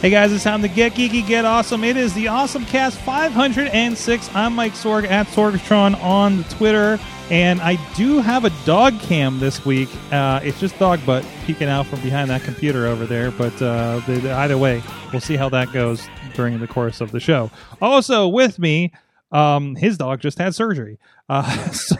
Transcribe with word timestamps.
Hey 0.00 0.08
guys, 0.08 0.32
it's 0.32 0.44
time 0.44 0.62
to 0.62 0.68
get 0.68 0.94
geeky, 0.94 1.26
get 1.26 1.44
awesome. 1.44 1.84
It 1.84 1.98
is 1.98 2.14
the 2.14 2.28
Awesome 2.28 2.64
Cast 2.64 2.98
506. 3.00 4.30
I'm 4.34 4.54
Mike 4.54 4.72
Sorg 4.72 5.04
at 5.04 5.26
Sorgatron 5.26 6.02
on 6.02 6.38
the 6.38 6.44
Twitter, 6.44 6.98
and 7.30 7.60
I 7.60 7.76
do 7.94 8.18
have 8.20 8.44
a 8.44 8.50
dog 8.64 8.98
cam 9.00 9.38
this 9.38 9.64
week. 9.64 9.88
Uh, 10.12 10.40
it's 10.42 10.58
just 10.58 10.78
dog 10.78 11.04
butt 11.06 11.24
peeking 11.46 11.68
out 11.68 11.86
from 11.86 12.00
behind 12.00 12.30
that 12.30 12.42
computer 12.42 12.86
over 12.86 13.06
there, 13.06 13.30
but 13.30 13.54
uh, 13.62 14.00
the- 14.06 14.14
the- 14.20 14.32
either 14.32 14.58
way, 14.58 14.82
we'll 15.12 15.20
see 15.20 15.36
how 15.36 15.48
that 15.50 15.72
goes 15.72 16.08
during 16.34 16.58
the 16.58 16.66
course 16.66 17.00
of 17.00 17.12
the 17.12 17.20
show. 17.20 17.50
Also 17.80 18.26
with 18.28 18.58
me, 18.58 18.92
um, 19.32 19.76
his 19.76 19.96
dog 19.96 20.20
just 20.20 20.38
had 20.38 20.54
surgery. 20.54 20.98
Uh, 21.28 21.42
so 21.70 21.96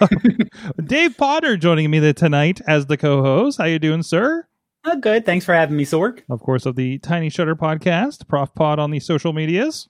Dave 0.84 1.16
Potter 1.16 1.56
joining 1.56 1.90
me 1.90 2.12
tonight 2.12 2.60
as 2.66 2.86
the 2.86 2.96
co-host. 2.96 3.58
How 3.58 3.64
you 3.64 3.78
doing, 3.78 4.02
sir? 4.02 4.46
Oh, 4.84 4.96
good. 4.96 5.26
Thanks 5.26 5.44
for 5.44 5.54
having 5.54 5.76
me, 5.76 5.84
Sorg. 5.84 6.22
Of 6.30 6.40
course, 6.40 6.64
of 6.66 6.74
the 6.74 6.98
Tiny 6.98 7.28
Shutter 7.28 7.54
podcast, 7.54 8.26
Prof 8.26 8.54
Pod 8.54 8.78
on 8.78 8.90
the 8.90 8.98
social 8.98 9.32
medias. 9.32 9.88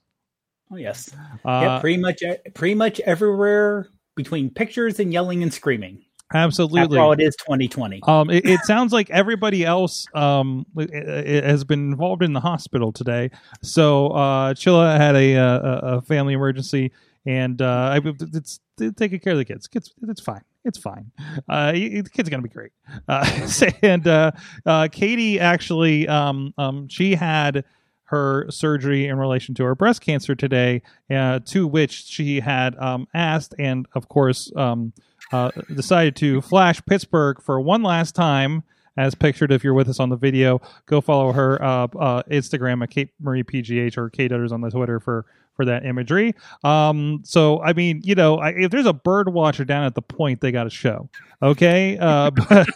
Oh, 0.71 0.75
yes. 0.75 1.09
Uh, 1.45 1.59
yeah, 1.63 1.79
pretty 1.79 1.97
much, 1.97 2.21
pretty 2.53 2.75
much 2.75 2.99
everywhere 3.01 3.87
between 4.15 4.49
pictures 4.49 4.99
and 4.99 5.11
yelling 5.13 5.43
and 5.43 5.53
screaming. 5.53 6.03
absolutely. 6.33 6.81
After 6.81 6.99
all, 6.99 7.11
it 7.11 7.21
is 7.21 7.35
2020. 7.37 8.01
Um, 8.07 8.29
it, 8.29 8.45
it 8.45 8.61
sounds 8.61 8.93
like 8.93 9.09
everybody 9.09 9.65
else 9.65 10.07
um 10.13 10.65
has 10.77 11.63
been 11.63 11.91
involved 11.91 12.23
in 12.23 12.33
the 12.33 12.39
hospital 12.39 12.91
today. 12.91 13.31
So 13.61 14.07
uh, 14.09 14.53
Chilla 14.53 14.97
had 14.97 15.15
a, 15.15 15.35
a 15.35 15.79
a 15.97 16.01
family 16.01 16.33
emergency, 16.33 16.91
and 17.25 17.61
uh, 17.61 17.91
I, 17.93 18.01
it's, 18.05 18.59
it's 18.77 18.95
taking 18.95 19.19
care 19.19 19.33
of 19.33 19.39
the 19.39 19.45
kids. 19.45 19.67
Kids, 19.67 19.93
it's 20.03 20.21
fine. 20.21 20.43
It's 20.63 20.77
fine. 20.77 21.11
Uh, 21.49 21.71
the 21.71 22.09
kid's 22.11 22.29
gonna 22.29 22.43
be 22.43 22.49
great. 22.49 22.71
Uh, 23.07 23.49
and 23.81 24.07
uh, 24.07 24.31
uh, 24.65 24.87
Katie 24.91 25.39
actually, 25.39 26.07
um, 26.07 26.53
um, 26.57 26.87
she 26.87 27.15
had 27.15 27.63
her 28.11 28.45
surgery 28.51 29.07
in 29.07 29.17
relation 29.17 29.55
to 29.55 29.63
her 29.63 29.73
breast 29.73 30.01
cancer 30.01 30.35
today, 30.35 30.81
uh, 31.09 31.39
to 31.45 31.65
which 31.65 31.91
she 31.91 32.41
had 32.41 32.77
um, 32.77 33.07
asked, 33.13 33.55
and 33.57 33.87
of 33.93 34.09
course, 34.09 34.51
um, 34.57 34.91
uh, 35.31 35.49
decided 35.73 36.17
to 36.17 36.41
flash 36.41 36.81
Pittsburgh 36.85 37.41
for 37.41 37.59
one 37.59 37.83
last 37.83 38.13
time. 38.13 38.63
As 38.97 39.15
pictured, 39.15 39.53
if 39.53 39.63
you're 39.63 39.73
with 39.73 39.87
us 39.87 40.01
on 40.01 40.09
the 40.09 40.17
video, 40.17 40.59
go 40.85 40.99
follow 40.99 41.31
her 41.31 41.63
uh, 41.63 41.87
uh, 41.97 42.23
Instagram 42.23 42.83
at 42.83 42.89
Kate 42.89 43.09
Marie 43.21 43.43
PGH 43.43 43.97
or 43.97 44.09
Kate 44.09 44.33
Utters 44.33 44.51
on 44.51 44.59
the 44.59 44.69
Twitter 44.69 44.99
for 44.99 45.25
for 45.55 45.63
that 45.63 45.85
imagery. 45.85 46.35
Um, 46.65 47.21
so 47.23 47.61
I 47.61 47.71
mean, 47.71 48.01
you 48.03 48.15
know, 48.15 48.35
I, 48.39 48.49
if 48.49 48.71
there's 48.71 48.85
a 48.85 48.93
bird 48.93 49.31
watcher 49.31 49.63
down 49.63 49.85
at 49.85 49.95
the 49.95 50.01
point, 50.01 50.41
they 50.41 50.51
got 50.51 50.67
a 50.67 50.69
show. 50.69 51.09
Okay, 51.41 51.97
uh, 51.97 52.31
but 52.49 52.67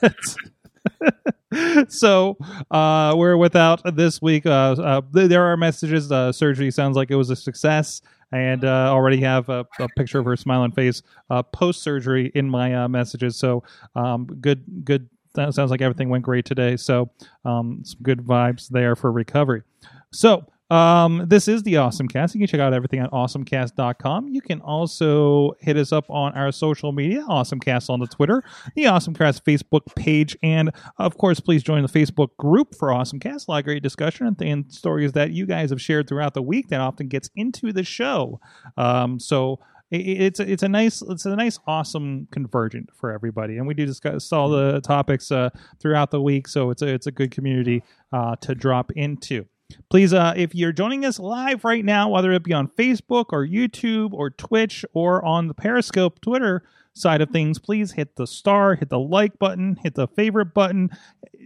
so 1.89 2.37
uh, 2.71 3.13
we're 3.15 3.37
without 3.37 3.95
this 3.95 4.21
week. 4.21 4.45
Uh, 4.45 4.75
uh, 4.77 5.01
there 5.11 5.43
are 5.43 5.57
messages. 5.57 6.11
Uh, 6.11 6.31
surgery 6.31 6.71
sounds 6.71 6.95
like 6.95 7.11
it 7.11 7.15
was 7.15 7.29
a 7.29 7.35
success, 7.35 8.01
and 8.31 8.65
uh, 8.65 8.91
already 8.91 9.21
have 9.21 9.49
a, 9.49 9.65
a 9.79 9.87
picture 9.97 10.19
of 10.19 10.25
her 10.25 10.35
smiling 10.35 10.71
face 10.71 11.01
uh, 11.29 11.43
post 11.43 11.81
surgery 11.81 12.31
in 12.35 12.49
my 12.49 12.87
messages. 12.87 13.37
So 13.37 13.63
um, 13.95 14.25
good, 14.25 14.63
good. 14.83 15.09
That 15.35 15.53
sounds 15.53 15.69
like 15.69 15.81
everything 15.81 16.09
went 16.09 16.23
great 16.23 16.45
today. 16.45 16.77
So 16.77 17.11
um, 17.43 17.81
some 17.83 18.01
good 18.01 18.19
vibes 18.19 18.69
there 18.69 18.95
for 18.95 19.11
recovery. 19.11 19.63
So 20.11 20.45
um, 20.69 21.25
this 21.27 21.47
is 21.47 21.61
the 21.63 21.77
Awesome 21.77 22.07
Cast. 22.07 22.33
You 22.33 22.39
can 22.39 22.47
check 22.47 22.59
out 22.59 22.73
everything 22.73 22.99
at 22.99 23.11
awesomecast.com. 23.11 24.29
You 24.29 24.41
can 24.41 24.61
also 24.61 25.53
hit 25.59 25.77
us 25.77 25.91
up 25.91 26.09
on 26.09 26.33
our 26.33 26.51
social 26.51 26.91
media, 26.91 27.23
Awesomecast 27.29 27.89
on 27.89 27.99
the 27.99 28.07
Twitter, 28.07 28.43
the 28.75 28.85
Awesomecast 28.85 29.43
Facebook 29.43 29.95
page, 29.95 30.35
and 30.41 30.71
of 30.97 31.17
course, 31.17 31.39
please 31.39 31.61
join 31.61 31.83
the 31.83 31.89
Facebook 31.89 32.35
group 32.37 32.73
for 32.75 32.89
Awesomecast. 32.89 33.47
A 33.47 33.51
lot 33.51 33.59
of 33.59 33.65
great 33.65 33.83
discussion 33.83 34.25
and, 34.25 34.41
and 34.41 34.73
stories 34.73 35.11
that 35.11 35.31
you 35.31 35.45
guys 35.45 35.69
have 35.69 35.81
shared 35.81 36.07
throughout 36.07 36.33
the 36.33 36.41
week 36.41 36.69
that 36.69 36.81
often 36.81 37.07
gets 37.07 37.29
into 37.35 37.71
the 37.71 37.83
show. 37.83 38.39
Um, 38.75 39.19
so 39.19 39.59
it's 39.91 40.39
it's 40.39 40.63
a 40.63 40.67
nice 40.67 41.03
it's 41.03 41.25
a 41.25 41.35
nice 41.35 41.59
awesome 41.67 42.27
convergent 42.31 42.89
for 42.93 43.11
everybody 43.11 43.57
and 43.57 43.67
we 43.67 43.75
do 43.75 43.85
discuss 43.85 44.33
all 44.33 44.49
the 44.49 44.81
topics 44.81 45.31
uh, 45.31 45.49
throughout 45.79 46.09
the 46.09 46.19
week 46.19 46.47
so 46.47 46.71
it's 46.71 46.81
a 46.81 46.87
it's 46.87 47.05
a 47.05 47.11
good 47.11 47.29
community 47.29 47.83
uh, 48.11 48.35
to 48.37 48.55
drop 48.55 48.91
into 48.93 49.45
please 49.89 50.13
uh, 50.13 50.33
if 50.35 50.53
you're 50.55 50.71
joining 50.71 51.05
us 51.05 51.19
live 51.19 51.63
right 51.63 51.85
now 51.85 52.09
whether 52.09 52.31
it 52.31 52.43
be 52.43 52.53
on 52.53 52.67
facebook 52.67 53.25
or 53.31 53.45
youtube 53.45 54.13
or 54.13 54.29
twitch 54.29 54.85
or 54.93 55.23
on 55.23 55.47
the 55.47 55.53
periscope 55.53 56.19
twitter 56.21 56.63
side 56.95 57.21
of 57.21 57.29
things 57.29 57.59
please 57.59 57.91
hit 57.91 58.15
the 58.15 58.25
star 58.25 58.75
hit 58.75 58.89
the 58.89 58.99
like 58.99 59.37
button 59.37 59.77
hit 59.83 59.95
the 59.95 60.07
favorite 60.07 60.53
button 60.53 60.89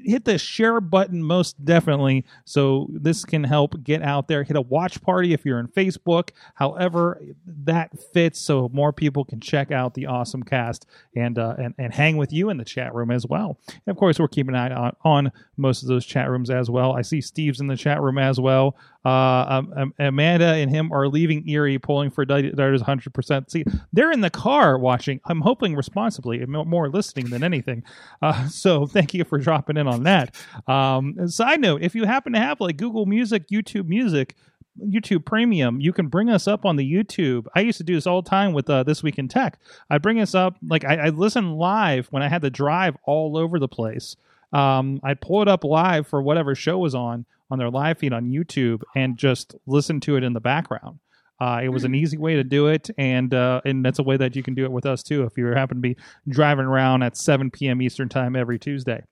hit 0.04 0.26
the 0.26 0.38
share 0.38 0.82
button 0.82 1.24
most 1.24 1.64
definitely 1.64 2.26
so 2.46 2.88
this 2.92 3.26
can 3.26 3.44
help 3.44 3.84
get 3.84 4.02
out 4.02 4.28
there. 4.28 4.44
Hit 4.44 4.56
a 4.56 4.62
watch 4.62 5.02
party 5.02 5.34
if 5.34 5.46
you're 5.46 5.60
in 5.60 5.68
facebook 5.68 6.32
however 6.56 7.22
that 7.46 7.92
fits 8.14 8.40
so 8.40 8.70
more 8.74 8.94
people 8.94 9.26
can 9.26 9.40
check 9.40 9.72
out 9.72 9.94
the 9.94 10.06
awesome 10.06 10.44
cast 10.44 10.86
and 11.16 11.38
uh, 11.38 11.56
and, 11.58 11.74
and 11.78 11.94
hang 11.94 12.18
with 12.18 12.32
you 12.32 12.50
in 12.50 12.58
the 12.58 12.66
chat 12.66 12.94
room 12.94 13.12
as 13.12 13.26
well. 13.26 13.60
And 13.68 13.88
of 13.88 13.98
course 13.98 14.20
we're 14.20 14.28
keeping 14.28 14.56
an 14.56 14.72
eye 14.72 14.76
on, 14.76 14.96
on 15.04 15.32
most 15.58 15.82
of 15.82 15.88
those 15.88 16.06
chat 16.06 16.30
rooms 16.30 16.50
as 16.50 16.70
well. 16.70 16.94
I 16.94 17.02
see 17.02 17.22
steve's 17.22 17.60
in 17.60 17.68
the 17.68 17.78
chat 17.78 18.02
room 18.02 18.18
as 18.18 18.40
well 18.40 18.76
uh, 19.06 19.46
um, 19.48 19.74
um, 19.76 19.94
amanda 20.00 20.56
and 20.56 20.70
him 20.70 20.92
are 20.92 21.08
leaving 21.08 21.48
erie 21.48 21.80
polling 21.80 22.10
for 22.10 22.26
darters 22.26 22.82
100% 22.82 23.50
see 23.50 23.64
they're 23.94 24.12
in 24.12 24.22
the 24.22 24.30
car 24.30 24.78
watching 24.78 25.20
i'm 25.26 25.42
hoping 25.42 25.76
responsibly 25.76 26.46
more 26.46 26.90
listening 26.90 27.26
than 27.30 27.44
anything 27.44 27.84
uh, 28.22 28.48
so 28.48 28.86
thank 28.86 29.14
you 29.14 29.24
for 29.24 29.38
dropping 29.38 29.78
in 29.78 29.88
on 29.88 30.04
that 30.04 30.36
um, 30.68 31.28
side 31.28 31.62
note 31.62 31.82
if 31.82 31.96
you 31.96 32.06
happen 32.06 32.34
to 32.34 32.40
have 32.40 32.60
like 32.60 32.78
google 32.78 33.06
music 33.06 33.48
youtube 33.50 33.88
music 33.88 34.36
YouTube 34.82 35.26
Premium, 35.26 35.80
you 35.82 35.92
can 35.92 36.08
bring 36.08 36.30
us 36.30 36.48
up 36.48 36.66
on 36.66 36.76
the 36.76 36.90
YouTube. 36.90 37.48
I 37.56 37.62
used 37.62 37.78
to 37.80 37.84
do 37.84 37.96
this 37.96 38.08
all 38.08 38.22
the 38.22 38.30
time 38.30 38.54
with 38.54 38.70
uh, 38.70 38.84
This 38.84 39.04
Week 39.04 39.18
in 39.18 39.28
Tech. 39.28 39.60
I 39.90 39.98
bring 39.98 40.20
us 40.20 40.34
up, 40.34 40.56
like, 40.68 40.86
I, 40.86 40.96
I 40.96 41.10
listen 41.10 41.54
live 41.54 42.08
when 42.12 42.24
I 42.24 42.30
had 42.30 42.42
to 42.44 42.50
drive 42.50 42.96
all 43.06 43.38
over 43.38 43.60
the 43.60 43.68
place. 43.68 44.16
Um, 44.54 45.00
I'd 45.04 45.22
pull 45.22 45.42
it 45.42 45.48
up 45.48 45.64
live 45.64 46.08
for 46.08 46.22
whatever 46.22 46.56
show 46.56 46.78
was 46.78 46.96
on 46.96 47.26
on 47.50 47.58
their 47.60 47.70
live 47.70 47.98
feed 47.98 48.14
on 48.14 48.26
YouTube 48.26 48.82
and 48.96 49.18
just 49.18 49.56
listen 49.66 50.00
to 50.02 50.16
it 50.16 50.24
in 50.24 50.34
the 50.34 50.40
background. 50.40 51.00
Uh, 51.42 51.62
it 51.64 51.70
was 51.70 51.86
an 51.86 51.96
easy 51.96 52.18
way 52.18 52.36
to 52.36 52.44
do 52.44 52.68
it, 52.68 52.90
and 52.98 53.34
uh, 53.34 53.62
and 53.64 53.84
that's 53.86 54.00
a 54.00 54.04
way 54.04 54.18
that 54.18 54.36
you 54.36 54.44
can 54.44 54.54
do 54.54 54.66
it 54.66 54.72
with 54.72 54.86
us 54.86 55.02
too. 55.02 55.24
If 55.24 55.38
you 55.38 55.46
happen 55.48 55.78
to 55.78 55.82
be 55.82 55.96
driving 56.28 56.66
around 56.66 57.02
at 57.02 57.16
7 57.16 57.50
p.m. 57.50 57.82
Eastern 57.82 58.10
time 58.10 58.36
every 58.36 58.60
Tuesday, 58.60 59.06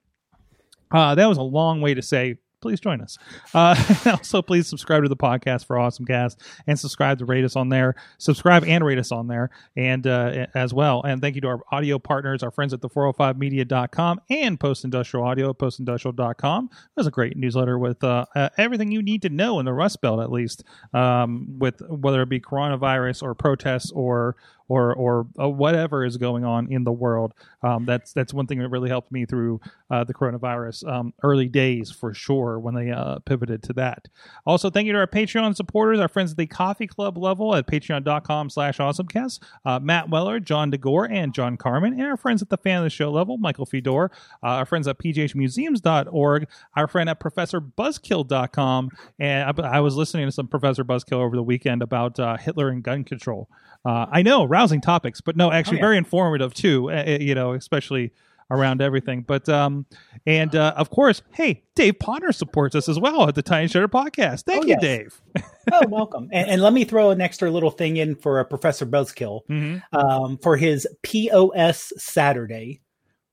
uh, 0.90 1.14
that 1.14 1.26
was 1.26 1.38
a 1.38 1.42
long 1.42 1.80
way 1.80 1.94
to 1.94 2.02
say 2.02 2.36
please 2.60 2.80
join 2.80 3.00
us. 3.00 3.18
Uh, 3.54 3.74
also, 4.06 4.42
please 4.42 4.66
subscribe 4.66 5.02
to 5.02 5.08
the 5.08 5.16
podcast 5.16 5.66
for 5.66 5.78
Awesome 5.78 6.06
Cast 6.06 6.40
and 6.66 6.78
subscribe 6.78 7.18
to 7.18 7.24
rate 7.24 7.44
us 7.44 7.56
on 7.56 7.68
there. 7.68 7.94
Subscribe 8.18 8.64
and 8.64 8.84
rate 8.84 8.98
us 8.98 9.12
on 9.12 9.28
there 9.28 9.50
and 9.76 10.06
uh, 10.06 10.46
as 10.54 10.74
well. 10.74 11.02
And 11.02 11.20
thank 11.20 11.34
you 11.34 11.40
to 11.42 11.48
our 11.48 11.60
audio 11.70 11.98
partners, 11.98 12.42
our 12.42 12.50
friends 12.50 12.72
at 12.72 12.80
the 12.80 12.88
405media.com 12.88 14.20
and 14.30 14.58
Post 14.58 14.84
Industrial 14.84 15.24
Audio 15.24 15.50
at 15.50 15.58
postindustrial.com. 15.58 16.70
There's 16.94 17.06
a 17.06 17.12
great 17.12 17.36
newsletter 17.36 17.78
with 17.78 18.02
uh, 18.02 18.26
everything 18.56 18.90
you 18.90 19.02
need 19.02 19.22
to 19.22 19.28
know 19.28 19.58
in 19.58 19.64
the 19.64 19.72
Rust 19.72 20.00
Belt, 20.00 20.20
at 20.20 20.30
least, 20.32 20.64
um, 20.92 21.58
with 21.58 21.80
whether 21.88 22.22
it 22.22 22.28
be 22.28 22.40
coronavirus 22.40 23.22
or 23.22 23.34
protests 23.34 23.90
or 23.92 24.36
or 24.68 24.94
or 24.94 25.26
uh, 25.40 25.48
whatever 25.48 26.04
is 26.04 26.16
going 26.16 26.44
on 26.44 26.70
in 26.70 26.84
the 26.84 26.92
world. 26.92 27.34
Um, 27.62 27.84
that's 27.86 28.12
that's 28.12 28.32
one 28.32 28.46
thing 28.46 28.58
that 28.58 28.68
really 28.68 28.88
helped 28.88 29.10
me 29.10 29.26
through 29.26 29.60
uh, 29.90 30.04
the 30.04 30.14
coronavirus 30.14 30.86
um, 30.86 31.14
early 31.22 31.48
days 31.48 31.90
for 31.90 32.14
sure 32.14 32.58
when 32.58 32.74
they 32.74 32.90
uh, 32.90 33.18
pivoted 33.20 33.62
to 33.64 33.72
that. 33.74 34.08
Also, 34.46 34.70
thank 34.70 34.86
you 34.86 34.92
to 34.92 34.98
our 34.98 35.06
Patreon 35.06 35.56
supporters, 35.56 35.98
our 35.98 36.08
friends 36.08 36.32
at 36.32 36.36
the 36.36 36.46
Coffee 36.46 36.86
Club 36.86 37.16
level 37.16 37.54
at 37.54 37.66
patreon.com 37.66 38.50
slash 38.50 38.78
awesomecast, 38.78 39.40
uh, 39.64 39.78
Matt 39.80 40.10
Weller, 40.10 40.40
John 40.40 40.70
DeGore, 40.70 41.10
and 41.10 41.32
John 41.32 41.56
Carmen, 41.56 41.94
and 41.94 42.02
our 42.02 42.16
friends 42.16 42.42
at 42.42 42.50
the 42.50 42.58
fan 42.58 42.78
of 42.78 42.84
the 42.84 42.90
show 42.90 43.10
level, 43.10 43.38
Michael 43.38 43.66
Fedor, 43.66 44.10
uh, 44.42 44.46
our 44.46 44.66
friends 44.66 44.86
at 44.86 44.98
pghmuseums.org, 44.98 46.48
our 46.76 46.86
friend 46.88 47.10
at 47.10 47.20
professorbuzzkill.com, 47.20 48.90
and 49.18 49.60
I, 49.60 49.76
I 49.76 49.80
was 49.80 49.96
listening 49.96 50.26
to 50.26 50.32
some 50.32 50.48
Professor 50.48 50.84
Buzzkill 50.84 51.18
over 51.18 51.36
the 51.36 51.42
weekend 51.42 51.82
about 51.82 52.20
uh, 52.20 52.36
Hitler 52.36 52.68
and 52.68 52.82
gun 52.82 53.04
control. 53.04 53.48
I 53.84 54.20
know, 54.20 54.44
rousing 54.58 54.80
topics, 54.80 55.20
but 55.20 55.36
no, 55.36 55.50
actually 55.52 55.76
Oh, 55.76 55.80
yeah. 55.80 55.82
very 55.86 55.96
informative 55.98 56.54
too. 56.54 56.90
uh, 56.90 57.18
you 57.20 57.34
know, 57.34 57.52
especially 57.52 58.12
around 58.50 58.80
everything. 58.80 59.22
But 59.22 59.46
um, 59.48 59.84
and 60.26 60.54
uh, 60.56 60.72
of 60.76 60.88
course, 60.90 61.22
hey, 61.32 61.62
Dave 61.74 61.98
Potter 61.98 62.32
supports 62.32 62.74
us 62.74 62.88
as 62.88 62.98
well 62.98 63.28
at 63.28 63.34
the 63.34 63.42
Tiny 63.42 63.68
Shutter 63.68 63.88
Podcast. 63.88 64.44
Thank 64.44 64.64
Oh, 64.64 64.66
you, 64.66 64.76
yes. 64.80 64.80
Dave. 64.80 65.20
oh, 65.72 65.86
welcome. 65.88 66.28
And, 66.32 66.48
and 66.50 66.62
let 66.62 66.72
me 66.72 66.84
throw 66.84 67.10
an 67.10 67.20
extra 67.20 67.50
little 67.50 67.70
thing 67.70 67.98
in 67.98 68.14
for 68.16 68.40
uh, 68.40 68.44
Professor 68.44 68.86
Buzzkill 68.86 69.40
Mm-hmm. 69.50 69.96
um, 69.96 70.38
for 70.38 70.56
his 70.56 70.86
POS 71.02 71.92
Saturday 71.98 72.80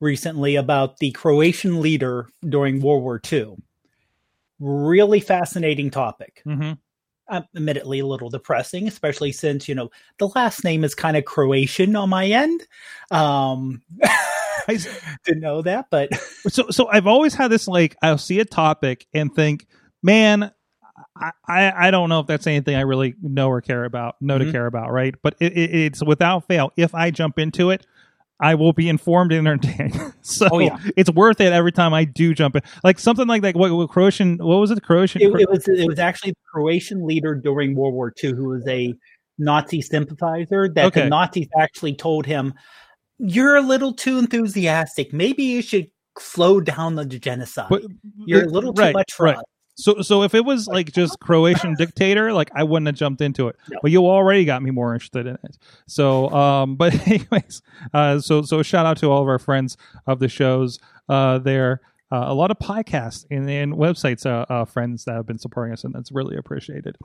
recently 0.00 0.56
about 0.56 0.98
the 0.98 1.10
Croatian 1.12 1.80
leader 1.80 2.28
during 2.46 2.80
World 2.82 3.02
War 3.02 3.18
II. 3.32 3.56
Really 4.58 5.20
fascinating 5.20 5.90
topic. 5.90 6.42
Mm-hmm. 6.46 6.72
Admittedly 7.30 7.98
a 8.00 8.06
little 8.06 8.30
depressing, 8.30 8.86
especially 8.88 9.32
since 9.32 9.68
you 9.68 9.74
know 9.74 9.90
the 10.18 10.28
last 10.28 10.64
name 10.64 10.84
is 10.84 10.94
kind 10.94 11.16
of 11.16 11.24
Croatian 11.24 11.96
on 11.96 12.08
my 12.08 12.26
end. 12.26 12.66
Um, 13.10 13.82
I 14.68 14.78
didn't 15.24 15.40
know 15.40 15.62
that, 15.62 15.86
but 15.90 16.10
so 16.48 16.70
so 16.70 16.88
I've 16.88 17.06
always 17.06 17.34
had 17.34 17.50
this 17.50 17.68
like 17.68 17.96
I'll 18.02 18.18
see 18.18 18.40
a 18.40 18.44
topic 18.44 19.06
and 19.14 19.34
think, 19.34 19.66
man, 20.02 20.50
I 21.16 21.30
I, 21.48 21.88
I 21.88 21.90
don't 21.90 22.08
know 22.08 22.20
if 22.20 22.26
that's 22.26 22.46
anything 22.46 22.76
I 22.76 22.80
really 22.82 23.14
know 23.22 23.48
or 23.48 23.60
care 23.60 23.84
about, 23.84 24.16
know 24.20 24.38
to 24.38 24.44
Mhm. 24.46 24.52
care 24.52 24.66
about, 24.66 24.92
right? 24.92 25.14
But 25.22 25.36
it, 25.40 25.52
it, 25.52 25.74
it's 25.74 26.02
without 26.04 26.46
fail. 26.48 26.72
If 26.76 26.94
I 26.94 27.10
jump 27.10 27.38
into 27.38 27.70
it. 27.70 27.86
I 28.40 28.54
will 28.54 28.72
be 28.72 28.88
informed 28.88 29.32
and 29.32 29.48
entertained. 29.48 29.98
so 30.20 30.48
Oh, 30.52 30.58
yeah. 30.58 30.76
it's 30.96 31.10
worth 31.10 31.40
it 31.40 31.52
every 31.52 31.72
time 31.72 31.94
I 31.94 32.04
do 32.04 32.34
jump 32.34 32.56
in. 32.56 32.62
Like 32.84 32.98
something 32.98 33.26
like 33.26 33.42
that. 33.42 33.56
What, 33.56 33.72
what 33.72 33.88
Croatian? 33.88 34.38
What 34.38 34.56
was 34.58 34.70
it? 34.70 34.82
Croatian? 34.82 35.22
it, 35.22 35.40
it 35.40 35.48
was 35.50 35.66
it 35.68 35.86
was 35.86 35.98
actually 35.98 36.32
the 36.32 36.38
Croatian 36.52 37.06
leader 37.06 37.34
during 37.34 37.74
World 37.74 37.94
War 37.94 38.12
II 38.22 38.30
who 38.32 38.48
was 38.48 38.66
a 38.68 38.94
Nazi 39.38 39.80
sympathizer. 39.80 40.68
That 40.68 40.86
Okay. 40.86 41.02
the 41.02 41.08
Nazis 41.08 41.48
actually 41.58 41.94
told 41.94 42.26
him, 42.26 42.52
"You're 43.18 43.56
a 43.56 43.62
little 43.62 43.92
too 43.94 44.18
enthusiastic. 44.18 45.12
Maybe 45.12 45.42
you 45.44 45.62
should." 45.62 45.88
Slow 46.18 46.62
down 46.62 46.94
the 46.94 47.04
genocide. 47.04 47.66
But- 47.68 47.82
You're 48.24 48.44
uh, 48.44 48.46
a 48.46 48.48
little 48.48 48.72
too 48.72 48.80
right, 48.80 48.94
much 48.94 49.12
for 49.12 49.24
right. 49.26 49.36
us. 49.36 49.42
So, 49.76 50.00
so 50.00 50.22
if 50.22 50.34
it 50.34 50.44
was 50.44 50.66
like 50.66 50.92
just 50.92 51.18
Croatian 51.20 51.74
dictator, 51.74 52.32
like 52.32 52.50
I 52.54 52.64
wouldn't 52.64 52.86
have 52.86 52.96
jumped 52.96 53.20
into 53.20 53.48
it. 53.48 53.56
No. 53.70 53.78
But 53.82 53.90
you 53.90 54.06
already 54.06 54.44
got 54.44 54.62
me 54.62 54.70
more 54.70 54.94
interested 54.94 55.26
in 55.26 55.38
it. 55.44 55.58
So, 55.86 56.30
um, 56.30 56.76
but 56.76 56.94
anyways, 57.06 57.62
uh, 57.94 58.20
so 58.20 58.42
so 58.42 58.62
shout 58.62 58.86
out 58.86 58.96
to 58.98 59.10
all 59.10 59.22
of 59.22 59.28
our 59.28 59.38
friends 59.38 59.76
of 60.06 60.18
the 60.18 60.28
shows 60.28 60.78
uh, 61.08 61.38
there. 61.38 61.80
Uh, 62.12 62.26
a 62.28 62.34
lot 62.34 62.52
of 62.52 62.58
podcasts 62.60 63.26
and, 63.32 63.50
and 63.50 63.74
websites, 63.74 64.24
uh, 64.24 64.46
uh, 64.48 64.64
friends 64.64 65.04
that 65.04 65.14
have 65.16 65.26
been 65.26 65.38
supporting 65.38 65.72
us, 65.72 65.82
and 65.82 65.92
that's 65.92 66.12
really 66.12 66.36
appreciated. 66.36 66.96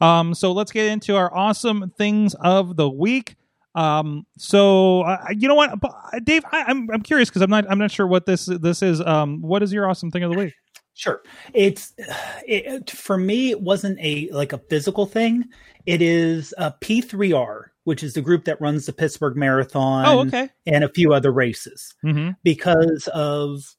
Um, 0.00 0.34
so 0.34 0.50
let's 0.50 0.72
get 0.72 0.86
into 0.86 1.14
our 1.14 1.32
awesome 1.32 1.92
things 1.96 2.34
of 2.34 2.74
the 2.74 2.90
week. 2.90 3.36
Um, 3.76 4.26
so 4.36 5.02
uh, 5.02 5.26
you 5.30 5.46
know 5.46 5.54
what, 5.54 5.70
uh, 5.80 6.18
Dave, 6.24 6.42
I, 6.50 6.64
I'm 6.64 6.90
I'm 6.90 7.02
curious 7.02 7.28
because 7.28 7.42
I'm 7.42 7.50
not 7.50 7.70
I'm 7.70 7.78
not 7.78 7.92
sure 7.92 8.08
what 8.08 8.26
this 8.26 8.46
this 8.46 8.82
is. 8.82 9.00
Um, 9.00 9.40
what 9.42 9.62
is 9.62 9.72
your 9.72 9.88
awesome 9.88 10.10
thing 10.10 10.24
of 10.24 10.32
the 10.32 10.38
week? 10.38 10.54
Sure. 10.98 11.22
It's 11.54 11.94
it, 12.46 12.90
for 12.90 13.16
me. 13.16 13.50
It 13.50 13.60
wasn't 13.62 13.98
a 14.00 14.28
like 14.32 14.52
a 14.52 14.58
physical 14.58 15.06
thing. 15.06 15.44
It 15.86 16.02
is 16.02 16.52
a 16.58 16.72
P3R, 16.72 17.66
which 17.84 18.02
is 18.02 18.14
the 18.14 18.20
group 18.20 18.44
that 18.46 18.60
runs 18.60 18.84
the 18.86 18.92
Pittsburgh 18.92 19.36
Marathon. 19.36 20.04
Oh, 20.06 20.20
okay. 20.26 20.50
And 20.66 20.82
a 20.84 20.88
few 20.88 21.12
other 21.14 21.32
races 21.32 21.94
Mm-hmm. 22.04 22.32
because 22.42 23.08
of 23.14 23.74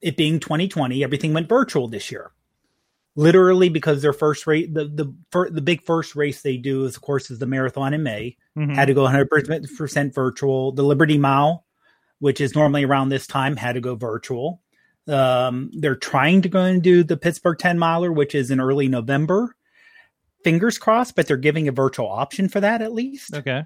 it 0.00 0.16
being 0.16 0.40
2020. 0.40 1.04
Everything 1.04 1.34
went 1.34 1.48
virtual 1.48 1.86
this 1.86 2.10
year. 2.10 2.32
Literally, 3.16 3.68
because 3.68 4.02
their 4.02 4.12
first 4.14 4.46
race, 4.46 4.68
the 4.72 4.86
the 4.86 5.14
fir- 5.30 5.50
the 5.50 5.60
big 5.60 5.82
first 5.82 6.16
race 6.16 6.40
they 6.42 6.56
do 6.56 6.84
is, 6.84 6.96
of 6.96 7.02
course, 7.02 7.30
is 7.30 7.38
the 7.38 7.46
marathon 7.46 7.92
in 7.94 8.02
May. 8.02 8.36
Mm-hmm. 8.56 8.72
Had 8.74 8.86
to 8.86 8.94
go 8.94 9.02
100 9.02 9.28
percent 9.76 10.14
virtual. 10.14 10.72
The 10.72 10.82
Liberty 10.82 11.18
Mile, 11.18 11.64
which 12.20 12.40
is 12.40 12.54
normally 12.56 12.84
around 12.84 13.10
this 13.10 13.26
time, 13.28 13.54
had 13.56 13.74
to 13.74 13.80
go 13.80 13.94
virtual. 13.94 14.62
Um, 15.08 15.70
they're 15.74 15.96
trying 15.96 16.42
to 16.42 16.48
go 16.48 16.62
and 16.62 16.82
do 16.82 17.04
the 17.04 17.16
Pittsburgh 17.16 17.58
10 17.58 17.78
miler, 17.78 18.12
which 18.12 18.34
is 18.34 18.50
in 18.50 18.60
early 18.60 18.88
November. 18.88 19.54
Fingers 20.42 20.78
crossed, 20.78 21.16
but 21.16 21.26
they're 21.26 21.36
giving 21.36 21.68
a 21.68 21.72
virtual 21.72 22.08
option 22.08 22.48
for 22.48 22.60
that 22.60 22.82
at 22.82 22.92
least. 22.92 23.34
Okay. 23.34 23.64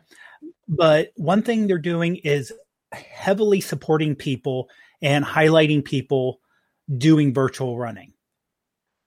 But 0.68 1.12
one 1.16 1.42
thing 1.42 1.66
they're 1.66 1.78
doing 1.78 2.16
is 2.16 2.52
heavily 2.92 3.60
supporting 3.60 4.14
people 4.14 4.68
and 5.02 5.24
highlighting 5.24 5.84
people 5.84 6.40
doing 6.96 7.34
virtual 7.34 7.78
running. 7.78 8.12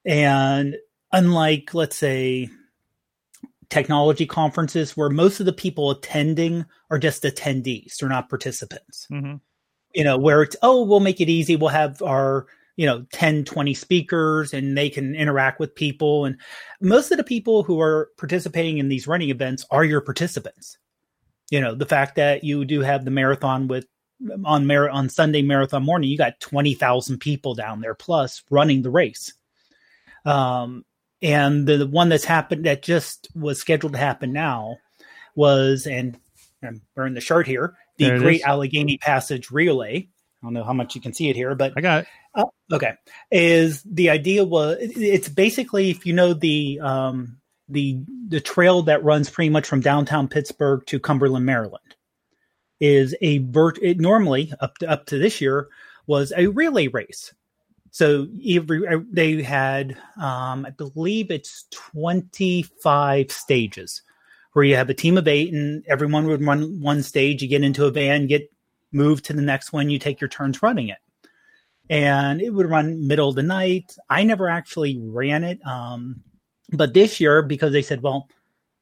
And 0.05 0.75
unlike, 1.11 1.73
let's 1.73 1.95
say, 1.95 2.49
technology 3.69 4.25
conferences 4.25 4.97
where 4.97 5.09
most 5.09 5.39
of 5.39 5.45
the 5.45 5.53
people 5.53 5.91
attending 5.91 6.65
are 6.89 6.99
just 6.99 7.23
attendees, 7.23 7.97
they're 7.97 8.09
not 8.09 8.29
participants 8.29 9.07
Mm-hmm. 9.11 9.35
You 9.93 10.03
know 10.03 10.17
where 10.17 10.41
it's 10.41 10.55
oh 10.61 10.83
we'll 10.83 10.99
make 10.99 11.21
it 11.21 11.29
easy. 11.29 11.55
We'll 11.55 11.69
have 11.69 12.01
our 12.01 12.47
you 12.77 12.85
know 12.85 13.05
10 13.11 13.45
20 13.45 13.73
speakers 13.73 14.53
and 14.53 14.77
they 14.77 14.89
can 14.89 15.15
interact 15.15 15.59
with 15.59 15.75
people. 15.75 16.25
And 16.25 16.37
most 16.79 17.11
of 17.11 17.17
the 17.17 17.23
people 17.23 17.63
who 17.63 17.79
are 17.79 18.09
participating 18.17 18.77
in 18.77 18.89
these 18.89 19.07
running 19.07 19.29
events 19.29 19.65
are 19.71 19.83
your 19.83 20.01
participants. 20.01 20.77
You 21.49 21.61
know 21.61 21.75
the 21.75 21.85
fact 21.85 22.15
that 22.15 22.43
you 22.43 22.65
do 22.65 22.81
have 22.81 23.05
the 23.05 23.11
marathon 23.11 23.67
with 23.67 23.85
on 24.45 24.67
mar- 24.67 24.89
on 24.89 25.09
Sunday 25.09 25.41
marathon 25.41 25.83
morning 25.83 26.09
you 26.09 26.17
got 26.17 26.39
20,000 26.39 27.17
people 27.17 27.55
down 27.55 27.81
there 27.81 27.95
plus 27.95 28.43
running 28.49 28.81
the 28.81 28.91
race. 28.91 29.33
Um 30.25 30.85
and 31.23 31.67
the, 31.67 31.77
the 31.77 31.87
one 31.87 32.09
that's 32.09 32.25
happened 32.25 32.65
that 32.65 32.81
just 32.81 33.27
was 33.35 33.59
scheduled 33.59 33.93
to 33.93 33.99
happen 33.99 34.33
now 34.33 34.77
was 35.35 35.85
and 35.85 36.17
I'm 36.63 36.81
wearing 36.95 37.13
the 37.13 37.21
shirt 37.21 37.47
here 37.47 37.75
the 38.09 38.19
Great 38.19 38.41
is. 38.41 38.43
Allegheny 38.43 38.97
Passage 38.97 39.51
Relay. 39.51 39.97
I 40.41 40.45
don't 40.45 40.53
know 40.53 40.63
how 40.63 40.73
much 40.73 40.95
you 40.95 41.01
can 41.01 41.13
see 41.13 41.29
it 41.29 41.35
here, 41.35 41.53
but 41.53 41.73
I 41.77 41.81
got 41.81 41.99
it. 42.01 42.07
uh, 42.33 42.45
okay, 42.73 42.93
is 43.31 43.83
the 43.83 44.09
idea 44.09 44.43
was 44.43 44.77
it's 44.79 45.29
basically 45.29 45.89
if 45.89 46.05
you 46.05 46.13
know 46.13 46.33
the 46.33 46.79
um, 46.81 47.37
the 47.69 47.99
the 48.27 48.41
trail 48.41 48.81
that 48.83 49.03
runs 49.03 49.29
pretty 49.29 49.49
much 49.49 49.67
from 49.67 49.81
downtown 49.81 50.27
Pittsburgh 50.27 50.85
to 50.87 50.99
Cumberland, 50.99 51.45
Maryland, 51.45 51.95
is 52.79 53.15
a 53.21 53.39
vert. 53.39 53.77
It 53.81 53.99
normally 53.99 54.53
up 54.59 54.77
to, 54.79 54.89
up 54.89 55.05
to 55.07 55.17
this 55.17 55.41
year 55.41 55.67
was 56.07 56.33
a 56.35 56.47
relay 56.47 56.87
race. 56.87 57.33
So 57.91 58.27
every 58.49 58.87
uh, 58.87 58.99
they 59.11 59.43
had, 59.43 59.97
um, 60.17 60.65
I 60.65 60.71
believe 60.71 61.29
it's 61.29 61.65
twenty 61.71 62.63
five 62.81 63.31
stages, 63.31 64.01
where 64.53 64.65
you 64.65 64.75
have 64.75 64.89
a 64.89 64.93
team 64.93 65.17
of 65.17 65.27
eight, 65.27 65.53
and 65.53 65.83
everyone 65.87 66.27
would 66.27 66.45
run 66.45 66.81
one 66.81 67.03
stage. 67.03 67.41
You 67.41 67.47
get 67.47 67.63
into 67.63 67.85
a 67.85 67.91
van, 67.91 68.27
get 68.27 68.51
moved 68.91 69.25
to 69.25 69.33
the 69.33 69.41
next 69.41 69.71
one. 69.73 69.89
You 69.89 69.99
take 69.99 70.19
your 70.19 70.27
turns 70.27 70.61
running 70.61 70.89
it, 70.89 70.99
and 71.89 72.41
it 72.41 72.51
would 72.51 72.69
run 72.69 73.07
middle 73.07 73.29
of 73.29 73.35
the 73.35 73.43
night. 73.43 73.95
I 74.09 74.23
never 74.23 74.49
actually 74.49 74.99
ran 75.01 75.43
it, 75.43 75.65
um, 75.65 76.21
but 76.73 76.93
this 76.93 77.19
year 77.19 77.41
because 77.41 77.71
they 77.73 77.81
said, 77.81 78.01
well, 78.01 78.27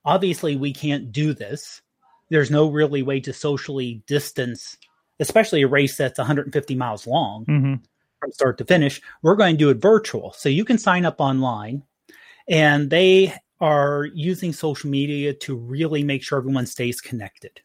obviously 0.06 0.56
we 0.56 0.74
can't 0.74 1.12
do 1.12 1.34
this. 1.34 1.82
There's 2.30 2.52
no 2.52 2.70
really 2.70 3.02
way 3.02 3.20
to 3.22 3.34
socially 3.34 4.04
distance, 4.06 4.78
especially 5.20 5.64
a 5.64 5.68
race 5.68 5.98
that's 5.98 6.20
150 6.20 6.76
miles 6.76 7.08
long 7.08 7.46
Mm-hmm. 7.46 7.74
from 8.20 8.32
start 8.32 8.58
to 8.60 8.66
finish. 8.66 9.02
We're 9.24 9.36
going 9.36 9.56
to 9.56 9.58
do 9.58 9.70
it 9.70 9.82
virtual. 9.82 10.34
So 10.34 10.48
you 10.50 10.64
can 10.64 10.78
sign 10.78 11.06
up 11.06 11.20
online 11.20 11.84
and 12.48 12.90
they 12.90 13.34
are 13.62 14.06
using 14.14 14.54
social 14.54 14.90
media 14.90 15.34
to 15.34 15.56
really 15.56 16.04
make 16.04 16.24
sure 16.24 16.38
everyone 16.38 16.66
stays 16.66 17.02
connected. 17.02 17.62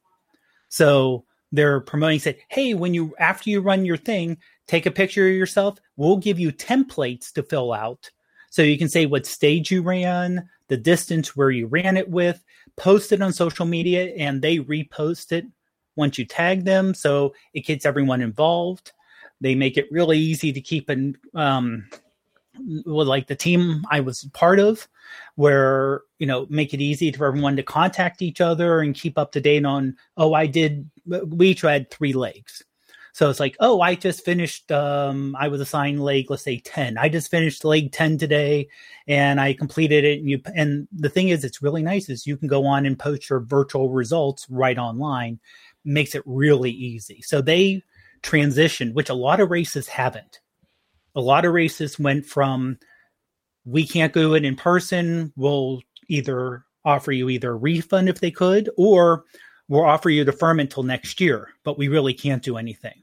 So 0.68 1.24
they're 1.52 1.80
promoting 1.80 2.18
say, 2.18 2.40
hey, 2.48 2.74
when 2.74 2.94
you 2.94 3.14
after 3.18 3.50
you 3.50 3.60
run 3.60 3.84
your 3.84 3.96
thing, 3.96 4.38
take 4.66 4.86
a 4.86 4.90
picture 4.90 5.28
of 5.28 5.34
yourself. 5.34 5.78
We'll 5.96 6.16
give 6.16 6.38
you 6.38 6.50
templates 6.52 7.32
to 7.34 7.42
fill 7.42 7.72
out. 7.72 8.10
So 8.50 8.62
you 8.62 8.78
can 8.78 8.88
say 8.88 9.06
what 9.06 9.26
stage 9.26 9.70
you 9.70 9.82
ran, 9.82 10.48
the 10.68 10.76
distance 10.76 11.36
where 11.36 11.50
you 11.50 11.66
ran 11.66 11.96
it 11.96 12.08
with, 12.08 12.42
post 12.76 13.12
it 13.12 13.22
on 13.22 13.32
social 13.32 13.66
media, 13.66 14.14
and 14.16 14.40
they 14.40 14.58
repost 14.58 15.32
it 15.32 15.46
once 15.96 16.18
you 16.18 16.24
tag 16.24 16.64
them. 16.64 16.94
So 16.94 17.34
it 17.52 17.66
gets 17.66 17.86
everyone 17.86 18.20
involved. 18.20 18.92
They 19.40 19.54
make 19.54 19.76
it 19.76 19.90
really 19.90 20.18
easy 20.18 20.52
to 20.52 20.60
keep 20.60 20.88
an 20.88 21.16
um, 21.34 21.88
like 22.58 23.26
the 23.26 23.36
team 23.36 23.84
I 23.90 24.00
was 24.00 24.24
part 24.32 24.58
of, 24.58 24.88
where 25.36 26.02
you 26.18 26.26
know 26.26 26.46
make 26.48 26.74
it 26.74 26.80
easy 26.80 27.12
for 27.12 27.26
everyone 27.26 27.56
to 27.56 27.62
contact 27.62 28.22
each 28.22 28.40
other 28.40 28.80
and 28.80 28.94
keep 28.94 29.18
up 29.18 29.32
to 29.32 29.40
date 29.40 29.64
on. 29.64 29.96
Oh, 30.16 30.34
I 30.34 30.46
did. 30.46 30.90
We 31.06 31.48
each 31.48 31.62
had 31.62 31.90
three 31.90 32.12
legs, 32.12 32.62
so 33.14 33.30
it's 33.30 33.38
like, 33.38 33.56
oh, 33.60 33.80
I 33.80 33.94
just 33.94 34.24
finished. 34.24 34.72
Um, 34.72 35.36
I 35.38 35.46
was 35.46 35.60
assigned 35.60 36.02
leg, 36.02 36.30
let's 36.30 36.42
say 36.42 36.58
ten. 36.58 36.98
I 36.98 37.08
just 37.08 37.30
finished 37.30 37.64
leg 37.64 37.92
ten 37.92 38.18
today, 38.18 38.68
and 39.06 39.40
I 39.40 39.52
completed 39.52 40.04
it. 40.04 40.18
And 40.18 40.28
you 40.28 40.40
and 40.54 40.88
the 40.92 41.08
thing 41.08 41.28
is, 41.28 41.44
it's 41.44 41.62
really 41.62 41.82
nice 41.82 42.08
is 42.08 42.26
you 42.26 42.36
can 42.36 42.48
go 42.48 42.66
on 42.66 42.86
and 42.86 42.98
post 42.98 43.30
your 43.30 43.38
virtual 43.38 43.90
results 43.90 44.46
right 44.50 44.76
online. 44.76 45.38
Makes 45.84 46.16
it 46.16 46.22
really 46.26 46.72
easy. 46.72 47.22
So 47.22 47.40
they 47.40 47.82
transitioned, 48.24 48.94
which 48.94 49.10
a 49.10 49.14
lot 49.14 49.38
of 49.38 49.50
races 49.50 49.86
haven't. 49.86 50.40
A 51.14 51.20
lot 51.20 51.44
of 51.44 51.52
races 51.52 51.98
went 51.98 52.26
from 52.26 52.78
we 53.64 53.86
can't 53.86 54.12
do 54.12 54.34
it 54.34 54.44
in 54.44 54.56
person. 54.56 55.32
We'll 55.36 55.80
either 56.08 56.64
offer 56.84 57.12
you 57.12 57.28
either 57.30 57.52
a 57.52 57.56
refund 57.56 58.08
if 58.08 58.20
they 58.20 58.30
could, 58.30 58.68
or 58.76 59.24
we'll 59.68 59.84
offer 59.84 60.10
you 60.10 60.24
the 60.24 60.32
firm 60.32 60.60
until 60.60 60.82
next 60.82 61.20
year, 61.20 61.48
but 61.64 61.78
we 61.78 61.88
really 61.88 62.12
can't 62.12 62.42
do 62.42 62.56
anything. 62.56 63.02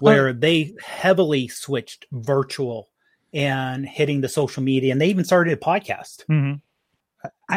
Where 0.00 0.32
they 0.34 0.74
heavily 0.84 1.48
switched 1.48 2.04
virtual 2.12 2.90
and 3.32 3.86
hitting 3.86 4.20
the 4.20 4.28
social 4.28 4.62
media, 4.62 4.92
and 4.92 5.00
they 5.00 5.08
even 5.08 5.24
started 5.24 5.54
a 5.54 5.60
podcast 5.60 6.24
Mhm. 6.28 6.60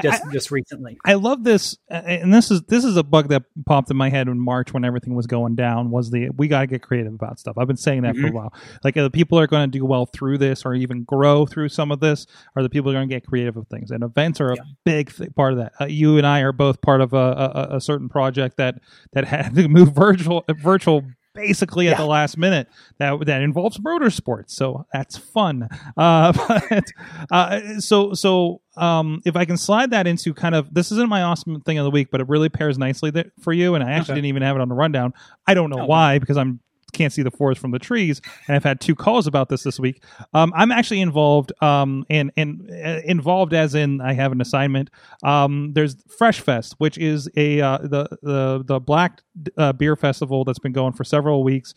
Just 0.03 0.23
I- 0.25 0.31
just 0.31 0.51
recently. 0.51 0.97
I 1.03 1.15
love 1.15 1.43
this, 1.43 1.75
uh, 1.89 1.95
and 1.95 2.31
this 2.33 2.51
is 2.51 2.61
this 2.67 2.83
is 2.85 2.95
a 2.95 3.03
bug 3.03 3.29
that 3.29 3.43
popped 3.65 3.89
in 3.89 3.97
my 3.97 4.09
head 4.09 4.27
in 4.27 4.39
March 4.39 4.71
when 4.71 4.85
everything 4.85 5.15
was 5.15 5.25
going 5.25 5.55
down. 5.55 5.89
Was 5.89 6.11
the 6.11 6.29
we 6.38 6.47
got 6.47 6.61
to 6.61 6.67
get 6.67 6.83
creative 6.83 7.13
about 7.13 7.39
stuff. 7.39 7.57
I've 7.57 7.65
been 7.67 7.75
saying 7.75 8.03
that 8.03 8.15
for 8.15 8.27
a 8.27 8.29
Mhm. 8.29 8.33
while. 8.33 8.53
Like 8.83 8.93
the 8.93 9.09
people 9.09 9.39
are 9.39 9.47
going 9.47 9.69
to 9.71 9.77
do 9.79 9.83
well 9.85 10.05
through 10.05 10.38
this, 10.38 10.63
or 10.65 10.75
even 10.75 11.03
grow 11.05 11.45
through 11.47 11.69
some 11.69 11.91
of 11.91 11.99
this, 12.01 12.27
are 12.55 12.61
the 12.61 12.69
people 12.69 12.91
are 12.91 12.93
going 12.93 13.09
to 13.09 13.15
get 13.15 13.25
creative 13.25 13.55
with 13.55 13.67
things. 13.69 13.89
And 13.89 14.03
events 14.03 14.39
are 14.39 14.51
a 14.51 14.55
Yeah. 14.57 14.61
big 14.85 15.11
th- 15.11 15.33
part 15.35 15.53
of 15.53 15.59
that. 15.59 15.71
Uh, 15.81 15.85
you 15.85 16.17
and 16.17 16.27
I 16.27 16.41
are 16.41 16.51
both 16.51 16.81
part 16.81 17.01
of 17.01 17.13
a, 17.13 17.67
a, 17.71 17.77
a 17.77 17.81
certain 17.81 18.09
project 18.09 18.57
that 18.57 18.75
that 19.13 19.25
had 19.25 19.53
to 19.55 19.67
move 19.67 19.95
virtual 19.95 20.45
virtual 20.61 21.03
basically 21.33 21.88
at 21.89 21.98
the 21.98 22.05
last 22.05 22.38
minute 22.38 22.67
that 22.98 23.25
that 23.25 23.41
involves 23.41 23.77
motorsports. 23.77 24.51
So 24.51 24.86
that's 24.91 25.17
fun. 25.17 25.67
Uh 25.98 26.31
but 26.69 26.83
uh 27.31 27.79
so 27.79 28.13
so 28.13 28.62
um 28.77 29.21
if 29.25 29.36
i 29.36 29.43
can 29.45 29.57
slide 29.57 29.91
that 29.91 30.07
into 30.07 30.33
kind 30.33 30.55
of 30.55 30.74
this 30.74 30.91
isn't 30.91 31.09
my 31.09 31.21
awesome 31.24 31.59
thing 31.62 31.77
of 31.77 31.83
the 31.83 31.91
week 31.91 32.07
but 32.12 32.21
it 32.21 32.29
really 32.29 32.48
pairs 32.50 32.77
nicely 32.77 33.12
there 33.12 33.25
for 33.41 33.51
you 33.51 33.75
and 33.75 33.83
i 33.83 33.91
actually 33.91 34.13
Okay. 34.13 34.15
didn't 34.15 34.25
even 34.27 34.41
have 34.43 34.55
it 34.55 34.62
on 34.62 34.69
the 34.69 34.75
rundown. 34.75 35.13
I 35.48 35.53
don't 35.53 35.69
know 35.69 35.81
Oh, 35.81 35.86
why 35.86 36.19
because 36.19 36.38
i'm 36.38 36.59
can't 36.89 37.13
see 37.13 37.24
the 37.24 37.31
forest 37.31 37.62
from 37.62 37.72
the 37.72 37.79
trees 37.79 38.22
and 38.48 38.55
i've 38.55 38.63
had 38.63 38.79
two 38.79 38.96
calls 38.96 39.27
about 39.27 39.50
this 39.50 39.63
this 39.63 39.79
week. 39.79 40.03
Um, 40.34 40.53
i'm 40.55 40.72
actually 40.72 41.01
involved 41.01 41.51
um, 41.62 42.05
and 42.10 42.31
and 42.38 42.69
uh, 42.72 43.01
involved 43.05 43.53
as 43.53 43.75
in 43.75 44.01
i 44.01 44.13
have 44.13 44.31
an 44.31 44.41
assignment. 44.41 44.89
Um, 45.24 45.74
there's 45.74 45.96
fresh 46.17 46.39
fest 46.39 46.75
which 46.77 46.98
is 46.98 47.29
a 47.36 47.62
uh, 47.62 47.77
the 47.79 48.08
the 48.22 48.63
the 48.65 48.79
black 48.79 49.22
uh, 49.58 49.74
beer 49.74 49.96
festival 49.96 50.43
that's 50.43 50.60
been 50.60 50.74
going 50.74 50.93
for 50.93 51.03
several 51.03 51.43
weeks 51.43 51.74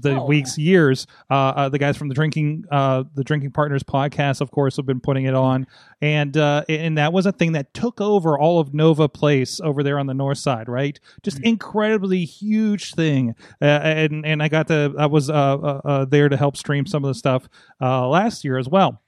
the 0.00 0.16
Oh. 0.16 0.26
weeks 0.26 0.56
years 0.58 1.06
uh, 1.30 1.34
uh, 1.34 1.68
the 1.68 1.78
guys 1.78 1.96
from 1.96 2.08
the 2.08 2.14
drinking 2.14 2.64
uh, 2.70 3.04
the 3.14 3.24
drinking 3.24 3.50
partners 3.52 3.82
podcast 3.82 4.40
of 4.40 4.50
course 4.50 4.76
have 4.76 4.86
been 4.86 5.00
putting 5.00 5.24
it 5.24 5.34
on. 5.34 5.66
And 6.00 6.36
uh, 6.36 6.64
and 6.68 6.98
that 6.98 7.12
was 7.12 7.26
a 7.26 7.32
thing 7.32 7.52
that 7.52 7.72
took 7.74 8.00
over 8.00 8.38
all 8.38 8.58
of 8.58 8.74
nova 8.74 9.08
place 9.08 9.60
over 9.60 9.82
there 9.82 9.98
on 9.98 10.06
the 10.06 10.14
north 10.14 10.38
side 10.38 10.68
right? 10.68 10.98
Just 11.22 11.38
incredibly 11.40 12.24
huge 12.24 12.94
thing. 12.94 13.34
Uh, 13.60 13.64
and 13.64 14.26
and 14.26 14.42
i 14.42 14.48
got 14.48 14.68
to 14.68 14.94
i 14.98 15.06
was 15.06 15.30
uh, 15.30 15.32
uh, 15.34 15.80
uh, 15.84 16.04
there 16.04 16.28
to 16.28 16.36
help 16.36 16.56
stream 16.56 16.86
some 16.86 17.04
of 17.04 17.08
the 17.08 17.14
stuff 17.14 17.48
uh, 17.80 18.08
last 18.08 18.44
year 18.44 18.58
as 18.58 18.68
well. 18.68 19.00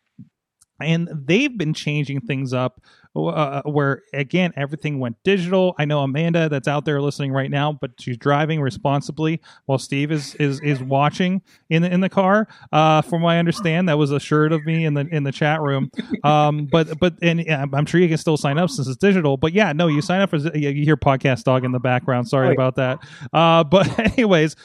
And 0.80 1.08
they've 1.12 1.56
been 1.56 1.72
changing 1.72 2.22
things 2.22 2.52
up 2.52 2.80
uh, 3.16 3.62
where 3.62 4.02
again 4.12 4.52
everything 4.56 4.99
went 4.99 5.16
digital. 5.25 5.75
I 5.78 5.85
know 5.85 6.00
amanda 6.00 6.49
that's 6.49 6.68
out 6.68 6.85
there 6.85 7.00
listening 7.00 7.33
right 7.33 7.50
now 7.50 7.73
but 7.73 7.92
she's 7.99 8.16
driving 8.16 8.61
responsibly 8.61 9.40
while 9.66 9.78
steve 9.78 10.11
is 10.11 10.35
is 10.37 10.61
is 10.61 10.83
watching 10.83 11.42
in 11.71 11.83
the 11.83 11.92
in 11.92 12.00
the 12.00 12.09
car. 12.09 12.49
Uh 12.73 13.02
from 13.02 13.23
what 13.23 13.30
i 13.30 13.38
understand 13.38 13.88
that 13.88 13.99
was 13.99 14.11
assured 14.11 14.52
of 14.52 14.64
me 14.64 14.85
in 14.85 14.94
the 14.94 15.06
in 15.12 15.23
the 15.23 15.33
chat 15.33 15.61
room. 15.61 15.90
Um 16.25 16.66
but 16.71 16.99
but 16.99 17.14
and 17.23 17.44
yeah, 17.44 17.64
i'm 17.73 17.87
sure 17.87 18.00
you 18.00 18.09
can 18.09 18.18
still 18.18 18.37
sign 18.37 18.59
up 18.59 18.71
since 18.71 18.88
it's 18.88 18.97
digital. 18.97 19.37
But 19.37 19.52
yeah 19.52 19.73
no 19.73 19.87
you 19.87 20.02
sign 20.02 20.21
up 20.21 20.30
for 20.30 20.37
you 20.37 20.85
hear 20.85 20.97
podcast 20.97 21.44
dog 21.44 21.64
in 21.64 21.73
the 21.73 21.80
background. 21.80 22.28
Sorry 22.28 22.52
about 22.52 22.76
that. 22.76 22.99
Uh 23.33 23.64
but 23.64 23.99
anyways 24.18 24.56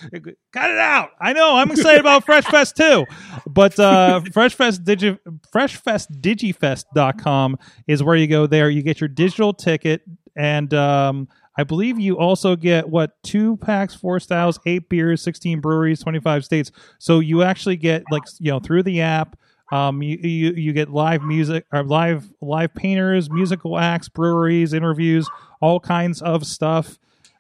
cut 0.54 0.72
it 0.72 0.80
out. 0.80 1.12
I 1.22 1.34
know 1.34 1.58
i'm 1.58 1.72
excited 1.72 2.00
about 2.00 2.26
fresh 2.26 2.46
fest 2.46 2.76
too. 2.76 3.06
But 3.48 3.80
uh 3.80 4.22
fresh 4.34 4.56
fest 4.56 4.84
digi 4.84 5.20
freshfestdigifest.com 5.54 7.58
is 7.88 8.04
where 8.04 8.16
you 8.16 8.28
go 8.28 8.39
there 8.48 8.70
you 8.70 8.82
get 8.82 9.00
your 9.02 9.08
digital 9.08 9.54
ticket 9.54 10.02
and 10.36 10.74
um 10.74 11.28
I 11.58 11.64
believe 11.64 12.00
you 12.00 12.18
also 12.18 12.56
get 12.56 12.88
what 12.88 13.22
two 13.22 13.58
packs, 13.58 13.94
four 13.94 14.22
styles, 14.22 14.62
eight 14.66 14.88
beers, 14.88 15.22
sixteen 15.22 15.60
breweries, 15.60 16.00
twenty 16.00 16.22
five 16.22 16.46
states. 16.46 16.72
So 17.00 17.20
you 17.20 17.44
actually 17.44 17.76
get 17.76 18.04
like 18.12 18.24
you 18.40 18.50
know 18.50 18.60
through 18.60 18.84
the 18.84 19.02
app, 19.02 19.38
um, 19.74 20.02
you 20.02 20.18
you, 20.18 20.52
you 20.52 20.72
get 20.72 20.90
live 20.90 21.22
music 21.22 21.66
or 21.74 21.84
live 21.84 22.32
live 22.40 22.74
painters, 22.74 23.30
musical 23.30 23.78
acts, 23.78 24.08
breweries, 24.08 24.72
interviews, 24.72 25.30
all 25.60 25.82
kinds 25.82 26.22
of 26.22 26.46
stuff 26.46 26.98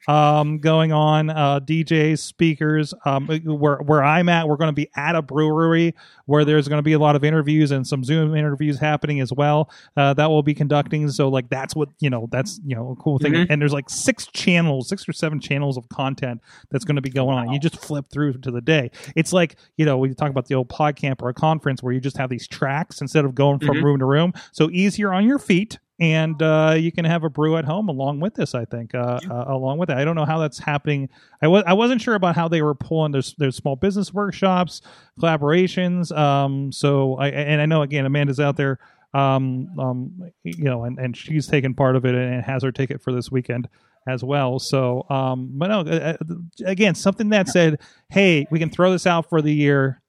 um, 0.07 0.59
going 0.59 0.91
on. 0.91 1.29
Uh, 1.29 1.59
DJs, 1.59 2.19
speakers. 2.19 2.93
Um, 3.05 3.27
where 3.27 3.77
where 3.77 4.03
I'm 4.03 4.29
at, 4.29 4.47
we're 4.47 4.55
going 4.57 4.69
to 4.69 4.73
be 4.73 4.89
at 4.95 5.15
a 5.15 5.21
brewery 5.21 5.93
where 6.25 6.45
there's 6.45 6.67
going 6.67 6.77
to 6.79 6.83
be 6.83 6.93
a 6.93 6.99
lot 6.99 7.15
of 7.15 7.23
interviews 7.23 7.71
and 7.71 7.85
some 7.85 8.03
Zoom 8.03 8.35
interviews 8.35 8.79
happening 8.79 9.19
as 9.19 9.33
well. 9.33 9.69
Uh, 9.97 10.13
that 10.13 10.29
will 10.29 10.43
be 10.43 10.53
conducting. 10.53 11.09
So 11.09 11.27
like 11.29 11.49
that's 11.49 11.75
what 11.75 11.89
you 11.99 12.09
know. 12.09 12.27
That's 12.31 12.59
you 12.65 12.75
know 12.75 12.91
a 12.91 12.95
cool 13.01 13.19
thing. 13.19 13.33
Mhm. 13.33 13.47
And 13.49 13.61
there's 13.61 13.73
like 13.73 13.89
six 13.89 14.27
channels, 14.27 14.87
six 14.89 15.07
or 15.07 15.13
seven 15.13 15.39
channels 15.39 15.77
of 15.77 15.87
content 15.89 16.41
that's 16.71 16.85
going 16.85 16.95
to 16.95 17.01
be 17.01 17.09
going 17.09 17.37
on. 17.37 17.51
You 17.51 17.59
just 17.59 17.77
flip 17.77 18.05
through 18.11 18.33
to 18.39 18.51
the 18.51 18.61
day. 18.61 18.91
It's 19.15 19.33
like 19.33 19.55
you 19.77 19.85
know 19.85 19.97
we 19.97 20.13
talk 20.13 20.29
about 20.29 20.47
the 20.47 20.55
old 20.55 20.69
pod 20.69 20.95
camp 20.95 21.21
or 21.21 21.29
a 21.29 21.33
conference 21.33 21.83
where 21.83 21.93
you 21.93 21.99
just 21.99 22.17
have 22.17 22.29
these 22.29 22.47
tracks 22.47 23.01
instead 23.01 23.25
of 23.25 23.35
going 23.35 23.59
from 23.59 23.77
Mhm. 23.77 23.83
room 23.83 23.99
to 23.99 24.05
room. 24.05 24.33
So 24.51 24.69
easier 24.71 25.13
on 25.13 25.25
your 25.25 25.39
feet 25.39 25.79
and 25.99 26.41
uh, 26.41 26.75
you 26.77 26.91
can 26.91 27.05
have 27.05 27.23
a 27.23 27.29
brew 27.29 27.57
at 27.57 27.65
home 27.65 27.89
along 27.89 28.19
with 28.19 28.35
this. 28.35 28.55
I 28.55 28.65
think 28.65 28.95
uh, 28.95 29.19
uh, 29.29 29.45
along 29.47 29.77
with 29.79 29.89
it. 29.89 29.97
I 29.97 30.05
don't 30.05 30.15
know 30.15 30.25
how 30.25 30.39
that's 30.39 30.59
happening. 30.59 31.09
I 31.41 31.47
was 31.47 31.63
I 31.67 31.73
wasn't 31.73 32.01
sure 32.01 32.15
about 32.15 32.35
how 32.35 32.47
they 32.47 32.61
were 32.61 32.75
pulling 32.75 33.11
their 33.11 33.21
their 33.37 33.51
small 33.51 33.75
business 33.75 34.13
workshops, 34.13 34.81
collaborations. 35.19 36.15
Um, 36.17 36.71
so 36.71 37.15
I 37.15 37.29
and 37.29 37.61
I 37.61 37.65
know 37.65 37.81
again 37.81 38.05
Amanda's 38.05 38.39
out 38.39 38.57
there. 38.57 38.79
Um, 39.11 39.69
um, 39.79 40.31
you 40.43 40.65
know, 40.65 40.83
and, 40.83 40.99
and 40.99 41.17
she's 41.17 41.47
taken 41.47 41.73
part 41.73 41.95
of 41.95 42.05
it 42.05 42.13
and 42.13 42.43
has 42.43 42.61
her 42.61 42.71
ticket 42.71 43.01
for 43.01 43.11
this 43.11 43.31
weekend 43.31 43.67
as 44.07 44.23
well. 44.23 44.59
So, 44.59 45.03
um, 45.09 45.49
but 45.53 45.67
no, 45.67 45.79
uh, 45.79 46.15
uh, 46.21 46.35
again, 46.65 46.93
something 46.93 47.29
that 47.29 47.47
said, 47.47 47.79
hey, 48.09 48.45
we 48.51 48.59
can 48.59 48.69
throw 48.69 48.91
this 48.91 49.07
out 49.07 49.27
for 49.27 49.41
the 49.41 49.51
year, 49.51 50.03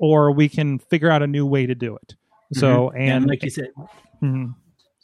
or 0.00 0.32
we 0.32 0.48
can 0.48 0.80
figure 0.80 1.10
out 1.10 1.22
a 1.22 1.28
new 1.28 1.46
way 1.46 1.66
to 1.66 1.76
do 1.76 1.94
it. 1.96 2.16
So, 2.54 2.90
and 2.90 3.08
and 3.08 3.26
like 3.26 3.44
you 3.44 3.50
said, 3.50 3.68
Mhm. 4.22 4.54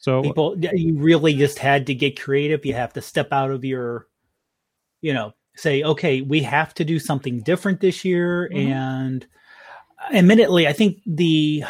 So 0.01 0.23
people 0.23 0.57
you 0.59 0.95
really 0.99 1.35
just 1.35 1.59
had 1.59 1.87
to 1.87 1.95
get 1.95 2.19
creative. 2.21 2.65
You 2.67 2.75
have 2.75 2.93
to 2.95 3.03
step 3.03 3.33
out 3.33 3.51
of 3.51 3.65
your 3.65 4.07
you 5.03 5.13
know 5.15 5.33
say 5.57 5.83
okay 5.83 6.23
we 6.23 6.41
have 6.43 6.73
to 6.75 6.85
do 6.85 6.99
something 6.99 7.41
different 7.43 7.81
this 7.81 8.05
year. 8.05 8.49
Mhm. 8.53 8.71
and 8.73 9.27
admittedly 10.15 10.67
i 10.67 10.73
think 10.73 10.99
the 11.07 11.63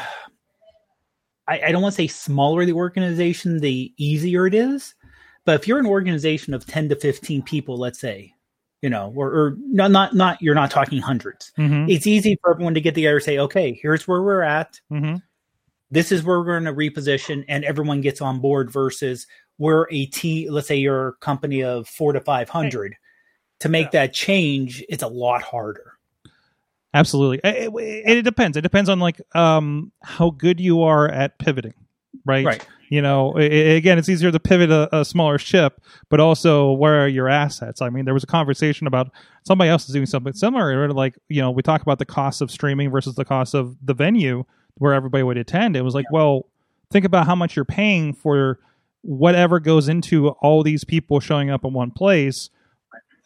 I, 1.48 1.60
I 1.66 1.72
don't 1.72 1.82
want 1.82 1.94
to 1.94 2.02
say 2.02 2.06
smaller 2.06 2.64
the 2.64 2.72
organization 2.74 3.58
the 3.58 3.92
easier 3.96 4.46
it 4.46 4.54
is 4.54 4.94
but 5.44 5.56
if 5.56 5.66
you're 5.66 5.80
an 5.80 5.86
organization 5.86 6.54
of 6.54 6.64
10 6.64 6.90
to 6.90 6.96
15 6.96 7.42
people 7.42 7.76
let's 7.76 7.98
say 7.98 8.32
you 8.82 8.88
know 8.90 9.12
or, 9.16 9.28
or 9.28 9.56
not 9.66 9.90
not 9.90 10.14
not 10.14 10.40
you're 10.40 10.54
not 10.54 10.70
talking 10.70 11.00
hundreds. 11.00 11.52
Mhm, 11.58 11.90
it's 11.90 12.06
easy 12.06 12.38
for 12.40 12.52
everyone 12.52 12.74
to 12.74 12.80
get 12.80 12.94
together 12.94 13.16
and 13.16 13.24
say 13.24 13.38
okay 13.38 13.78
here's 13.82 14.06
where 14.06 14.22
we're 14.22 14.42
at. 14.42 14.80
Mhm. 14.92 15.20
This 15.90 16.12
is 16.12 16.22
where 16.22 16.38
we're 16.40 16.60
going 16.60 16.64
to 16.64 16.72
reposition 16.72 17.44
and 17.48 17.64
everyone 17.64 18.00
gets 18.00 18.20
on 18.20 18.40
board 18.40 18.70
versus 18.70 19.26
we're 19.58 19.86
a 19.90 20.06
team 20.06 20.50
let's 20.52 20.68
say 20.68 20.76
you're 20.76 21.08
a 21.08 21.12
company 21.14 21.62
of 21.62 21.86
four 21.88 22.12
to 22.12 22.20
500 22.20 22.94
to 23.60 23.68
make 23.68 23.90
that 23.92 24.12
change 24.12 24.82
it's 24.88 25.02
a 25.02 25.08
lot 25.08 25.42
harder 25.42 25.94
Absolutely. 26.92 27.40
It, 27.44 27.72
it, 27.72 28.18
it 28.18 28.22
depends. 28.22 28.56
It 28.56 28.62
depends 28.62 28.90
on 28.90 28.98
like 28.98 29.20
um 29.36 29.92
how 30.02 30.30
good 30.30 30.58
you 30.58 30.82
are 30.82 31.08
at 31.08 31.38
pivoting, 31.38 31.74
right? 32.24 32.44
Right. 32.44 32.66
You 32.88 33.00
know, 33.00 33.32
i- 33.36 33.42
i- 33.42 33.76
again, 33.76 33.96
it's 33.98 34.08
easier 34.08 34.32
to 34.32 34.40
pivot 34.40 34.72
a, 34.72 34.88
a 34.98 35.04
smaller 35.04 35.38
ship, 35.38 35.80
but 36.08 36.18
also 36.18 36.72
where 36.72 37.04
are 37.04 37.08
your 37.08 37.28
assets? 37.28 37.80
I 37.80 37.90
mean, 37.90 38.06
there 38.06 38.14
was 38.14 38.24
a 38.24 38.26
conversation 38.26 38.88
about 38.88 39.12
somebody 39.44 39.70
else 39.70 39.88
is 39.88 39.94
doing 39.94 40.06
something 40.06 40.32
similar. 40.32 40.82
or 40.82 40.92
Like, 40.92 41.16
you 41.28 41.40
know, 41.40 41.52
we 41.52 41.62
talk 41.62 41.82
about 41.82 42.00
the 42.00 42.04
cost 42.06 42.40
of 42.40 42.50
streaming 42.50 42.90
versus 42.90 43.14
the 43.14 43.24
cost 43.24 43.54
of 43.54 43.76
the 43.80 43.94
venue 43.94 44.44
where 44.78 44.92
everybody 44.94 45.22
would 45.22 45.38
attend. 45.38 45.76
It 45.76 45.82
was 45.82 45.94
like, 45.94 46.10
well, 46.12 46.46
think 46.90 47.04
about 47.04 47.26
how 47.26 47.34
much 47.34 47.56
you're 47.56 47.64
paying 47.64 48.12
for 48.12 48.58
whatever 49.02 49.60
goes 49.60 49.88
into 49.88 50.28
all 50.28 50.62
these 50.62 50.84
people 50.84 51.20
showing 51.20 51.50
up 51.50 51.64
in 51.64 51.72
one 51.72 51.90
place 51.90 52.50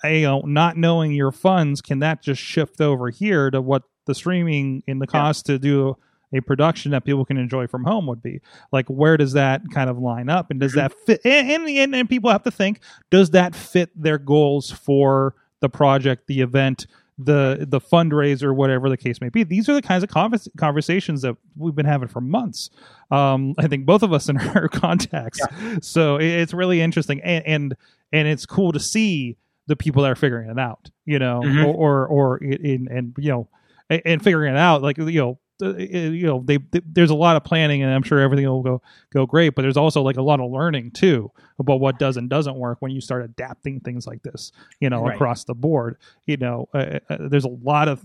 you 0.04 0.22
know, 0.22 0.40
not 0.40 0.76
knowing 0.76 1.12
your 1.12 1.32
funds, 1.32 1.80
can 1.80 2.00
that 2.00 2.20
just 2.22 2.40
shift 2.42 2.80
over 2.80 3.08
here 3.08 3.50
to 3.50 3.60
what 3.62 3.84
the 4.04 4.14
streaming 4.14 4.82
in 4.86 4.98
the 4.98 5.06
Yeah. 5.06 5.20
cost 5.20 5.46
to 5.46 5.58
do 5.58 5.96
a 6.34 6.40
production 6.40 6.90
that 6.90 7.04
people 7.04 7.24
can 7.24 7.38
enjoy 7.38 7.66
from 7.66 7.84
home 7.84 8.06
would 8.08 8.22
be. 8.22 8.40
Like, 8.72 8.86
where 8.88 9.16
does 9.16 9.32
that 9.32 9.62
kind 9.72 9.88
of 9.88 9.98
line 9.98 10.28
up, 10.28 10.50
and 10.50 10.60
does 10.60 10.72
that 10.74 10.92
fit? 11.06 11.20
And 11.24 11.50
and, 11.50 11.68
and, 11.68 11.94
and 11.94 12.08
people 12.08 12.28
have 12.30 12.42
to 12.42 12.50
think: 12.50 12.80
does 13.10 13.30
that 13.30 13.54
fit 13.54 13.90
their 13.94 14.18
goals 14.18 14.70
for 14.70 15.36
the 15.60 15.68
project, 15.70 16.26
the 16.26 16.40
event? 16.42 16.86
The 17.18 17.64
the 17.68 17.80
fundraiser 17.80 18.54
whatever 18.54 18.88
the 18.88 18.96
case 18.96 19.20
may 19.20 19.28
be. 19.28 19.44
These 19.44 19.68
are 19.68 19.74
the 19.74 19.82
kinds 19.82 20.02
of 20.02 20.10
convers- 20.10 20.48
conversations 20.56 21.22
that 21.22 21.36
we've 21.56 21.74
been 21.74 21.86
having 21.86 22.08
for 22.08 22.20
months. 22.20 22.70
Um 23.10 23.54
i 23.58 23.68
think 23.68 23.86
both 23.86 24.02
of 24.02 24.12
us 24.12 24.28
in 24.28 24.36
our 24.56 24.68
contacts. 24.68 25.40
So 25.80 26.16
it, 26.16 26.26
it's 26.26 26.52
really 26.54 26.80
interesting. 26.80 27.20
And, 27.22 27.46
and 27.46 27.76
and 28.12 28.26
it's 28.28 28.46
cool 28.46 28.72
to 28.72 28.80
see 28.80 29.36
the 29.66 29.76
people 29.76 30.02
that 30.02 30.10
are 30.10 30.16
figuring 30.16 30.50
it 30.50 30.58
out 30.58 30.90
you 31.06 31.18
know 31.18 31.40
Mhm. 31.44 31.66
or 31.66 31.74
or, 31.74 32.06
or 32.08 32.36
in 32.38 32.88
and 32.90 33.14
you 33.18 33.30
know 33.30 33.48
and, 33.88 34.02
and 34.04 34.22
figuring 34.22 34.52
it 34.54 34.58
out 34.58 34.82
like 34.82 34.98
you 34.98 35.20
know 35.20 35.38
uh, 35.62 35.76
you 35.76 36.26
know 36.26 36.42
they, 36.44 36.56
they 36.56 36.80
there's 36.84 37.10
a 37.10 37.14
lot 37.14 37.36
of 37.36 37.44
planning 37.44 37.82
and 37.82 37.92
i'm 37.92 38.02
sure 38.02 38.18
everything 38.18 38.46
will 38.46 38.62
go 38.62 38.82
go 39.12 39.24
great 39.26 39.54
but 39.54 39.62
there's 39.62 39.76
also 39.76 40.02
like 40.02 40.16
a 40.16 40.22
lot 40.22 40.40
of 40.40 40.50
learning 40.50 40.90
too 40.90 41.30
about 41.58 41.78
what 41.80 41.98
does 41.98 42.16
and 42.16 42.28
doesn't 42.28 42.56
work 42.56 42.78
when 42.80 42.90
you 42.90 43.00
start 43.00 43.22
adapting 43.24 43.78
things 43.80 44.06
like 44.06 44.22
this 44.22 44.50
you 44.80 44.90
know 44.90 45.02
Right. 45.04 45.14
across 45.14 45.44
the 45.44 45.54
board 45.54 45.96
you 46.26 46.36
know 46.36 46.68
uh, 46.74 46.98
uh, 47.08 47.16
there's 47.28 47.44
a 47.44 47.48
lot 47.62 47.88
of 47.88 48.04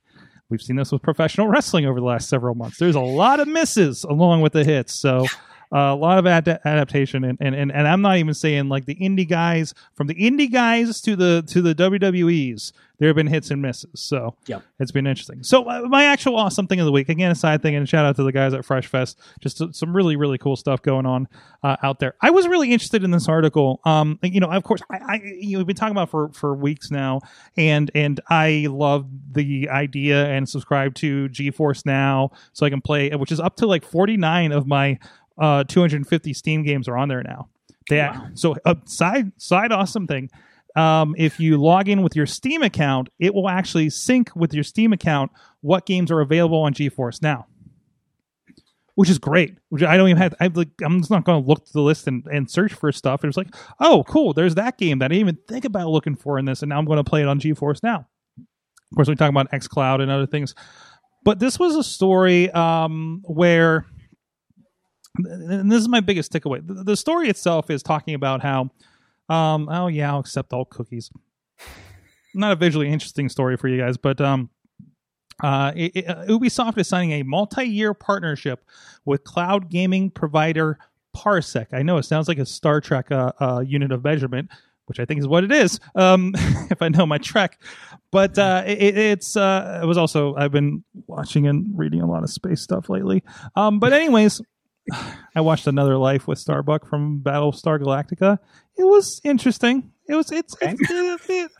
we've 0.50 0.62
seen 0.62 0.76
this 0.76 0.90
with 0.90 1.02
professional 1.02 1.46
wrestling 1.46 1.86
over 1.86 2.00
the 2.00 2.06
last 2.06 2.28
several 2.28 2.54
months 2.54 2.78
there's 2.78 2.96
a 2.96 3.00
lot 3.00 3.38
of 3.40 3.46
misses 3.48 4.04
along 4.04 4.40
with 4.40 4.52
the 4.52 4.64
hits 4.64 4.92
so 4.92 5.26
uh, 5.72 5.78
a 5.78 5.94
lot 5.94 6.18
of 6.18 6.26
ad- 6.26 6.60
adaptation 6.64 7.24
and, 7.24 7.38
and, 7.40 7.54
and, 7.54 7.70
and 7.72 7.86
i'm 7.86 8.00
not 8.02 8.16
even 8.16 8.34
saying 8.34 8.68
like 8.68 8.86
the 8.86 8.94
indie 8.96 9.28
guys 9.28 9.74
from 9.94 10.06
the 10.06 10.14
indie 10.14 10.50
guys 10.50 11.00
to 11.00 11.16
the 11.16 11.42
to 11.46 11.60
the 11.62 11.74
wwe's 11.74 12.72
there 12.98 13.08
have 13.08 13.16
been 13.16 13.28
hits 13.28 13.50
and 13.52 13.62
misses 13.62 13.90
so 14.00 14.34
Yep. 14.46 14.62
it's 14.80 14.90
been 14.90 15.06
interesting 15.06 15.42
so 15.42 15.64
uh, 15.68 15.82
my 15.88 16.04
actual 16.04 16.36
awesome 16.36 16.66
thing 16.66 16.80
of 16.80 16.86
the 16.86 16.92
week 16.92 17.08
again 17.08 17.30
a 17.30 17.34
side 17.34 17.62
thing 17.62 17.74
and 17.76 17.88
shout 17.88 18.04
out 18.04 18.16
to 18.16 18.22
the 18.24 18.32
guys 18.32 18.54
at 18.54 18.64
fresh 18.64 18.86
fest 18.86 19.20
just 19.40 19.60
uh, 19.60 19.70
some 19.72 19.94
really 19.94 20.16
really 20.16 20.38
cool 20.38 20.56
stuff 20.56 20.82
going 20.82 21.06
on 21.06 21.28
uh, 21.62 21.76
out 21.82 21.98
there 22.00 22.14
i 22.22 22.30
was 22.30 22.48
really 22.48 22.72
interested 22.72 23.04
in 23.04 23.10
this 23.10 23.28
article 23.28 23.80
um 23.84 24.18
you 24.22 24.40
know 24.40 24.50
of 24.50 24.64
course 24.64 24.80
i, 24.90 24.96
I 24.96 25.14
you 25.22 25.52
know, 25.52 25.58
we've 25.58 25.66
been 25.66 25.76
talking 25.76 25.92
about 25.92 26.10
for 26.10 26.30
for 26.30 26.54
weeks 26.54 26.90
now 26.90 27.20
and 27.56 27.90
and 27.94 28.20
i 28.28 28.66
love 28.68 29.06
the 29.32 29.68
idea 29.68 30.26
and 30.26 30.48
subscribe 30.48 30.94
to 30.96 31.28
geforce 31.28 31.86
now 31.86 32.30
so 32.52 32.66
i 32.66 32.70
can 32.70 32.80
play 32.80 33.10
which 33.10 33.30
is 33.32 33.38
up 33.38 33.56
to 33.56 33.66
like 33.66 33.84
49 33.84 34.50
of 34.52 34.66
my 34.66 34.98
uh 35.38 35.64
250 35.64 36.32
steam 36.32 36.62
games 36.62 36.88
are 36.88 36.96
on 36.96 37.08
there 37.08 37.22
now 37.22 37.48
they 37.88 38.08
so 38.34 38.54
a 38.64 38.76
side 38.84 39.32
side 39.38 39.72
awesome 39.72 40.06
thing 40.06 40.28
um, 40.78 41.16
if 41.18 41.40
you 41.40 41.58
log 41.58 41.88
in 41.88 42.02
with 42.02 42.14
your 42.14 42.26
Steam 42.26 42.62
account, 42.62 43.08
it 43.18 43.34
will 43.34 43.48
actually 43.48 43.90
sync 43.90 44.34
with 44.36 44.54
your 44.54 44.62
Steam 44.62 44.92
account 44.92 45.32
what 45.60 45.86
games 45.86 46.10
are 46.12 46.20
available 46.20 46.60
on 46.60 46.72
GeForce 46.72 47.20
now, 47.20 47.46
which 48.94 49.10
is 49.10 49.18
great. 49.18 49.58
Which 49.70 49.82
I 49.82 49.96
don't 49.96 50.08
even 50.08 50.22
have. 50.22 50.34
I 50.40 50.46
like. 50.46 50.68
I'm 50.84 51.00
just 51.00 51.10
not 51.10 51.24
going 51.24 51.42
to 51.42 51.48
look 51.48 51.66
to 51.66 51.72
the 51.72 51.80
list 51.80 52.06
and, 52.06 52.24
and 52.26 52.48
search 52.48 52.74
for 52.74 52.92
stuff. 52.92 53.24
It's 53.24 53.36
like, 53.36 53.48
oh, 53.80 54.04
cool. 54.06 54.32
There's 54.32 54.54
that 54.54 54.78
game 54.78 55.00
that 55.00 55.06
I 55.06 55.08
didn't 55.08 55.20
even 55.20 55.38
think 55.48 55.64
about 55.64 55.88
looking 55.88 56.14
for 56.14 56.38
in 56.38 56.44
this, 56.44 56.62
and 56.62 56.68
now 56.68 56.78
I'm 56.78 56.84
going 56.84 56.98
to 56.98 57.04
play 57.04 57.22
it 57.22 57.28
on 57.28 57.40
GeForce 57.40 57.82
now. 57.82 58.06
Of 58.38 58.94
course, 58.94 59.08
we 59.08 59.16
talk 59.16 59.30
about 59.30 59.50
XCloud 59.50 60.00
and 60.00 60.12
other 60.12 60.26
things, 60.26 60.54
but 61.24 61.40
this 61.40 61.58
was 61.58 61.74
a 61.74 61.82
story 61.82 62.50
um, 62.52 63.22
where, 63.24 63.84
and 65.18 65.70
this 65.70 65.80
is 65.80 65.88
my 65.88 66.00
biggest 66.00 66.32
takeaway. 66.32 66.66
The, 66.66 66.84
the 66.84 66.96
story 66.96 67.28
itself 67.28 67.70
is 67.70 67.82
talking 67.82 68.14
about 68.14 68.42
how 68.42 68.70
um, 69.28 69.68
oh 69.70 69.88
yeah, 69.88 70.12
I'll 70.12 70.20
accept 70.20 70.52
all 70.52 70.64
cookies. 70.64 71.10
Not 72.34 72.52
a 72.52 72.56
visually 72.56 72.88
interesting 72.88 73.28
story 73.28 73.56
for 73.56 73.68
you 73.68 73.78
guys, 73.80 73.96
but 73.96 74.20
um, 74.20 74.50
uh, 75.42 75.72
it, 75.74 75.92
it- 75.96 76.08
uh, 76.08 76.24
Ubisoft 76.26 76.78
is 76.78 76.88
signing 76.88 77.12
a 77.12 77.22
multi-year 77.22 77.94
partnership 77.94 78.64
with 79.04 79.24
cloud 79.24 79.68
gaming 79.70 80.10
provider 80.10 80.78
Parsec. 81.16 81.66
I 81.72 81.82
know 81.82 81.96
it 81.96 82.04
sounds 82.04 82.28
like 82.28 82.38
a 82.38 82.46
Star 82.46 82.80
Trek 82.80 83.10
uh, 83.10 83.32
uh, 83.40 83.60
unit 83.66 83.90
of 83.92 84.04
measurement, 84.04 84.50
which 84.86 85.00
I 85.00 85.04
think 85.04 85.20
is 85.20 85.26
what 85.26 85.42
it 85.44 85.50
is. 85.52 85.80
Um, 85.94 86.32
if 86.70 86.80
I 86.80 86.88
know 86.88 87.06
my 87.06 87.18
Trek, 87.18 87.60
but 88.12 88.38
uh, 88.38 88.62
it, 88.66 88.96
it's 88.96 89.36
uh, 89.36 89.80
it 89.82 89.86
was 89.86 89.98
also 89.98 90.34
I've 90.36 90.52
been 90.52 90.84
watching 91.06 91.46
and 91.46 91.66
reading 91.76 92.02
a 92.02 92.06
lot 92.06 92.22
of 92.22 92.30
space 92.30 92.60
stuff 92.60 92.88
lately. 92.88 93.22
Um, 93.56 93.78
but 93.80 93.92
anyways. 93.92 94.40
I 95.34 95.40
watched 95.40 95.66
Another 95.66 95.96
Life 95.96 96.26
with 96.26 96.38
Starbuck 96.38 96.86
from 96.88 97.20
Battlestar 97.20 97.78
Galactica. 97.80 98.38
It 98.76 98.84
was 98.84 99.20
interesting. 99.24 99.92
It 100.08 100.14
was 100.14 100.30
it's, 100.32 100.56
it's 100.60 100.80
it- 100.90 101.20
it- 101.30 101.50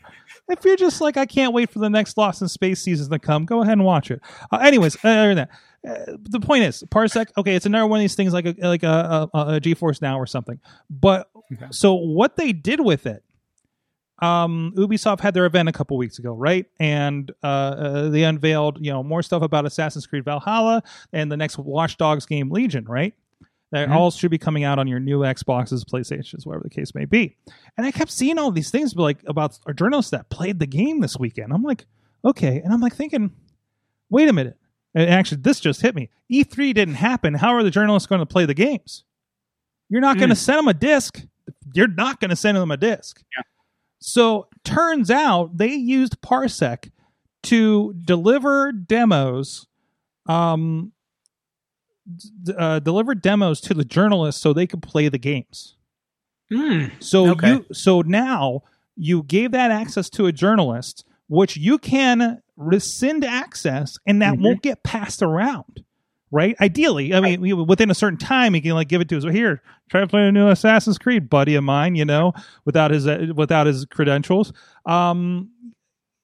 if 0.51 0.65
you're 0.65 0.75
just 0.77 0.99
like 0.99 1.15
I 1.15 1.27
can't 1.27 1.53
wait 1.53 1.69
for 1.69 1.77
the 1.77 1.89
next 1.91 2.17
Lost 2.17 2.41
in 2.41 2.47
Space 2.47 2.81
season 2.81 3.11
to 3.11 3.19
come, 3.19 3.45
go 3.45 3.61
ahead 3.61 3.73
and 3.73 3.85
watch 3.85 4.09
it. 4.09 4.19
Uh, 4.51 4.57
anyways, 4.57 4.97
other 5.03 5.35
than 5.35 5.47
that, 5.83 6.09
uh, 6.09 6.17
the 6.23 6.39
point 6.39 6.63
is 6.63 6.83
Parsec. 6.89 7.27
Okay, 7.37 7.55
it's 7.55 7.67
another 7.67 7.85
one 7.85 7.99
of 7.99 8.01
these 8.01 8.15
things 8.15 8.33
like 8.33 8.45
a 8.47 8.55
like 8.59 8.81
a, 8.81 9.29
a, 9.31 9.37
a 9.55 9.59
GeForce 9.61 10.01
Now 10.01 10.19
or 10.19 10.25
something. 10.25 10.59
But 10.89 11.29
so 11.69 11.93
what 11.93 12.35
they 12.35 12.51
did 12.51 12.79
with 12.79 13.05
it 13.05 13.23
um, 14.21 14.73
Ubisoft 14.77 15.19
had 15.21 15.33
their 15.33 15.45
event 15.45 15.69
a 15.69 15.71
couple 15.71 15.97
weeks 15.97 16.19
ago, 16.19 16.33
right? 16.33 16.65
And 16.79 17.31
uh, 17.43 17.47
uh, 17.47 18.09
they 18.09 18.23
unveiled, 18.23 18.77
you 18.83 18.91
know, 18.91 19.03
more 19.03 19.21
stuff 19.21 19.41
about 19.41 19.65
Assassin's 19.65 20.05
Creed 20.07 20.25
Valhalla 20.25 20.83
and 21.13 21.31
the 21.31 21.37
next 21.37 21.57
Watch 21.57 21.97
Dogs 21.97 22.25
game, 22.25 22.49
Legion, 22.51 22.85
right? 22.85 23.13
That 23.71 23.89
Mhm. 23.89 23.93
all 23.95 24.09
should 24.11 24.31
be 24.31 24.37
coming 24.39 24.63
out 24.63 24.79
on 24.79 24.87
your 24.87 24.99
new 24.99 25.19
Xboxes, 25.19 25.85
PlayStations, 25.85 26.45
whatever 26.45 26.63
the 26.63 26.69
case 26.71 26.95
may 26.95 27.05
be. 27.05 27.35
And 27.77 27.85
I 27.85 27.91
kept 27.91 28.09
seeing 28.11 28.39
all 28.39 28.51
these 28.51 28.71
things, 28.71 28.95
like 28.95 29.19
about 29.27 29.59
journalists 29.75 30.11
that 30.11 30.29
played 30.29 30.57
the 30.59 30.65
game 30.67 31.01
this 31.01 31.17
weekend. 31.19 31.53
I'm 31.53 31.61
like, 31.63 31.85
okay, 32.25 32.61
and 32.63 32.73
I'm 32.73 32.81
like 32.81 32.95
thinking, 32.95 33.31
wait 34.09 34.27
a 34.27 34.33
minute. 34.33 34.57
And 34.95 35.07
actually, 35.07 35.41
this 35.41 35.59
just 35.59 35.81
hit 35.81 35.93
me. 35.93 36.09
E3 36.31 36.73
didn't 36.73 36.95
happen. 36.95 37.35
How 37.35 37.53
are 37.53 37.61
the 37.61 37.69
journalists 37.69 38.07
going 38.07 38.19
to 38.19 38.25
play 38.25 38.45
the 38.45 38.55
games? 38.55 39.03
You're 39.87 40.01
not 40.01 40.17
going 40.17 40.29
to 40.29 40.35
send 40.35 40.57
them 40.59 40.67
a 40.67 40.73
disc. 40.73 41.21
You're 41.73 41.87
not 41.87 42.19
going 42.19 42.29
to 42.29 42.35
send 42.35 42.57
them 42.57 42.71
a 42.71 42.77
disc. 42.77 43.21
So 43.99 44.47
turns 44.63 45.11
out 45.11 45.57
they 45.57 45.73
used 45.73 46.21
Parsec 46.21 46.89
to 47.43 47.93
deliver 48.05 48.71
demos, 48.71 49.67
um, 50.27 50.91
d- 52.43 52.53
uh, 52.57 52.79
deliver 52.79 53.13
demos 53.15 53.61
to 53.61 53.73
the 53.73 53.85
journalists 53.85 54.41
so 54.41 54.53
they 54.53 54.67
could 54.67 54.81
play 54.81 55.09
the 55.09 55.17
games. 55.17 55.75
Hmm. 56.51 56.85
So 56.99 57.29
Okay. 57.31 57.49
you 57.55 57.65
so 57.73 58.01
now 58.01 58.63
you 58.95 59.23
gave 59.23 59.51
that 59.51 59.71
access 59.71 60.09
to 60.11 60.25
a 60.25 60.31
journalist, 60.31 61.05
which 61.27 61.55
you 61.57 61.77
can 61.77 62.41
rescind 62.57 63.23
access, 63.23 63.97
and 64.05 64.21
that 64.21 64.35
Mhm. 64.35 64.41
won't 64.41 64.61
get 64.61 64.83
passed 64.83 65.21
around. 65.21 65.83
Right? 66.31 66.55
Ideally, 66.61 67.13
I 67.13 67.21
mean, 67.21 67.65
within 67.65 67.89
a 67.89 67.95
certain 67.95 68.19
time, 68.19 68.53
he 68.53 68.61
can 68.61 68.73
like 68.73 68.87
give 68.87 69.01
it 69.01 69.09
to 69.09 69.17
us. 69.17 69.23
Here, 69.23 69.63
try 69.89 70.01
to 70.01 70.07
play 70.07 70.27
a 70.27 70.31
new 70.31 70.47
Assassin's 70.47 70.99
Creed, 70.99 71.27
buddy 71.29 71.55
of 71.55 71.63
mine. 71.63 71.95
You 71.95 72.05
know, 72.05 72.33
without 72.65 72.91
his 72.91 73.07
uh, 73.07 73.27
without 73.35 73.65
his 73.65 73.85
credentials. 73.85 74.53
Um, 74.85 75.49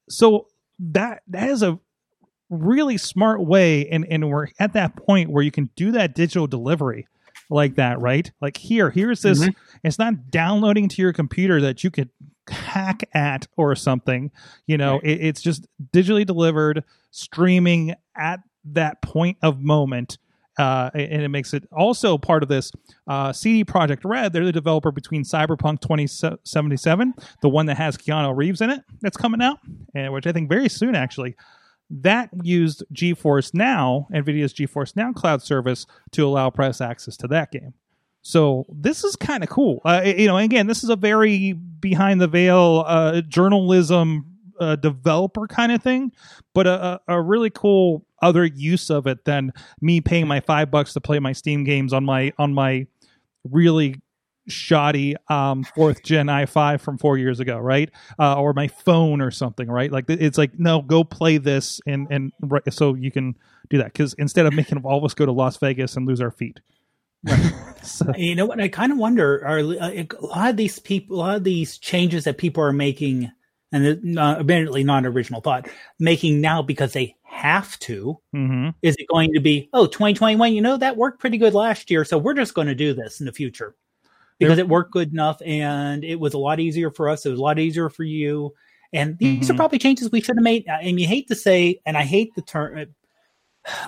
so 0.08 0.48
that 0.80 1.24
that 1.28 1.50
is 1.50 1.64
a 1.64 1.80
really 2.52 2.98
smart 2.98 3.44
way, 3.44 3.88
and 3.90 4.06
and 4.10 4.30
we're 4.30 4.50
at 4.60 4.74
that 4.74 4.96
point 4.96 5.32
where 5.32 5.44
you 5.44 5.52
can 5.52 5.72
do 5.76 5.92
that 5.94 6.14
digital 6.14 6.46
delivery 6.46 7.08
like 7.50 7.76
that, 7.76 8.00
right? 8.00 8.32
Like 8.42 8.58
here, 8.58 8.90
here's 8.92 9.22
this. 9.22 9.40
Mhm. 9.44 9.56
It's 9.84 10.00
not 10.00 10.30
downloading 10.30 10.88
to 10.90 11.02
your 11.02 11.14
computer 11.14 11.62
that 11.62 11.84
you 11.84 11.92
could 11.92 12.10
hack 12.48 13.04
at 13.14 13.48
or 13.58 13.76
something. 13.76 14.32
You 14.68 14.78
know, 14.78 15.00
it, 15.04 15.14
it's 15.14 15.42
just 15.42 15.68
digitally 15.94 16.26
delivered, 16.26 16.84
streaming 17.12 17.96
at 18.16 18.40
that 18.66 19.02
point 19.02 19.38
of 19.42 19.62
moment. 19.62 20.18
Uh, 20.58 20.90
and 20.94 21.22
it 21.22 21.28
makes 21.28 21.54
it 21.54 21.68
also 21.72 22.18
part 22.18 22.42
of 22.42 22.48
this 22.48 22.72
uh, 23.08 23.34
CD 23.34 23.66
Projekt 23.66 24.06
Red. 24.06 24.32
They're 24.32 24.46
the 24.46 24.54
developer 24.54 24.92
between 24.92 25.24
Cyberpunk 25.24 25.82
2077, 25.82 27.14
the 27.42 27.50
one 27.50 27.66
that 27.66 27.76
has 27.78 27.98
Keanu 27.98 28.36
Reeves 28.36 28.62
in 28.62 28.70
it, 28.70 28.82
that's 29.02 29.18
coming 29.18 29.42
out, 29.42 29.60
and 29.94 30.14
which 30.14 30.26
I 30.26 30.32
think 30.32 30.50
very 30.50 30.70
soon 30.70 30.96
actually. 30.96 31.36
That 31.90 32.30
used 32.42 32.84
GeForce 32.94 33.54
Now, 33.54 34.08
NVIDIA's 34.14 34.54
GeForce 34.54 34.96
Now 34.96 35.12
cloud 35.12 35.42
service, 35.42 35.86
to 36.12 36.26
allow 36.26 36.50
press 36.50 36.82
access 36.82 37.18
to 37.18 37.28
that 37.28 37.52
game. 37.52 37.74
So 38.22 38.66
this 38.70 39.04
is 39.04 39.16
kind 39.16 39.44
of 39.44 39.50
cool. 39.50 39.82
Uh, 39.86 40.02
you 40.04 40.26
know, 40.26 40.38
again, 40.38 40.66
this 40.66 40.84
is 40.84 40.90
a 40.90 40.96
very 40.96 41.54
behind 41.54 42.20
the 42.20 42.28
veil 42.28 42.84
uh, 42.88 43.22
journalism 43.22 44.26
uh, 44.60 44.78
developer 44.78 45.48
kind 45.48 45.72
of 45.72 45.84
thing, 45.84 46.12
but 46.54 46.66
a, 46.66 47.02
a, 47.08 47.18
a 47.18 47.22
really 47.22 47.52
cool 47.52 48.05
other 48.22 48.46
use 48.46 48.90
of 48.90 49.08
it 49.08 49.26
than 49.26 49.52
me 49.82 50.02
paying 50.02 50.28
my 50.28 50.40
five 50.40 50.72
bucks 50.72 50.94
to 50.94 51.02
play 51.02 51.20
my 51.20 51.34
Steam 51.34 51.64
games 51.64 51.94
on 51.94 52.06
my 52.06 52.34
on 52.38 52.54
my 52.54 52.88
really 53.52 53.96
shoddy 54.48 55.16
um 55.30 55.64
fourth 55.76 56.04
gen 56.04 56.28
i5 56.28 56.80
from 56.80 57.00
four 57.00 57.18
years 57.18 57.40
ago 57.40 57.58
right? 57.58 57.90
Uh, 58.20 58.40
or 58.40 58.54
my 58.54 58.68
phone 58.68 59.20
or 59.22 59.32
something 59.32 59.68
right? 59.68 59.92
Like 59.92 60.06
it's 60.08 60.38
like 60.38 60.60
no 60.60 60.82
go 60.82 61.04
play 61.04 61.38
this 61.38 61.82
and 61.88 62.08
and 62.10 62.32
right, 62.42 62.62
so 62.72 62.94
you 62.94 63.12
can 63.12 63.36
do 63.70 63.78
that. 63.80 63.94
Because 63.94 64.14
instead 64.16 64.46
of 64.46 64.54
making 64.54 64.84
all 64.84 64.98
of 65.00 65.04
us 65.04 65.14
go 65.14 65.26
to 65.26 65.32
las 65.32 65.58
vegas 65.58 65.96
and 65.96 66.08
lose 66.08 66.22
our 66.22 66.32
feet. 66.32 66.60
So, 67.86 68.12
You 68.16 68.34
know 68.34 68.48
what? 68.48 68.60
I 68.60 68.68
kind 68.68 68.92
of 68.92 68.98
wonder 68.98 69.46
are 69.46 69.60
uh, 69.60 69.92
a 69.92 70.26
lot 70.26 70.50
of 70.50 70.58
these 70.58 70.80
people, 70.80 71.18
a 71.18 71.20
lot 71.20 71.36
of 71.36 71.44
these 71.44 71.78
changes 71.78 72.24
that 72.24 72.40
people 72.40 72.64
are 72.64 72.74
making, 72.74 73.32
and 73.72 74.04
not, 74.04 74.40
admittedly 74.40 74.84
not 74.84 75.06
original 75.06 75.40
thought, 75.40 75.70
making 76.00 76.42
now 76.42 76.64
because 76.64 76.94
they 76.94 77.16
have 77.36 77.78
to? 77.80 78.18
hmm 78.32 78.70
Is 78.82 78.96
it 78.98 79.08
going 79.08 79.34
to 79.34 79.40
be, 79.40 79.70
oh, 79.74 79.86
2021, 79.86 80.54
you 80.54 80.62
know, 80.62 80.78
that 80.78 80.96
worked 80.98 81.20
pretty 81.20 81.38
good 81.38 81.54
last 81.54 81.92
year, 81.92 82.06
so 82.06 82.18
we're 82.18 82.34
just 82.34 82.54
going 82.54 82.68
to 82.68 82.76
do 82.76 82.94
this 82.94 83.20
in 83.20 83.26
the 83.26 83.32
future 83.34 83.76
because 84.40 84.58
it 84.58 84.68
worked 84.68 84.92
good 84.92 85.12
enough 85.12 85.42
and 85.46 86.04
it 86.04 86.20
was 86.20 86.34
a 86.34 86.38
lot 86.38 86.60
easier 86.60 86.92
for 86.92 87.08
us. 87.10 87.26
It 87.26 87.30
was 87.30 87.40
a 87.40 87.44
lot 87.44 87.60
easier 87.60 87.90
for 87.90 88.04
you. 88.04 88.54
And 88.94 89.18
these 89.18 89.50
are 89.50 89.54
Mhm. 89.54 89.58
probably 89.58 89.80
changes 89.80 90.12
we 90.12 90.22
should 90.22 90.38
have 90.38 90.44
made. 90.44 90.66
And 90.68 91.00
you 91.00 91.08
hate 91.08 91.28
to 91.30 91.36
say, 91.36 91.80
and 91.86 91.98
I 91.98 92.04
hate 92.04 92.34
the 92.36 92.42
term, 92.42 92.86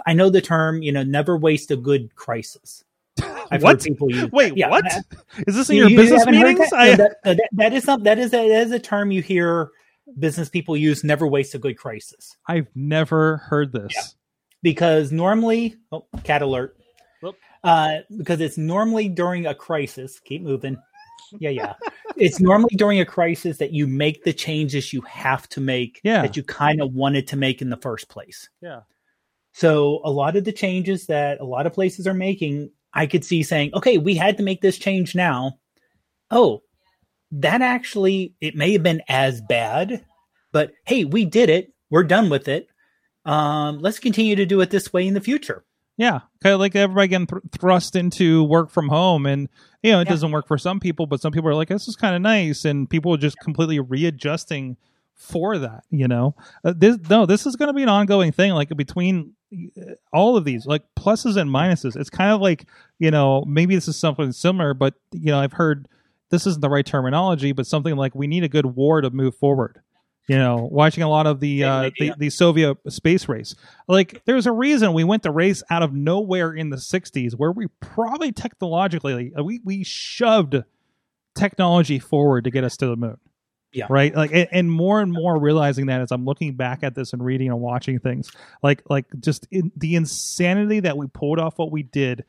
I 0.05 0.13
know 0.13 0.29
the 0.29 0.41
term, 0.41 0.81
you 0.81 0.91
know, 0.91 1.03
never 1.03 1.37
waste 1.37 1.71
a 1.71 1.77
good 1.77 2.15
crisis. 2.15 2.83
I've 3.51 3.63
What? 3.63 3.73
heard 3.73 3.81
people 3.81 4.11
use. 4.11 4.31
Wait, 4.31 4.55
Yeah, 4.57 4.69
what? 4.69 4.85
I- 4.85 5.01
Is 5.47 5.55
this 5.55 5.69
in 5.69 5.75
you- 5.77 5.81
your 5.83 5.89
you 5.91 5.97
business 5.97 6.25
meetings? 6.25 6.59
That? 6.69 6.73
I, 6.73 6.89
No, 6.91 6.95
that, 6.97 7.17
that- 7.23 7.49
that 7.53 7.73
is 7.73 7.85
not, 7.85 8.03
that 8.03 8.17
is 8.19 8.31
that 8.31 8.45
is 8.45 8.71
a 8.71 8.79
term 8.79 9.11
you 9.11 9.21
hear 9.21 9.69
business 10.17 10.49
people 10.49 10.77
use. 10.77 11.03
Never 11.03 11.27
waste 11.27 11.55
a 11.55 11.59
good 11.59 11.77
crisis 11.77 12.37
I've 12.47 12.67
never 12.75 13.37
heard 13.37 13.71
this. 13.71 13.91
Yeah. 13.95 14.01
because 14.61 15.11
normally, 15.11 15.75
oh, 15.91 16.05
cat 16.23 16.41
alert. 16.41 16.77
Uh, 17.63 17.97
because 18.15 18.39
it's 18.39 18.57
normally 18.57 19.09
during 19.09 19.45
a 19.45 19.55
crisis. 19.55 20.19
Keep 20.19 20.43
moving. 20.43 20.77
Yeah, 21.39 21.49
yeah. 21.49 21.73
it's 22.15 22.39
normally 22.39 22.75
during 22.75 22.99
a 22.99 23.05
crisis 23.05 23.57
that 23.57 23.73
you 23.73 23.87
make 23.87 24.23
the 24.23 24.31
changes 24.31 24.93
you 24.93 25.01
have 25.01 25.49
to 25.49 25.59
make. 25.59 25.99
Yeah. 26.03 26.21
That 26.21 26.37
you 26.37 26.43
kind 26.43 26.81
of 26.81 26.93
wanted 26.93 27.27
to 27.27 27.35
make 27.35 27.61
in 27.61 27.69
the 27.69 27.77
first 27.77 28.09
place. 28.09 28.49
Yeah. 28.61 28.81
So 29.53 30.01
a 30.03 30.11
lot 30.11 30.35
of 30.35 30.43
the 30.43 30.51
changes 30.51 31.07
that 31.07 31.39
a 31.41 31.45
lot 31.45 31.65
of 31.65 31.73
places 31.73 32.07
are 32.07 32.13
making, 32.13 32.69
I 32.93 33.07
could 33.07 33.25
see 33.25 33.43
saying, 33.43 33.71
okay, 33.73 33.97
we 33.97 34.15
had 34.15 34.37
to 34.37 34.43
make 34.43 34.61
this 34.61 34.77
change 34.77 35.15
now. 35.15 35.59
Oh, 36.29 36.61
that 37.31 37.61
actually, 37.61 38.33
it 38.41 38.55
may 38.55 38.71
have 38.73 38.83
been 38.83 39.01
as 39.07 39.41
bad, 39.41 40.03
but 40.51 40.71
hey, 40.85 41.03
we 41.05 41.25
did 41.25 41.49
it. 41.49 41.73
We're 41.89 42.03
done 42.03 42.29
with 42.29 42.47
it. 42.47 42.67
Um, 43.25 43.79
let's 43.79 43.99
continue 43.99 44.35
to 44.35 44.45
do 44.45 44.61
it 44.61 44.69
this 44.69 44.93
way 44.93 45.07
in 45.07 45.13
the 45.13 45.21
future. 45.21 45.63
Yeah, 45.97 46.19
kind 46.43 46.53
of 46.53 46.59
like 46.59 46.75
everybody 46.75 47.07
getting 47.07 47.27
th- 47.27 47.41
thrust 47.59 47.95
into 47.95 48.43
work 48.43 48.69
from 48.69 48.87
home, 48.87 49.25
and 49.25 49.49
you 49.81 49.91
know 49.91 49.99
it 49.99 50.05
Yeah. 50.07 50.11
doesn't 50.13 50.31
work 50.31 50.47
for 50.47 50.57
some 50.57 50.79
people, 50.79 51.07
but 51.07 51.19
some 51.21 51.31
people 51.33 51.49
are 51.49 51.55
like, 51.55 51.69
"This 51.69 51.87
is 51.87 51.95
kind 51.95 52.15
of 52.15 52.21
nice," 52.21 52.65
and 52.65 52.87
people 52.89 53.13
are 53.13 53.17
just 53.17 53.37
completely 53.39 53.79
readjusting 53.79 54.77
for 55.15 55.57
that. 55.57 55.83
You 55.89 56.07
know, 56.07 56.35
uh, 56.63 56.73
this 56.77 56.97
no, 57.09 57.25
this 57.25 57.47
is 57.47 57.55
going 57.55 57.67
to 57.69 57.73
be 57.73 57.81
an 57.83 57.89
ongoing 57.89 58.31
thing, 58.31 58.53
like 58.53 58.69
between 58.77 59.33
uh, 59.75 59.93
all 60.13 60.37
of 60.37 60.45
these, 60.45 60.67
like 60.67 60.83
pluses 60.95 61.35
and 61.35 61.49
minuses. 61.49 61.95
It's 61.97 62.11
kind 62.11 62.31
of 62.31 62.41
like 62.41 62.67
you 62.99 63.09
know 63.09 63.43
maybe 63.47 63.73
this 63.73 63.87
is 63.87 63.97
something 63.97 64.31
similar, 64.31 64.75
but 64.75 64.93
you 65.11 65.31
know 65.31 65.39
I've 65.39 65.53
heard 65.53 65.87
this 66.29 66.45
isn't 66.47 66.61
the 66.61 66.69
right 66.69 66.85
terminology, 66.85 67.51
but 67.51 67.65
something 67.67 67.95
like 67.95 68.13
we 68.15 68.27
need 68.27 68.43
a 68.43 68.49
good 68.49 68.65
war 68.65 69.01
to 69.01 69.09
move 69.09 69.35
forward. 69.35 69.81
You 70.29 70.37
know, 70.37 70.67
watching 70.69 71.03
a 71.03 71.09
lot 71.09 71.25
of 71.25 71.39
the 71.39 71.63
uh, 71.63 71.81
the, 71.97 72.13
the 72.17 72.29
Soviet 72.29 72.77
space 72.89 73.29
race 73.29 73.55
like 73.87 74.23
there's 74.25 74.45
a 74.45 74.51
reason 74.51 74.91
we 74.91 75.05
went 75.05 75.23
the 75.23 75.31
race 75.31 75.63
out 75.69 75.83
of 75.83 75.93
nowhere 75.93 76.51
in 76.53 76.69
the 76.69 76.75
60s 76.75 77.31
where 77.33 77.51
we 77.53 77.67
probably 77.79 78.33
technologically 78.33 79.31
uh, 79.37 79.41
we 79.41 79.61
we 79.63 79.85
shoved 79.85 80.57
technology 81.35 81.99
forward 81.99 82.43
to 82.45 82.51
get 82.51 82.63
us 82.63 82.75
to 82.77 82.87
the 82.87 82.95
moon 82.95 83.17
Yeah. 83.71 83.85
right 83.89 84.13
like 84.15 84.31
and, 84.33 84.47
and 84.51 84.71
more 84.71 84.99
and 85.01 85.13
more 85.13 85.39
realizing 85.39 85.85
that 85.85 86.01
as 86.01 86.11
i'm 86.11 86.25
looking 86.25 86.55
back 86.55 86.83
at 86.83 86.95
this 86.95 87.13
and 87.13 87.23
reading 87.23 87.47
and 87.49 87.59
watching 87.61 87.99
things 87.99 88.31
like 88.63 88.81
like 88.89 89.05
just 89.19 89.47
in, 89.51 89.71
the 89.77 89.95
insanity 89.95 90.79
that 90.81 90.97
we 90.97 91.07
pulled 91.07 91.39
off 91.39 91.57
what 91.57 91.71
we 91.71 91.83
did 91.83 92.25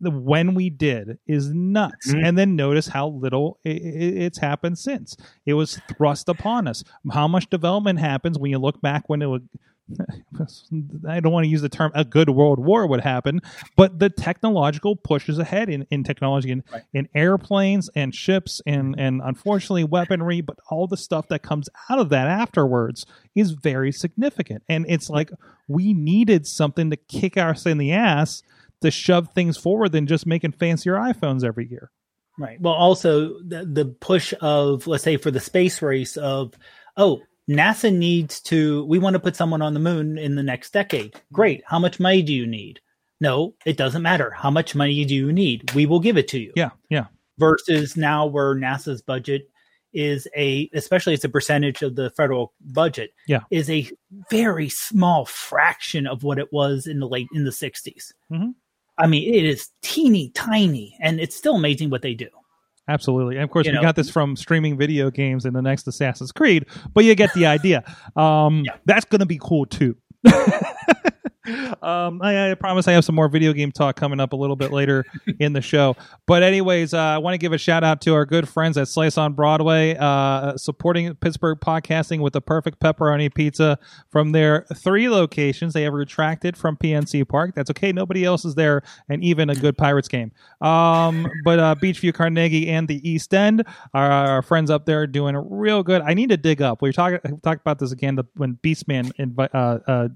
the 0.00 0.10
when 0.10 0.54
we 0.54 0.70
did 0.70 1.18
is 1.26 1.50
nuts 1.52 2.12
Mhm. 2.12 2.24
and 2.26 2.38
then 2.38 2.56
notice 2.56 2.88
how 2.88 3.08
little 3.08 3.58
i 3.66 3.70
i 3.70 3.72
it's 3.74 4.38
happened 4.38 4.78
since 4.78 5.16
it 5.46 5.54
was 5.54 5.80
thrust 5.96 6.28
upon 6.28 6.66
us 6.66 6.82
how 7.12 7.28
much 7.28 7.50
development 7.50 7.98
happens 7.98 8.38
when 8.38 8.50
you 8.50 8.58
look 8.58 8.80
back 8.80 9.08
when 9.08 9.20
it 9.22 9.26
would 9.26 9.48
I 11.08 11.18
don't 11.18 11.32
want 11.32 11.44
to 11.44 11.48
use 11.50 11.62
the 11.62 11.68
term 11.68 11.90
a 11.96 12.04
good 12.04 12.30
world 12.30 12.60
war 12.60 12.86
would 12.86 13.00
happen, 13.00 13.40
but 13.76 13.98
the 13.98 14.08
technological 14.08 14.94
pushes 14.94 15.36
ahead 15.38 15.68
in, 15.68 15.84
in 15.90 16.04
technology 16.04 16.52
in, 16.52 16.62
Right. 16.72 16.82
in 16.94 17.08
airplanes 17.14 17.90
and 17.96 18.14
ships 18.14 18.62
and, 18.66 18.94
and 18.98 19.20
unfortunately 19.24 19.82
weaponry, 19.84 20.40
but 20.42 20.58
all 20.70 20.86
the 20.86 20.96
stuff 20.96 21.26
that 21.28 21.42
comes 21.42 21.68
out 21.88 21.98
of 21.98 22.08
that 22.10 22.28
afterwards 22.28 23.04
is 23.34 23.50
very 23.50 23.90
significant. 23.90 24.62
And 24.68 24.86
it's 24.88 25.10
like 25.10 25.32
we 25.66 25.92
needed 25.92 26.46
something 26.46 26.90
to 26.90 26.96
kick 26.96 27.36
us 27.36 27.66
in 27.66 27.78
the 27.78 27.90
ass 27.92 28.42
to 28.82 28.90
shove 28.90 29.28
things 29.34 29.56
forward 29.56 29.92
than 29.92 30.06
just 30.06 30.26
making 30.26 30.52
fancier 30.52 30.94
iPhones 30.94 31.44
every 31.44 31.68
year. 31.68 31.90
Right. 32.38 32.60
Well, 32.60 32.74
also 32.74 33.38
the, 33.40 33.66
the 33.70 33.84
push 33.84 34.32
of, 34.40 34.86
let's 34.86 35.04
say, 35.04 35.16
for 35.18 35.30
the 35.30 35.40
space 35.40 35.82
race 35.82 36.16
of, 36.16 36.54
oh, 36.96 37.20
NASA 37.48 37.92
needs 37.94 38.40
to, 38.42 38.84
we 38.86 38.98
want 38.98 39.14
to 39.14 39.20
put 39.20 39.36
someone 39.36 39.60
on 39.60 39.74
the 39.74 39.80
moon 39.80 40.16
in 40.16 40.36
the 40.36 40.42
next 40.42 40.72
decade. 40.72 41.20
Great. 41.32 41.62
How 41.66 41.78
much 41.78 42.00
money 42.00 42.22
do 42.22 42.32
you 42.32 42.46
need? 42.46 42.80
No, 43.20 43.54
it 43.66 43.76
doesn't 43.76 44.02
matter. 44.02 44.30
How 44.30 44.50
much 44.50 44.74
money 44.74 45.04
do 45.04 45.14
you 45.14 45.32
need? 45.32 45.74
We 45.74 45.84
will 45.84 46.00
give 46.00 46.16
it 46.16 46.28
to 46.28 46.38
you. 46.38 46.52
Yeah, 46.56 46.70
yeah. 46.88 47.06
Versus 47.38 47.96
now 47.96 48.24
where 48.26 48.54
NASA's 48.54 49.02
budget 49.02 49.50
is 49.92 50.28
a, 50.36 50.70
especially 50.72 51.14
it's 51.14 51.24
a 51.24 51.28
percentage 51.28 51.82
of 51.82 51.96
the 51.96 52.10
federal 52.10 52.54
budget, 52.60 53.10
Yeah. 53.26 53.40
is 53.50 53.68
a 53.68 53.90
very 54.30 54.68
small 54.68 55.26
fraction 55.26 56.06
of 56.06 56.22
what 56.22 56.38
it 56.38 56.52
was 56.52 56.86
in 56.86 57.00
the 57.00 57.08
late, 57.08 57.26
in 57.34 57.44
the 57.44 57.50
60s. 57.50 58.12
Mhm. 58.32 58.54
I 59.00 59.06
mean, 59.06 59.32
it 59.34 59.44
is 59.44 59.68
teeny 59.82 60.30
tiny 60.34 60.96
and 61.00 61.18
it's 61.20 61.34
still 61.34 61.56
amazing 61.56 61.90
what 61.90 62.02
they 62.02 62.14
do. 62.14 62.28
Absolutely. 62.88 63.36
And 63.36 63.44
of 63.44 63.50
course, 63.50 63.66
You 63.66 63.72
we 63.72 63.76
know- 63.76 63.82
got 63.82 63.96
this 63.96 64.10
from 64.10 64.36
streaming 64.36 64.76
video 64.76 65.10
games 65.10 65.44
in 65.46 65.52
the 65.54 65.62
next 65.62 65.86
Assassin's 65.86 66.32
Creed, 66.32 66.66
but 66.92 67.04
you 67.04 67.14
get 67.14 67.32
the 67.34 67.46
idea. 67.46 67.82
Um, 68.16 68.62
Yeah. 68.64 68.72
That's 68.84 69.04
going 69.04 69.20
to 69.20 69.26
be 69.26 69.38
cool 69.40 69.64
too. 69.66 69.96
um, 71.82 72.20
I, 72.22 72.50
I 72.50 72.54
promise 72.54 72.88
I 72.88 72.92
have 72.92 73.04
some 73.04 73.14
more 73.14 73.28
video 73.28 73.52
game 73.52 73.72
talk 73.72 73.96
coming 73.96 74.20
up 74.20 74.32
a 74.32 74.36
little 74.36 74.56
bit 74.56 74.72
later 74.72 75.04
in 75.38 75.52
the 75.52 75.60
show. 75.60 75.96
But, 76.26 76.42
anyways, 76.42 76.94
uh, 76.94 76.98
I 76.98 77.18
want 77.18 77.34
to 77.34 77.38
give 77.38 77.52
a 77.52 77.58
shout 77.58 77.84
out 77.84 78.00
to 78.02 78.14
our 78.14 78.24
good 78.24 78.48
friends 78.48 78.76
at 78.76 78.88
Slice 78.88 79.18
on 79.18 79.34
Broadway, 79.34 79.96
uh, 79.98 80.56
supporting 80.56 81.14
Pittsburgh 81.16 81.58
podcasting 81.60 82.20
with 82.20 82.32
the 82.32 82.40
perfect 82.40 82.80
pepperoni 82.80 83.32
pizza 83.32 83.78
from 84.10 84.32
their 84.32 84.66
three 84.74 85.08
locations. 85.08 85.72
They 85.72 85.82
have 85.82 85.92
retracted 85.92 86.56
from 86.56 86.76
PNC 86.76 87.28
Park. 87.28 87.54
That's 87.54 87.70
okay. 87.70 87.92
Nobody 87.92 88.24
else 88.24 88.44
is 88.44 88.54
there, 88.54 88.82
and 89.08 89.22
even 89.22 89.50
a 89.50 89.54
good 89.54 89.76
Pirates 89.76 90.08
game. 90.08 90.32
Um, 90.60 91.28
but 91.44 91.58
uh, 91.58 91.74
Beechview, 91.76 92.14
Carnegie, 92.14 92.68
and 92.68 92.88
the 92.88 93.08
East 93.08 93.34
End 93.34 93.64
are 93.94 94.10
our 94.10 94.42
friends 94.42 94.70
up 94.70 94.86
there 94.86 95.06
doing 95.06 95.36
real 95.36 95.82
good. 95.82 96.02
I 96.02 96.14
need 96.14 96.30
to 96.30 96.36
dig 96.36 96.62
up. 96.62 96.82
We 96.82 96.92
talked 96.92 97.24
talked 97.42 97.60
about 97.60 97.78
this 97.78 97.92
again 97.92 98.16
the, 98.16 98.24
when 98.36 98.58
Beastman 98.62 99.12
invi- 99.18 100.10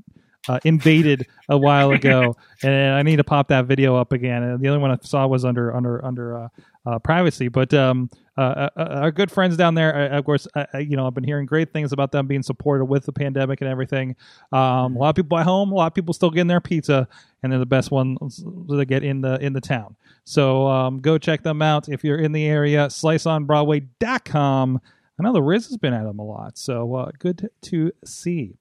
uh, 0.48 0.52
uh, 0.52 0.54
uh, 0.54 0.60
invaded 0.64 1.26
a 1.48 1.58
while 1.58 1.90
ago, 1.90 2.36
and 2.62 2.94
I 2.94 3.02
need 3.02 3.16
to 3.16 3.24
pop 3.24 3.48
that 3.48 3.66
video 3.66 3.96
up 3.96 4.12
again. 4.12 4.42
And 4.42 4.60
the 4.60 4.68
other 4.68 4.80
one 4.80 4.90
I 4.90 4.98
saw 5.02 5.26
was 5.26 5.44
under 5.44 5.74
under 5.74 6.04
under 6.04 6.38
uh, 6.38 6.48
uh, 6.86 6.98
privacy, 6.98 7.48
but 7.48 7.72
um, 7.74 8.10
uh, 8.36 8.68
uh, 8.76 8.82
our 9.02 9.12
good 9.12 9.30
friends 9.30 9.56
down 9.56 9.74
there, 9.74 10.12
uh, 10.12 10.18
of 10.18 10.24
course, 10.24 10.48
uh, 10.54 10.66
uh, 10.74 10.78
you 10.78 10.96
know, 10.96 11.06
I've 11.06 11.14
been 11.14 11.24
hearing 11.24 11.46
great 11.46 11.72
things 11.72 11.92
about 11.92 12.10
them 12.12 12.26
being 12.26 12.42
supported 12.42 12.86
with 12.86 13.06
the 13.06 13.12
pandemic 13.12 13.60
and 13.60 13.70
everything. 13.70 14.16
Um, 14.52 14.96
a 14.96 14.98
lot 14.98 15.10
of 15.10 15.16
people 15.16 15.38
at 15.38 15.44
home, 15.44 15.70
a 15.70 15.74
lot 15.74 15.86
of 15.86 15.94
people 15.94 16.12
still 16.12 16.30
getting 16.30 16.48
their 16.48 16.60
pizza, 16.60 17.08
and 17.42 17.52
they're 17.52 17.60
the 17.60 17.66
best 17.66 17.90
ones 17.90 18.44
to 18.68 18.84
get 18.84 19.04
in 19.04 19.20
the 19.20 19.38
in 19.38 19.52
the 19.52 19.60
town. 19.60 19.96
So 20.24 20.66
um, 20.66 21.00
go 21.00 21.18
check 21.18 21.42
them 21.42 21.62
out 21.62 21.88
if 21.88 22.02
you're 22.02 22.18
in 22.18 22.32
the 22.32 22.46
area. 22.46 22.88
SliceOnBroadway.com. 22.88 24.80
I 25.16 25.22
know 25.22 25.32
the 25.32 25.42
Riz 25.42 25.68
has 25.68 25.76
been 25.76 25.94
at 25.94 26.02
them 26.02 26.18
a 26.18 26.24
lot, 26.24 26.58
so 26.58 26.92
uh, 26.94 27.12
good 27.20 27.48
to 27.62 27.92
see. 28.04 28.56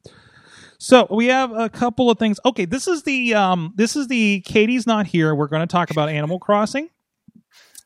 So 0.83 1.07
we 1.09 1.27
have 1.27 1.53
a 1.53 1.69
couple 1.69 2.09
of 2.09 2.19
things. 2.19 2.41
Okay, 2.45 2.65
this 2.65 2.89
is 2.89 3.03
the 3.03 3.33
um, 3.35 3.71
this 3.75 3.95
is 3.95 4.07
the 4.09 4.41
Katie's 4.41 4.85
not 4.85 5.05
here. 5.07 5.33
We're 5.33 5.47
going 5.47 5.65
to 5.65 5.71
talk 5.71 5.91
about 5.91 6.09
Animal 6.09 6.39
Crossing 6.39 6.89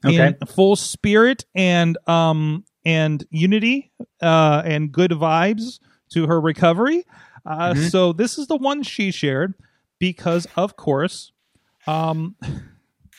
Okay. 0.03 0.15
in 0.15 0.47
full 0.47 0.75
spirit 0.75 1.45
and 1.53 1.95
um 2.07 2.63
and 2.85 3.23
unity 3.29 3.91
uh 4.21 4.63
and 4.65 4.91
good 4.91 5.11
vibes 5.11 5.79
to 6.13 6.25
her 6.25 6.41
recovery. 6.41 7.03
Uh, 7.45 7.73
Mhm. 7.75 7.91
So 7.91 8.13
this 8.13 8.39
is 8.39 8.47
the 8.47 8.57
one 8.57 8.81
she 8.81 9.11
shared 9.11 9.53
because, 9.99 10.47
of 10.55 10.75
course, 10.75 11.31
um, 11.85 12.35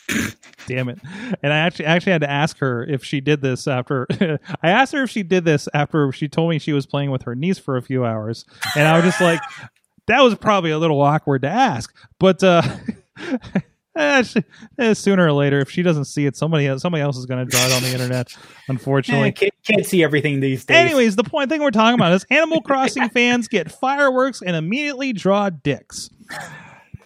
damn 0.66 0.88
it. 0.88 0.98
And 1.42 1.52
I 1.52 1.58
actually 1.58 1.86
actually 1.86 2.12
had 2.12 2.20
to 2.22 2.30
ask 2.30 2.58
her 2.58 2.84
if 2.84 3.04
she 3.04 3.20
did 3.20 3.40
this 3.42 3.66
after. 3.66 4.06
I 4.62 4.70
asked 4.70 4.92
her 4.92 5.02
if 5.04 5.10
she 5.10 5.22
did 5.22 5.44
this 5.44 5.68
after 5.74 6.10
she 6.12 6.28
told 6.28 6.50
me 6.50 6.58
she 6.58 6.72
was 6.72 6.86
playing 6.86 7.10
with 7.10 7.22
her 7.22 7.34
niece 7.34 7.58
for 7.58 7.76
a 7.76 7.82
few 7.82 8.04
hours, 8.04 8.44
and 8.76 8.86
I 8.86 8.94
was 8.96 9.04
just 9.04 9.20
like, 9.20 9.40
that 10.06 10.20
was 10.22 10.34
probably 10.34 10.70
a 10.70 10.78
little 10.78 11.00
awkward 11.00 11.42
to 11.42 11.48
ask, 11.48 11.94
but. 12.18 12.42
uh 12.42 12.62
eh, 13.96 14.22
eh, 14.78 14.94
sooner 14.94 15.26
or 15.26 15.32
later, 15.32 15.58
if 15.58 15.68
she 15.70 15.82
doesn't 15.82 16.04
see 16.04 16.24
it, 16.26 16.36
somebody 16.36 16.66
else, 16.68 16.82
somebody 16.82 17.02
else 17.02 17.16
is 17.16 17.26
going 17.26 17.44
to 17.44 17.50
draw 17.50 17.64
it 17.66 17.72
on 17.72 17.82
the 17.82 17.90
internet. 17.90 18.32
Unfortunately, 18.68 19.28
Eh, 19.28 19.32
can't, 19.32 19.54
can't 19.66 19.84
see 19.86 20.04
everything 20.04 20.38
these 20.38 20.64
days. 20.64 20.76
Anyways, 20.76 21.16
the 21.16 21.24
point 21.24 21.50
thing 21.50 21.60
we're 21.60 21.72
talking 21.72 21.94
about 21.98 22.12
is 22.12 22.24
Animal 22.30 22.60
Crossing 22.60 23.08
fans 23.08 23.48
get 23.48 23.70
fireworks 23.72 24.40
and 24.40 24.54
immediately 24.54 25.12
draw 25.12 25.50
dicks. 25.50 26.10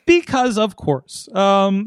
Because 0.05 0.59
of 0.59 0.77
course. 0.77 1.29
Um 1.35 1.87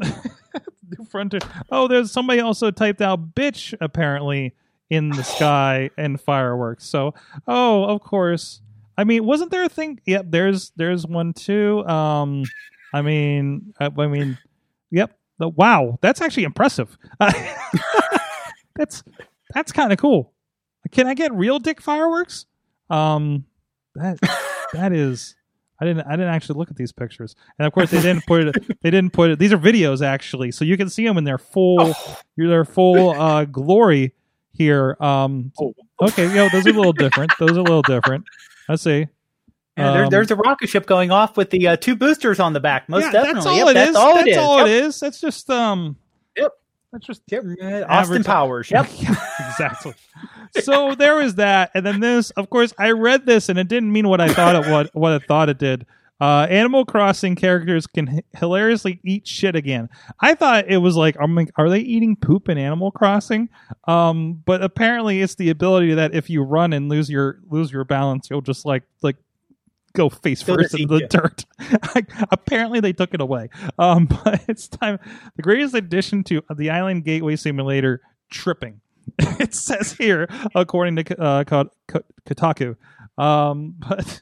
frontier 1.08 1.40
Oh, 1.70 1.88
there's 1.88 2.12
somebody 2.12 2.40
also 2.40 2.70
typed 2.70 3.00
out 3.00 3.34
bitch 3.34 3.74
apparently 3.80 4.54
in 4.90 5.10
the 5.10 5.22
sky 5.36 5.90
and 5.96 6.20
fireworks. 6.20 6.84
So 6.84 7.14
oh 7.46 7.84
of 7.84 8.00
course. 8.02 8.60
I 8.98 9.04
mean, 9.04 9.24
wasn't 9.26 9.50
there 9.50 9.64
a 9.64 9.68
thing? 9.68 10.00
Yep, 10.06 10.26
there's 10.30 10.72
there's 10.76 11.06
one 11.06 11.34
too. 11.34 11.86
Um, 11.86 12.44
I 12.94 13.02
mean, 13.02 13.74
I, 13.78 13.90
I 13.96 14.06
mean, 14.06 14.38
yep. 14.90 15.18
The, 15.38 15.48
wow, 15.48 15.98
that's 16.00 16.22
actually 16.22 16.44
impressive. 16.44 16.96
that's 18.76 19.02
that's 19.52 19.72
kind 19.72 19.92
of 19.92 19.98
cool. 19.98 20.32
Can 20.92 21.06
I 21.06 21.14
get 21.14 21.32
real 21.34 21.58
dick 21.58 21.82
fireworks? 21.82 22.46
Um, 22.88 23.44
that 23.96 24.18
that 24.72 24.92
is. 24.92 25.36
I 25.80 25.84
didn't. 25.84 26.06
I 26.06 26.12
didn't 26.12 26.28
actually 26.34 26.58
look 26.58 26.70
at 26.70 26.76
these 26.76 26.92
pictures, 26.92 27.34
and 27.58 27.66
of 27.66 27.72
course 27.72 27.90
they 27.90 28.00
didn't 28.00 28.26
put 28.26 28.46
it. 28.48 28.56
They 28.82 28.90
didn't 28.90 29.12
put 29.12 29.30
it. 29.30 29.38
These 29.38 29.52
are 29.52 29.58
videos 29.58 30.04
actually, 30.04 30.50
so 30.52 30.64
you 30.64 30.76
can 30.76 30.88
see 30.88 31.04
them 31.04 31.18
in 31.18 31.24
their 31.24 31.38
full, 31.38 31.92
their 32.36 32.64
full 32.64 33.10
uh, 33.10 33.44
glory 33.46 34.14
here. 34.52 34.96
Um, 35.00 35.52
Oh. 35.60 35.74
okay, 36.00 36.34
yo, 36.34 36.48
those 36.50 36.66
are 36.66 36.70
a 36.70 36.72
little 36.72 36.92
different. 36.92 37.32
Those 37.38 37.50
are 37.56 37.60
a 37.60 37.64
little 37.64 37.82
different. 37.82 38.24
Let's 38.68 38.82
see. 38.82 39.06
Yeah, 39.76 39.92
there, 39.92 40.04
Um, 40.04 40.10
there's 40.10 40.30
a 40.30 40.36
rocket 40.36 40.68
ship 40.70 40.86
going 40.86 41.10
off 41.10 41.36
with 41.36 41.50
the 41.50 41.68
uh, 41.68 41.76
two 41.76 41.96
boosters 41.96 42.40
on 42.40 42.52
the 42.54 42.60
back. 42.60 42.88
Most 42.88 43.02
yeah, 43.04 43.12
definitely. 43.12 43.34
That's 43.34 43.46
all 43.46 43.56
Yep, 43.58 43.68
it 43.68 43.74
that's 43.74 43.90
is. 43.90 43.96
all 43.96 44.14
that's 44.14 44.26
it 44.26 44.30
is. 44.30 44.36
all 44.38 44.58
Yep. 44.58 44.66
it 44.66 44.72
is. 44.84 45.00
That's 45.00 45.20
just 45.20 45.50
um. 45.50 45.96
That's 46.96 47.06
just 47.06 47.22
Yep, 47.30 47.44
uh, 47.62 47.84
Austin 47.90 48.24
Powers. 48.24 48.70
Yep. 48.70 48.86
exactly. 49.50 49.92
So 50.62 50.94
there 50.94 51.16
was 51.16 51.34
that, 51.34 51.72
and 51.74 51.84
then 51.84 52.00
this. 52.00 52.30
Of 52.30 52.48
course, 52.48 52.72
I 52.78 52.92
read 52.92 53.26
this, 53.26 53.50
and 53.50 53.58
it 53.58 53.68
didn't 53.68 53.92
mean 53.92 54.08
what 54.08 54.22
I 54.22 54.32
thought 54.32 54.54
it 54.54 54.70
what 54.70 54.88
what 54.94 55.12
I 55.12 55.18
thought 55.18 55.50
it 55.50 55.58
did. 55.58 55.84
Uh, 56.18 56.46
Animal 56.48 56.86
Crossing 56.86 57.34
characters 57.36 57.86
can 57.86 58.08
h- 58.08 58.24
hilariously 58.38 59.00
eat 59.04 59.28
shit 59.28 59.54
again. 59.54 59.90
I 60.20 60.34
thought 60.34 60.70
it 60.70 60.78
was 60.78 60.96
like, 60.96 61.14
I'm 61.20 61.34
like, 61.34 61.50
are 61.58 61.68
they 61.68 61.80
eating 61.80 62.16
poop 62.16 62.48
in 62.48 62.56
Animal 62.56 62.90
Crossing? 62.90 63.50
Um, 63.86 64.42
but 64.46 64.62
apparently, 64.62 65.20
it's 65.20 65.34
the 65.34 65.50
ability 65.50 65.92
that 65.92 66.14
if 66.14 66.30
you 66.30 66.42
run 66.42 66.72
and 66.72 66.88
lose 66.88 67.10
your 67.10 67.40
lose 67.50 67.70
your 67.70 67.84
balance, 67.84 68.28
you'll 68.30 68.40
just 68.40 68.64
like 68.64 68.84
like 69.02 69.16
go 69.96 70.08
face 70.08 70.42
first 70.42 70.74
into 70.74 70.86
the 70.86 71.00
you. 71.00 71.08
dirt. 71.08 71.44
apparently, 72.30 72.80
they 72.80 72.92
took 72.92 73.14
it 73.14 73.20
away. 73.20 73.48
Um, 73.78 74.06
but 74.24 74.44
it's 74.48 74.68
time. 74.68 74.98
The 75.36 75.42
greatest 75.42 75.74
addition 75.74 76.22
to 76.24 76.42
the 76.54 76.70
Island 76.70 77.04
Gateway 77.04 77.36
Simulator: 77.36 78.00
tripping. 78.30 78.80
it 79.18 79.54
says 79.54 79.92
here, 79.92 80.28
according 80.54 80.96
to 80.96 81.20
uh, 81.20 81.44
Ko- 81.44 81.70
Ko- 81.88 82.04
Kotaku. 82.28 82.76
Um, 83.18 83.74
but 83.78 84.20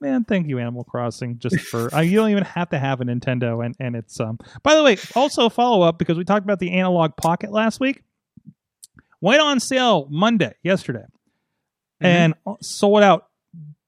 man, 0.00 0.24
thank 0.24 0.48
you, 0.48 0.58
Animal 0.58 0.84
Crossing, 0.84 1.38
just 1.38 1.58
for 1.60 1.94
uh, 1.94 2.00
you 2.00 2.16
don't 2.16 2.30
even 2.30 2.44
have 2.44 2.70
to 2.70 2.78
have 2.78 3.00
a 3.00 3.04
Nintendo, 3.04 3.64
and 3.64 3.76
and 3.78 3.94
it's 3.94 4.18
um. 4.18 4.38
By 4.62 4.74
the 4.74 4.82
way, 4.82 4.96
also 5.14 5.48
follow 5.48 5.82
up 5.82 5.98
because 5.98 6.16
we 6.16 6.24
talked 6.24 6.44
about 6.44 6.58
the 6.58 6.72
Analog 6.72 7.16
Pocket 7.16 7.52
last 7.52 7.80
week. 7.80 8.02
Went 9.20 9.42
on 9.42 9.58
sale 9.58 10.06
Monday, 10.10 10.54
yesterday, 10.62 11.04
and 12.00 12.34
sold 12.60 13.02
out 13.02 13.27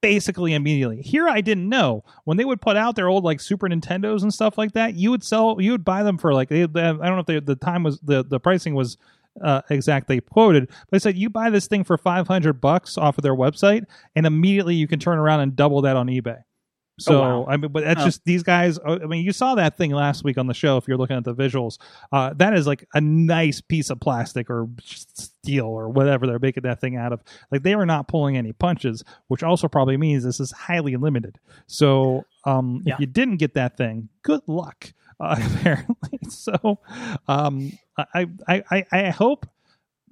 basically 0.01 0.53
immediately. 0.53 1.01
Here, 1.01 1.27
I 1.27 1.41
didn't 1.41 1.69
know 1.69 2.03
when 2.23 2.37
they 2.37 2.45
would 2.45 2.61
put 2.61 2.77
out 2.77 2.95
their 2.95 3.07
old 3.07 3.23
like 3.23 3.39
Super 3.39 3.67
Nintendos 3.67 4.23
and 4.23 4.33
stuff 4.33 4.57
like 4.57 4.73
that. 4.73 4.95
You 4.95 5.11
would 5.11 5.23
sell, 5.23 5.57
you 5.59 5.71
would 5.71 5.85
buy 5.85 6.03
them 6.03 6.17
for 6.17 6.33
like 6.33 6.49
they, 6.49 6.65
they- 6.65 6.81
I 6.81 6.91
don't 6.91 7.01
know 7.01 7.19
if 7.19 7.25
they, 7.27 7.39
the 7.39 7.55
time 7.55 7.83
was 7.83 7.99
the 7.99 8.23
the 8.23 8.39
pricing 8.39 8.73
was 8.75 8.97
uh, 9.41 9.61
exactly 9.69 10.19
quoted, 10.19 10.67
but 10.67 10.77
they 10.91 10.99
said 10.99 11.17
you 11.17 11.29
buy 11.29 11.49
this 11.49 11.67
thing 11.67 11.83
for 11.83 11.97
five 11.97 12.27
hundred 12.27 12.59
bucks 12.59 12.97
off 12.97 13.17
of 13.17 13.21
their 13.21 13.35
website, 13.35 13.83
and 14.15 14.25
immediately 14.25 14.75
you 14.75 14.87
can 14.87 14.99
turn 14.99 15.17
around 15.19 15.39
and 15.41 15.55
double 15.55 15.81
that 15.83 15.95
on 15.95 16.07
eBay. 16.07 16.41
So 17.01 17.19
wow. 17.21 17.45
I 17.49 17.57
mean, 17.57 17.71
but 17.71 17.83
that's 17.83 18.01
Oh. 18.01 18.05
just 18.05 18.23
these 18.25 18.43
guys. 18.43 18.77
uh, 18.79 18.99
I 19.03 19.07
mean, 19.07 19.25
you 19.25 19.31
saw 19.31 19.55
that 19.55 19.77
thing 19.77 19.91
last 19.91 20.23
week 20.23 20.37
on 20.37 20.47
the 20.47 20.53
show. 20.53 20.77
If 20.77 20.87
you're 20.87 20.97
looking 20.97 21.17
at 21.17 21.23
the 21.23 21.33
visuals, 21.33 21.77
uh, 22.11 22.33
that 22.35 22.53
is 22.53 22.67
like 22.67 22.87
a 22.93 23.01
nice 23.01 23.59
piece 23.61 23.89
of 23.89 23.99
plastic 23.99 24.49
or 24.49 24.67
steel 24.83 25.65
or 25.65 25.89
whatever 25.89 26.27
they're 26.27 26.39
making 26.39 26.63
that 26.63 26.79
thing 26.79 26.95
out 26.97 27.11
of. 27.13 27.21
Like 27.51 27.63
they 27.63 27.73
are 27.73 27.85
not 27.85 28.07
pulling 28.07 28.37
any 28.37 28.53
punches, 28.53 29.03
which 29.27 29.43
also 29.43 29.67
probably 29.67 29.97
means 29.97 30.23
this 30.23 30.39
is 30.39 30.51
highly 30.51 30.95
limited. 30.95 31.39
So 31.67 32.25
um, 32.45 32.81
Yeah. 32.85 32.93
if 32.95 32.99
you 32.99 33.05
didn't 33.07 33.37
get 33.37 33.53
that 33.55 33.77
thing, 33.77 34.09
good 34.23 34.41
luck. 34.47 34.93
Uh, 35.19 35.35
apparently, 35.55 36.19
so 36.29 36.79
um, 37.27 37.71
I, 37.97 38.27
I 38.47 38.63
I 38.71 38.85
I 38.91 39.09
hope 39.11 39.45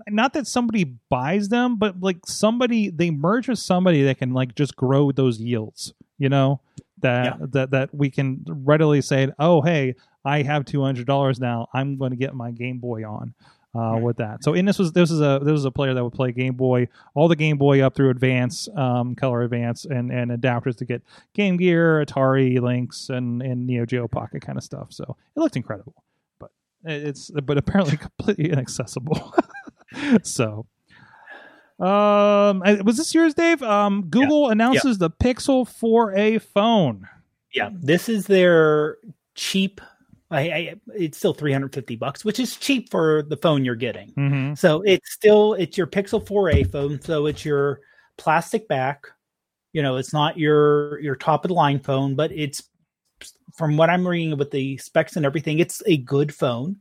not 0.08 0.34
that 0.34 0.46
somebody 0.48 0.84
buys 1.10 1.50
them, 1.50 1.78
but 1.78 2.00
like 2.00 2.20
somebody 2.28 2.90
they 2.90 3.10
merge 3.10 3.48
with 3.50 3.58
somebody 3.60 4.04
that 4.04 4.20
can 4.20 4.34
like 4.34 4.54
just 4.56 4.76
grow 4.76 5.12
those 5.12 5.40
yields. 5.40 5.94
You 6.20 6.30
know 6.30 6.62
that 7.00 7.26
Yeah. 7.40 7.46
that 7.52 7.72
that 7.72 7.96
we 7.96 8.12
can 8.12 8.46
readily 8.48 9.02
say, 9.02 9.30
oh 9.40 9.62
hey, 9.62 9.96
I 10.24 10.44
have 10.44 10.66
two 10.66 10.82
hundred 10.84 11.08
dollars 11.08 11.40
now. 11.40 11.68
I'm 11.74 11.98
going 11.98 12.12
to 12.12 12.18
get 12.18 12.36
my 12.36 12.52
Game 12.52 12.78
Boy 12.78 13.04
on. 13.04 13.34
Uh, 13.76 14.00
with 14.02 14.18
that, 14.18 14.44
so 14.44 14.56
and 14.56 14.68
this 14.68 14.80
was 14.80 14.92
this 14.94 15.12
is 15.12 15.22
a 15.22 15.40
this 15.44 15.52
was 15.52 15.64
a 15.64 15.70
player 15.70 15.94
that 15.94 16.04
would 16.04 16.12
play 16.12 16.32
Game 16.32 16.56
Boy, 16.56 16.88
all 17.14 17.28
the 17.28 17.36
Game 17.36 17.60
Boy 17.60 17.82
up 17.82 17.94
through 17.94 18.10
Advance, 18.10 18.68
um, 18.76 19.14
Color 19.14 19.44
Advance, 19.44 19.86
and 19.86 20.12
and 20.12 20.32
adapters 20.32 20.76
to 20.78 20.86
get 20.86 21.04
Game 21.36 21.56
Gear, 21.56 22.04
Atari, 22.04 22.60
Lynx, 22.60 23.10
and 23.10 23.44
and 23.44 23.68
Neo 23.68 23.86
Geo 23.86 24.08
Pocket 24.08 24.42
kind 24.42 24.58
of 24.58 24.64
stuff. 24.64 24.88
So 24.92 25.16
it 25.36 25.40
looked 25.40 25.56
incredible, 25.56 26.04
but 26.40 26.50
it's 26.84 27.30
but 27.30 27.60
apparently 27.60 27.96
completely 28.18 28.50
inaccessible. 28.50 29.36
so 30.24 30.66
um 31.80 32.60
was 32.84 32.98
this 32.98 33.14
yours 33.14 33.34
dave 33.34 33.64
um 33.64 34.04
google 34.10 34.50
announces 34.50 34.98
the 34.98 35.10
pixel 35.10 35.66
4a 35.66 36.42
phone 36.42 37.08
Yeah, 37.52 37.70
this 37.74 38.10
is 38.10 38.28
their 38.28 38.98
cheap. 39.36 39.82
I, 40.32 40.42
I 40.42 40.76
it's 40.96 41.18
still 41.18 41.34
350 41.34 41.96
bucks, 41.96 42.24
which 42.24 42.40
is 42.40 42.56
cheap 42.56 42.92
for 42.92 43.24
the 43.24 43.38
phone 43.38 43.66
you're 43.66 43.76
getting. 43.76 44.14
mm-hmm. 44.14 44.54
So 44.54 44.82
it's 44.82 45.12
still 45.12 45.54
it's 45.56 45.78
your 45.78 45.88
Pixel 45.88 46.24
4a 46.24 46.72
phone, 46.72 47.02
so 47.02 47.26
it's 47.26 47.44
your 47.44 47.82
plastic 48.18 48.68
back. 48.68 49.08
You 49.74 49.82
know, 49.82 49.98
it's 49.98 50.14
not 50.14 50.38
your 50.38 51.00
your 51.00 51.16
top 51.16 51.46
of 51.46 51.50
the 51.50 51.56
line 51.56 51.80
phone, 51.80 52.16
but 52.16 52.32
it's 52.32 52.70
from 53.56 53.76
what 53.76 53.90
I'm 53.90 54.08
reading 54.08 54.38
with 54.38 54.52
the 54.52 54.78
specs 54.78 55.16
and 55.16 55.26
everything, 55.26 55.60
it's 55.60 55.82
a 55.86 55.98
good 55.98 56.34
phone. 56.34 56.78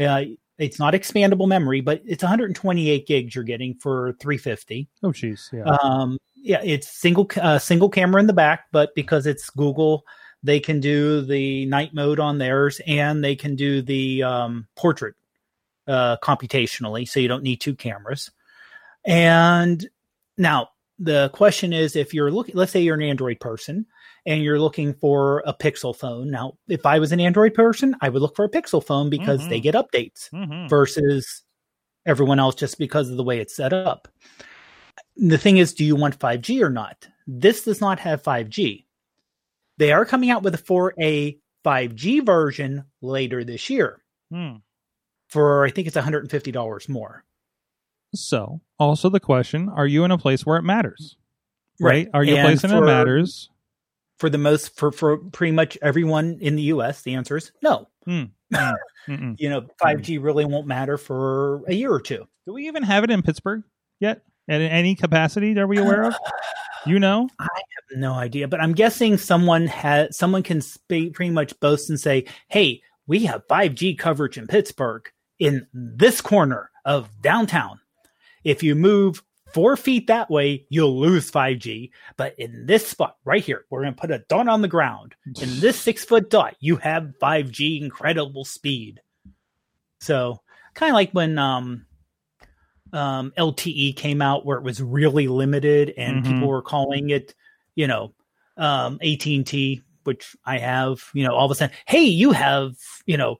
Uh, 0.00 0.22
it's 0.58 0.78
not 0.78 0.94
expandable 0.94 1.48
memory, 1.48 1.80
but 1.80 2.02
it's 2.04 2.22
128 2.22 3.06
gigs 3.06 3.34
you're 3.34 3.44
getting 3.44 3.74
for 3.74 4.14
350. 4.20 4.88
oh 5.02 5.08
jeez 5.08 5.52
yeah 5.52 5.64
Um, 5.64 6.18
yeah, 6.34 6.60
it's 6.62 6.88
single 6.88 7.28
uh, 7.40 7.58
single 7.58 7.88
camera 7.88 8.20
in 8.20 8.26
the 8.26 8.32
back, 8.32 8.66
but 8.72 8.94
because 8.94 9.26
it's 9.26 9.50
Google, 9.50 10.04
they 10.42 10.60
can 10.60 10.80
do 10.80 11.20
the 11.20 11.66
night 11.66 11.94
mode 11.94 12.20
on 12.20 12.38
theirs, 12.38 12.80
and 12.86 13.24
they 13.24 13.34
can 13.36 13.56
do 13.56 13.82
the 13.82 14.22
um, 14.22 14.66
portrait 14.76 15.14
uh, 15.86 16.16
computationally, 16.22 17.08
so 17.08 17.20
you 17.20 17.28
don't 17.28 17.42
need 17.42 17.60
two 17.60 17.74
cameras. 17.74 18.30
And 19.04 19.88
now 20.36 20.68
the 20.98 21.30
question 21.30 21.72
is, 21.72 21.96
if 21.96 22.14
you're 22.14 22.30
looking, 22.30 22.54
let's 22.54 22.72
say 22.72 22.80
you're 22.80 22.94
an 22.94 23.02
Android 23.02 23.40
person 23.40 23.86
and 24.28 24.42
you're 24.44 24.60
looking 24.60 24.92
for 24.94 25.42
a 25.46 25.54
Pixel 25.54 25.96
phone. 25.96 26.30
Now, 26.30 26.52
if 26.68 26.84
I 26.86 26.98
was 27.00 27.10
an 27.12 27.18
Android 27.18 27.54
person, 27.54 27.96
I 28.02 28.10
would 28.10 28.20
look 28.22 28.36
for 28.36 28.44
a 28.44 28.50
Pixel 28.50 28.84
phone 28.84 29.08
because 29.10 29.48
they 29.48 29.58
Mhm. 29.58 29.62
get 29.62 29.74
updates 29.74 30.30
Mhm. 30.32 30.68
versus 30.68 31.42
everyone 32.06 32.38
else 32.38 32.54
just 32.54 32.78
because 32.78 33.10
of 33.10 33.16
the 33.16 33.24
way 33.24 33.40
it's 33.40 33.56
set 33.56 33.72
up. 33.72 34.06
The 35.16 35.38
thing 35.38 35.56
is, 35.56 35.72
do 35.74 35.84
you 35.84 35.96
want 35.96 36.14
5G 36.20 36.62
or 36.62 36.70
not? 36.70 37.08
This 37.26 37.64
does 37.64 37.80
not 37.80 37.98
have 38.00 38.22
5G. 38.22 38.86
They 39.78 39.92
are 39.92 40.04
coming 40.04 40.30
out 40.30 40.42
with 40.42 40.54
a 40.54 40.58
4A 40.58 41.40
5G 41.64 42.20
version 42.20 42.84
later 43.00 43.44
this 43.44 43.68
year 43.70 44.02
Hmm. 44.30 44.56
for 45.28 45.64
I 45.64 45.70
think 45.70 45.86
it's 45.88 45.96
$150 45.96 46.88
more. 46.88 47.24
so 48.14 48.60
also 48.78 49.10
the 49.10 49.20
question 49.20 49.68
are 49.68 49.86
you 49.86 50.02
in 50.04 50.10
a 50.10 50.16
place 50.16 50.46
where 50.46 50.56
it 50.56 50.62
matters 50.62 51.16
right, 51.78 51.92
Right. 52.06 52.08
are 52.14 52.24
you 52.24 52.36
a 52.38 52.42
place 52.42 52.64
in 52.64 52.70
it 52.72 52.80
matters 52.80 53.50
For 54.18 54.28
the 54.28 54.38
most 54.38 54.76
for 54.76 54.90
for 54.92 55.18
pretty 55.18 55.52
much 55.52 55.78
everyone 55.80 56.38
in 56.40 56.56
the 56.56 56.62
US, 56.74 57.02
the 57.02 57.14
answer 57.14 57.36
is 57.36 57.52
no. 57.62 57.88
Hmm. 58.04 58.24
Hmm. 59.06 59.12
Mm-mm. 59.12 59.36
You 59.38 59.48
know, 59.48 59.60
hmm. 59.60 59.66
5G 59.80 60.22
really 60.22 60.44
won't 60.44 60.66
matter 60.66 60.98
for 60.98 61.62
a 61.66 61.74
year 61.74 61.92
or 61.92 62.00
two. 62.00 62.26
do 62.46 62.52
we 62.52 62.66
even 62.66 62.82
have 62.82 63.04
it 63.04 63.10
in 63.10 63.22
pittsburgh 63.22 63.62
yet 64.00 64.22
at 64.48 64.60
any 64.60 64.94
capacity 64.94 65.58
are 65.58 65.66
we 65.66 65.78
uh, 65.78 65.82
aware 65.82 66.04
of 66.04 66.14
you 66.86 66.98
know 66.98 67.28
I 67.38 67.44
have 67.44 67.98
No 67.98 68.12
idea, 68.12 68.48
but 68.48 68.60
I'm 68.60 68.72
guessing 68.74 69.16
someone 69.18 69.66
has 69.66 70.16
someone 70.16 70.42
can 70.42 70.60
sp- 70.60 71.12
pretty 71.14 71.30
much 71.30 71.58
boast 71.60 71.88
and 71.88 71.98
say, 71.98 72.24
"Hey, 72.48 72.82
we 73.06 73.24
have 73.24 73.46
5G 73.48 73.98
coverage 73.98 74.36
in 74.36 74.46
Pittsburgh 74.46 75.08
in 75.38 75.66
this 75.72 76.20
corner 76.20 76.70
of 76.84 77.08
downtown. 77.22 77.80
If 78.44 78.62
you 78.62 78.74
move 78.74 79.22
four 79.52 79.76
feet 79.76 80.06
that 80.08 80.30
way, 80.30 80.66
you'll 80.68 80.98
lose 80.98 81.30
5G. 81.30 81.90
But 82.16 82.38
in 82.38 82.66
this 82.66 82.86
spot 82.86 83.16
right 83.24 83.42
here, 83.42 83.64
we're 83.70 83.82
going 83.82 83.94
to 83.94 84.00
put 84.00 84.10
a 84.10 84.24
dot 84.28 84.48
on 84.48 84.62
the 84.62 84.68
ground. 84.68 85.14
In 85.40 85.60
this 85.60 85.80
six 85.80 86.04
foot 86.04 86.30
dot, 86.30 86.56
you 86.60 86.76
have 86.76 87.14
5G 87.20 87.80
incredible 87.80 88.44
speed. 88.44 89.00
So 90.00 90.40
kind 90.74 90.90
of 90.90 90.94
like 90.94 91.10
when 91.12 91.38
um, 91.38 91.86
um, 92.92 93.32
LTE 93.36 93.96
came 93.96 94.22
out, 94.22 94.46
where 94.46 94.58
it 94.58 94.64
was 94.64 94.80
really 94.82 95.28
limited, 95.28 95.92
and 95.96 96.22
Mhm. 96.22 96.26
people 96.26 96.48
were 96.48 96.62
calling 96.62 97.10
it, 97.10 97.34
you 97.74 97.86
know, 97.86 98.14
um, 98.56 98.98
AT&T, 99.02 99.82
which 100.04 100.36
I 100.44 100.58
have. 100.58 101.02
You 101.12 101.24
know, 101.24 101.34
all 101.34 101.44
of 101.44 101.50
a 101.50 101.54
sudden, 101.54 101.76
hey, 101.86 102.02
you 102.04 102.32
have, 102.32 102.76
you 103.06 103.16
know, 103.16 103.36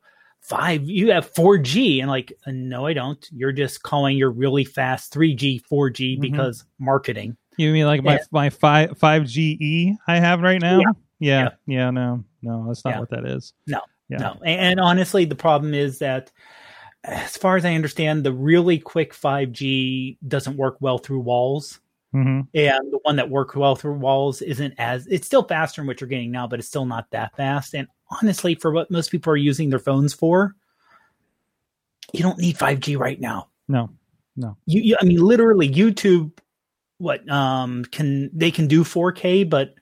five, 0.49 0.89
you 0.89 1.11
have 1.13 1.33
4G, 1.35 2.01
and 2.01 2.09
like, 2.09 2.33
uh, 2.47 2.53
no, 2.53 2.87
I 2.87 2.95
don't. 2.95 3.25
You're 3.33 3.53
just 3.53 3.83
calling 3.83 4.17
your 4.17 4.31
really 4.31 4.65
fast 4.65 5.13
3G, 5.13 5.63
4G 5.71 6.17
Mhm. 6.17 6.21
because 6.21 6.65
marketing. 6.79 7.37
You 7.57 7.73
mean 7.73 7.87
like 7.87 8.03
my 8.05 8.15
Yeah. 8.15 8.25
my 8.31 8.51
five 8.51 8.97
five 8.99 9.27
GE 9.27 9.97
I 10.07 10.19
have 10.19 10.41
right 10.41 10.61
now? 10.61 10.79
Yeah. 10.81 10.93
Yeah, 11.21 11.43
Yeah. 11.43 11.51
yeah, 11.67 11.91
no, 11.91 12.25
no, 12.43 12.67
that's 12.69 12.85
not 12.85 13.01
what 13.01 13.11
that 13.11 13.25
is. 13.25 13.53
No, 13.67 13.81
Yeah. 14.09 14.19
No, 14.19 14.37
and, 14.45 14.61
and 14.61 14.81
honestly, 14.81 15.25
the 15.25 15.35
problem 15.35 15.75
is 15.75 15.99
that, 15.99 16.31
as 17.05 17.37
far 17.37 17.57
as 17.57 17.65
I 17.65 17.75
understand, 17.75 18.23
the 18.25 18.33
really 18.33 18.79
quick 18.79 19.13
5G 19.13 20.19
doesn't 20.27 20.57
work 20.57 20.77
well 20.81 20.99
through 20.99 21.21
walls, 21.21 21.81
hmm 22.13 22.41
and 22.55 22.93
the 22.93 23.01
one 23.03 23.17
that 23.17 23.29
works 23.29 23.55
well 23.55 23.77
through 23.77 23.99
walls 23.99 24.41
isn't 24.41 24.75
as. 24.79 25.07
It's 25.09 25.27
still 25.27 25.43
faster 25.43 25.81
than 25.81 25.87
what 25.89 26.01
you're 26.01 26.09
getting 26.09 26.31
now, 26.31 26.47
but 26.47 26.59
it's 26.61 26.69
still 26.69 26.87
not 26.87 27.11
that 27.11 27.37
fast. 27.37 27.75
And 27.75 27.89
honestly, 28.11 28.55
for 28.55 28.71
what 28.71 28.91
most 28.91 29.11
people 29.11 29.33
are 29.33 29.37
using 29.37 29.71
their 29.71 29.79
phones 29.79 30.15
for, 30.15 30.55
you 32.13 32.23
don't 32.23 32.39
need 32.39 32.57
5G 32.57 32.99
right 32.99 33.21
now. 33.21 33.49
No, 33.69 33.91
You, 34.67 34.81
you 34.81 34.97
I 35.01 35.05
mean, 35.05 35.19
literally, 35.23 35.69
YouTube, 35.69 36.33
what 36.99 37.29
um 37.31 37.85
can 37.85 38.31
they 38.33 38.51
can 38.51 38.67
do 38.67 38.83
4K, 38.83 39.49
but 39.49 39.75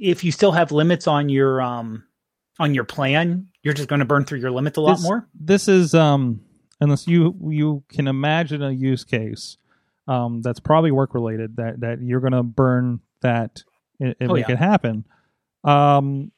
if 0.00 0.22
you 0.24 0.30
still 0.32 0.52
have 0.52 0.72
limits 0.72 1.06
on 1.06 1.28
your 1.28 1.60
um 1.62 2.04
on 2.58 2.74
your 2.74 2.84
plan, 2.84 3.48
you're 3.62 3.74
just 3.74 3.88
going 3.88 3.98
to 4.00 4.04
burn 4.04 4.24
through 4.24 4.38
your 4.40 4.50
limits 4.50 4.76
a 4.76 4.80
lot 4.80 4.94
This- 4.96 5.02
more. 5.02 5.28
this 5.38 5.68
is 5.68 5.94
um 5.94 6.40
unless 6.80 7.06
you 7.06 7.34
you 7.48 7.82
can 7.88 8.06
imagine 8.08 8.62
a 8.62 8.70
use 8.70 9.04
case 9.04 9.56
um 10.06 10.42
that's 10.42 10.60
probably 10.60 10.90
work 10.90 11.14
related 11.14 11.56
that 11.56 11.80
that 11.80 12.02
you're 12.02 12.20
going 12.20 12.32
to 12.32 12.42
burn 12.42 13.00
that 13.22 13.62
and, 14.00 14.14
and 14.20 14.30
Oh, 14.30 14.34
make 14.34 14.48
yeah. 14.48 14.54
it 14.54 14.58
happen. 14.58 15.06
Um, 15.62 16.30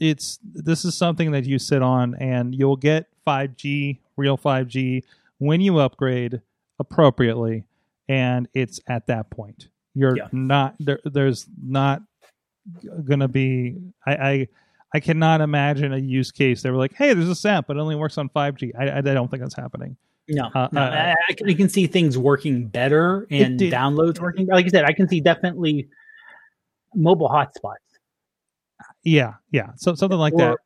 it's 0.00 0.38
this 0.42 0.84
is 0.84 0.94
something 0.96 1.32
that 1.32 1.44
you 1.44 1.58
sit 1.58 1.82
on 1.82 2.14
and 2.16 2.54
you'll 2.54 2.76
get 2.76 3.06
5G, 3.26 3.98
real 4.16 4.36
5G 4.38 5.02
when 5.38 5.60
you 5.60 5.78
upgrade 5.78 6.40
appropriately, 6.78 7.64
and 8.08 8.48
it's 8.54 8.80
at 8.88 9.06
that 9.08 9.30
point. 9.30 9.68
You're 9.94 10.16
Yeah. 10.16 10.28
not 10.32 10.74
there. 10.80 11.00
There's 11.04 11.46
not 11.62 12.02
going 13.04 13.20
to 13.20 13.28
be. 13.28 13.76
I, 14.06 14.14
I 14.14 14.48
I 14.96 15.00
cannot 15.00 15.40
imagine 15.40 15.92
a 15.92 15.98
use 15.98 16.30
case. 16.30 16.62
They 16.62 16.70
were 16.70 16.76
like, 16.76 16.94
"Hey, 16.94 17.12
there's 17.14 17.26
this 17.28 17.44
app, 17.44 17.66
but 17.66 17.76
it 17.76 17.80
only 17.80 17.96
works 17.96 18.16
on 18.18 18.28
5G." 18.28 18.72
I, 18.78 18.98
I 18.98 19.00
don't 19.00 19.28
think 19.30 19.42
that's 19.42 19.54
happening. 19.56 19.96
No, 20.28 20.50
Uh, 20.54 20.68
no, 20.72 20.80
uh, 20.80 20.84
I, 20.84 21.14
I 21.28 21.32
can, 21.34 21.50
I 21.50 21.54
can 21.54 21.68
see 21.68 21.86
things 21.86 22.16
working 22.16 22.66
better 22.68 23.26
and 23.30 23.58
downloads 23.60 24.20
working. 24.20 24.46
Like 24.46 24.64
I 24.64 24.68
said, 24.68 24.84
I 24.84 24.92
can 24.92 25.06
see 25.08 25.20
definitely 25.20 25.88
mobile 26.94 27.28
hotspots. 27.28 27.74
Yeah, 29.04 29.34
yeah, 29.50 29.70
so 29.76 29.94
something 29.94 30.18
like 30.18 30.32
Or- 30.34 30.38
that. 30.38 30.58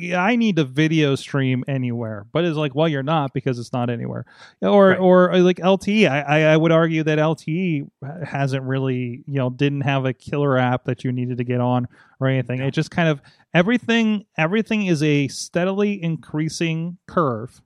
yeah. 0.00 0.22
I 0.22 0.36
need 0.36 0.58
a 0.58 0.64
video 0.64 1.14
stream 1.14 1.64
anywhere, 1.68 2.26
but 2.32 2.44
it's 2.44 2.56
like, 2.56 2.74
well, 2.74 2.88
you're 2.88 3.02
not 3.02 3.32
because 3.32 3.58
it's 3.58 3.72
not 3.72 3.90
anywhere. 3.90 4.24
Or, 4.60 4.88
Right. 4.88 4.98
or 4.98 5.32
uh, 5.32 5.38
like 5.40 5.58
LTE. 5.58 6.08
I, 6.08 6.20
I, 6.20 6.40
I 6.52 6.56
would 6.56 6.72
argue 6.72 7.02
that 7.04 7.18
LTE 7.18 7.88
hasn't 8.24 8.64
really, 8.64 9.22
you 9.26 9.34
know, 9.34 9.50
didn't 9.50 9.82
have 9.82 10.04
a 10.04 10.12
killer 10.12 10.58
app 10.58 10.84
that 10.84 11.04
you 11.04 11.12
needed 11.12 11.38
to 11.38 11.44
get 11.44 11.60
on 11.60 11.86
or 12.20 12.26
anything. 12.28 12.60
It 12.60 12.72
just 12.72 12.90
kind 12.90 13.08
of 13.08 13.20
everything. 13.54 14.24
Everything 14.36 14.86
is 14.86 15.02
a 15.02 15.28
steadily 15.28 16.02
increasing 16.02 16.98
curve, 17.06 17.62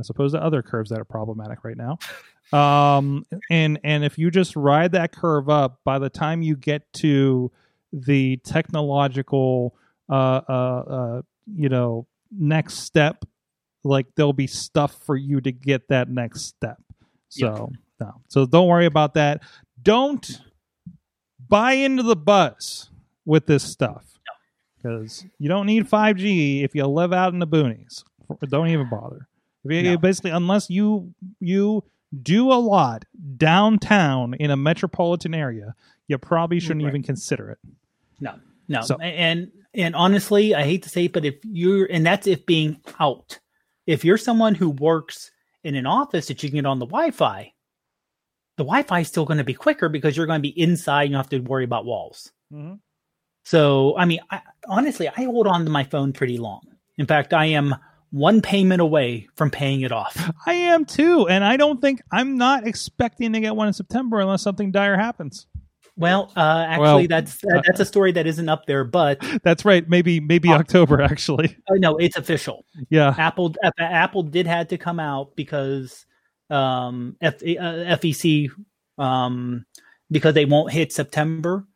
as 0.00 0.10
opposed 0.10 0.34
to 0.34 0.42
other 0.42 0.62
curves 0.62 0.90
that 0.90 0.98
are 1.00 1.04
problematic 1.04 1.64
right 1.64 1.76
now. 1.76 1.98
Um, 2.52 3.24
and 3.50 3.78
and 3.84 4.04
if 4.04 4.16
you 4.18 4.30
just 4.30 4.56
ride 4.56 4.92
that 4.92 5.12
curve 5.12 5.48
up, 5.48 5.80
by 5.84 5.98
the 5.98 6.08
time 6.10 6.40
you 6.42 6.56
get 6.56 6.90
to 6.94 7.52
the 7.92 8.36
technological 8.38 9.74
uh, 10.10 10.40
uh, 10.48 10.52
uh, 10.88 11.22
you 11.54 11.68
know, 11.68 12.06
next 12.30 12.78
step, 12.80 13.24
like 13.84 14.06
there'll 14.16 14.32
be 14.32 14.46
stuff 14.46 14.96
for 15.04 15.16
you 15.16 15.40
to 15.40 15.52
get 15.52 15.88
that 15.88 16.08
next 16.08 16.42
step. 16.42 16.78
So 17.28 17.70
no, 18.00 18.20
so 18.28 18.46
don't 18.46 18.68
worry 18.68 18.86
about 18.86 19.14
that. 19.14 19.42
Don't 19.82 20.40
buy 21.48 21.72
into 21.72 22.02
the 22.02 22.16
buzz 22.16 22.90
with 23.24 23.46
this 23.46 23.62
stuff 23.62 24.18
because 24.76 25.24
you 25.38 25.48
don't 25.48 25.66
need 25.66 25.88
5G 25.88 26.64
if 26.64 26.74
you 26.74 26.86
live 26.86 27.12
out 27.12 27.32
in 27.32 27.38
the 27.38 27.46
boonies. 27.46 28.04
Don't 28.48 28.68
even 28.68 28.88
bother. 28.88 29.26
No. 29.82 29.98
Basically, 29.98 30.30
unless 30.30 30.70
you 30.70 31.12
you 31.40 31.84
do 32.22 32.50
a 32.52 32.54
lot 32.54 33.04
downtown 33.36 34.34
in 34.34 34.50
a 34.50 34.56
metropolitan 34.56 35.34
area, 35.34 35.74
you 36.06 36.16
probably 36.18 36.60
shouldn't 36.60 36.82
Right. 36.84 36.90
even 36.90 37.02
consider 37.02 37.50
it. 37.50 37.58
No, 38.20 38.34
no, 38.68 38.80
So- 38.82 38.96
and 38.98 39.50
and 39.74 39.94
honestly, 39.94 40.54
I 40.54 40.62
hate 40.64 40.82
to 40.84 40.88
say 40.88 41.04
it, 41.04 41.12
but 41.12 41.24
if 41.24 41.36
you're 41.44 41.86
and 41.86 42.04
that's 42.06 42.26
if 42.26 42.44
being 42.46 42.80
out. 42.98 43.38
If 43.86 44.04
you're 44.04 44.18
someone 44.18 44.54
who 44.54 44.70
works 44.70 45.30
in 45.64 45.74
an 45.74 45.86
office 45.86 46.26
that 46.28 46.42
you 46.42 46.48
can 46.50 46.56
get 46.58 46.66
on 46.66 46.78
the 46.78 46.86
Wi-Fi, 46.86 47.52
the 48.58 48.64
Wi-Fi 48.64 49.00
is 49.00 49.08
still 49.08 49.24
going 49.24 49.38
to 49.38 49.44
be 49.44 49.54
quicker 49.54 49.88
because 49.88 50.16
you're 50.16 50.26
going 50.26 50.38
to 50.40 50.42
be 50.42 50.60
inside. 50.60 51.02
and 51.04 51.10
You 51.10 51.14
don't 51.16 51.24
have 51.24 51.30
to 51.30 51.38
worry 51.40 51.64
about 51.64 51.84
walls. 51.86 52.30
Mhm. 52.52 52.80
So, 53.44 53.96
I 53.96 54.04
mean, 54.04 54.20
I, 54.30 54.42
honestly, 54.68 55.08
I 55.08 55.22
hold 55.24 55.46
on 55.46 55.64
to 55.64 55.70
my 55.70 55.84
phone 55.84 56.12
pretty 56.12 56.36
long. 56.36 56.60
In 56.98 57.06
fact, 57.06 57.32
I 57.32 57.46
am 57.46 57.74
one 58.10 58.42
payment 58.42 58.80
away 58.82 59.28
from 59.36 59.50
paying 59.50 59.80
it 59.82 59.92
off. 59.92 60.30
I 60.46 60.52
am 60.54 60.84
too, 60.84 61.26
and 61.28 61.42
I 61.44 61.56
don't 61.56 61.80
think 61.80 62.02
I'm 62.12 62.36
not 62.36 62.66
expecting 62.66 63.32
to 63.32 63.40
get 63.40 63.56
one 63.56 63.68
in 63.68 63.72
September 63.74 64.20
unless 64.20 64.42
something 64.42 64.70
dire 64.70 64.96
happens. 64.98 65.46
Well, 65.98 66.32
uh, 66.36 66.64
actually, 66.68 66.84
Well, 66.84 67.06
that's 67.08 67.38
that, 67.42 67.64
that's 67.66 67.80
a 67.80 67.84
story 67.84 68.12
that 68.12 68.26
isn't 68.26 68.48
up 68.48 68.66
there, 68.66 68.84
but 68.84 69.18
That's 69.42 69.64
right. 69.64 69.88
Maybe 69.88 70.20
maybe 70.20 70.48
October 70.48 71.02
actually. 71.02 71.56
uh, 71.68 71.74
no, 71.74 71.96
it's 71.96 72.16
official. 72.16 72.64
Yeah. 72.88 73.14
Apple 73.18 73.54
App- 73.64 73.74
Apple 73.78 74.22
did 74.22 74.46
had 74.46 74.68
to 74.68 74.78
come 74.78 75.00
out 75.00 75.34
because 75.34 76.06
um, 76.50 77.16
F, 77.20 77.42
uh, 77.42 77.96
FEC 77.98 78.48
um, 78.96 79.66
because 80.10 80.34
they 80.34 80.44
won't 80.44 80.72
hit 80.72 80.92
September. 80.92 81.66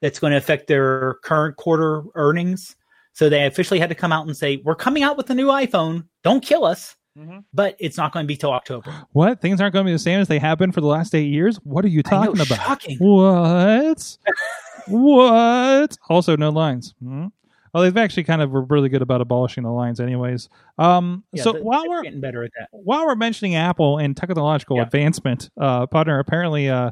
That's 0.00 0.18
going 0.18 0.30
to 0.30 0.36
affect 0.36 0.68
their 0.68 1.14
current 1.24 1.56
quarter 1.56 2.02
earnings. 2.14 2.76
So 3.14 3.28
they 3.28 3.46
officially 3.46 3.78
had 3.80 3.88
to 3.88 3.94
come 3.94 4.12
out 4.12 4.26
and 4.26 4.36
say, 4.36 4.62
"We're 4.64 4.74
coming 4.74 5.02
out 5.02 5.16
with 5.16 5.28
a 5.30 5.34
new 5.34 5.48
iPhone. 5.48 6.06
Don't 6.22 6.42
kill 6.42 6.64
us." 6.64 6.96
Mhm. 7.18 7.44
But 7.52 7.76
it's 7.78 7.96
not 7.96 8.12
going 8.12 8.24
to 8.24 8.28
be 8.28 8.36
till 8.36 8.52
October. 8.52 8.90
What? 9.12 9.40
Things 9.40 9.60
aren't 9.60 9.74
going 9.74 9.84
to 9.84 9.88
be 9.88 9.92
the 9.92 9.98
same 9.98 10.20
as 10.20 10.28
they 10.28 10.38
have 10.38 10.58
been 10.58 10.72
for 10.72 10.80
the 10.80 10.86
last 10.86 11.14
eight 11.14 11.28
years? 11.30 11.56
What 11.64 11.84
are 11.84 11.88
you 11.88 12.02
I 12.06 12.10
know, 12.10 12.32
talking 12.34 12.40
about? 12.40 12.56
shocking. 12.66 12.98
What? 12.98 14.16
what? 14.88 15.98
Also, 16.08 16.36
no 16.36 16.50
lines. 16.50 16.94
Hmm? 17.02 17.26
Well, 17.72 17.82
they've 17.82 17.96
actually 17.96 18.24
kind 18.24 18.42
of 18.42 18.50
were 18.50 18.62
really 18.64 18.88
good 18.90 19.00
about 19.02 19.20
abolishing 19.22 19.62
the 19.64 19.70
lines, 19.70 19.98
anyways. 20.00 20.48
Um, 20.78 21.24
Yeah, 21.32 21.42
so 21.42 21.62
while 21.62 21.88
we're 21.88 22.02
getting 22.02 22.20
better 22.20 22.44
at 22.44 22.50
that, 22.58 22.68
while 22.72 23.06
we're 23.06 23.14
mentioning 23.14 23.54
Apple 23.54 23.98
and 23.98 24.14
technological 24.16 24.76
Yeah. 24.76 24.82
advancement, 24.82 25.48
uh, 25.58 25.86
partner, 25.86 26.18
apparently, 26.18 26.68
uh, 26.68 26.90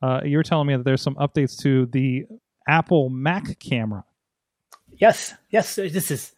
uh, 0.00 0.20
you 0.24 0.36
were 0.38 0.42
telling 0.42 0.66
me 0.68 0.76
that 0.76 0.84
there's 0.84 1.02
some 1.02 1.14
updates 1.16 1.58
to 1.62 1.86
the 1.86 2.26
Apple 2.66 3.10
Mac 3.10 3.58
camera. 3.58 4.04
Yes, 4.96 5.34
yes. 5.50 5.74
This 5.76 6.10
is 6.10 6.32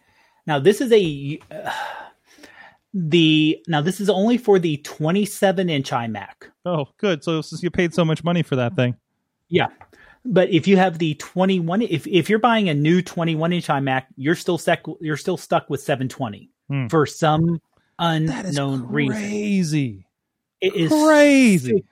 now. 0.47 0.59
This 0.59 0.81
is 0.81 0.91
a 0.93 1.39
uh, 1.51 1.71
the 2.95 3.61
now. 3.69 3.81
This 3.81 4.01
is 4.01 4.09
only 4.09 4.39
for 4.39 4.59
the 4.59 4.77
27 4.79 5.69
inch 5.69 5.91
iMac. 5.91 6.29
Oh, 6.65 6.87
good. 6.99 7.23
So 7.25 7.43
since 7.43 7.63
you 7.63 7.71
paid 7.71 7.93
so 7.93 8.05
much 8.05 8.23
money 8.25 8.43
for 8.43 8.57
that 8.57 8.75
thing, 8.77 8.95
Yeah, 9.49 9.67
but 10.25 10.49
if 10.51 10.67
you 10.67 10.77
have 10.77 10.99
the 10.99 11.15
21, 11.17 11.83
if 11.83 12.07
if 12.07 12.31
you're 12.31 12.39
buying 12.39 12.69
a 12.69 12.75
new 12.75 13.03
21 13.03 13.53
inch 13.53 13.67
iMac, 13.67 14.05
you're 14.17 14.35
still 14.37 14.59
stuck. 14.59 14.81
You're 15.01 15.17
still 15.17 15.37
stuck 15.37 15.69
with 15.69 15.81
720 15.83 16.51
Hmm. 16.69 16.87
for 16.87 17.05
some 17.05 17.61
that 17.99 18.45
is 18.47 18.57
unknown 18.57 18.87
reason. 18.89 19.15
crazy. 19.17 20.07
It 20.61 20.75
is 20.75 20.91
Crazy. 20.91 21.85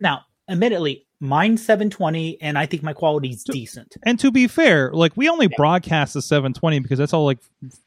Now, 0.00 0.22
admittedly, 0.48 1.05
mine's 1.20 1.64
720, 1.64 2.40
and 2.42 2.58
I 2.58 2.66
think 2.66 2.82
my 2.82 2.92
quality's 2.92 3.42
decent. 3.44 3.96
And 4.04 4.18
to 4.20 4.30
be 4.30 4.46
fair, 4.46 4.90
like 4.92 5.12
we 5.16 5.28
only 5.28 5.46
broadcast 5.48 6.14
the 6.14 6.22
720 6.22 6.80
because 6.80 6.98
that's 6.98 7.12
all 7.14 7.24
like 7.24 7.38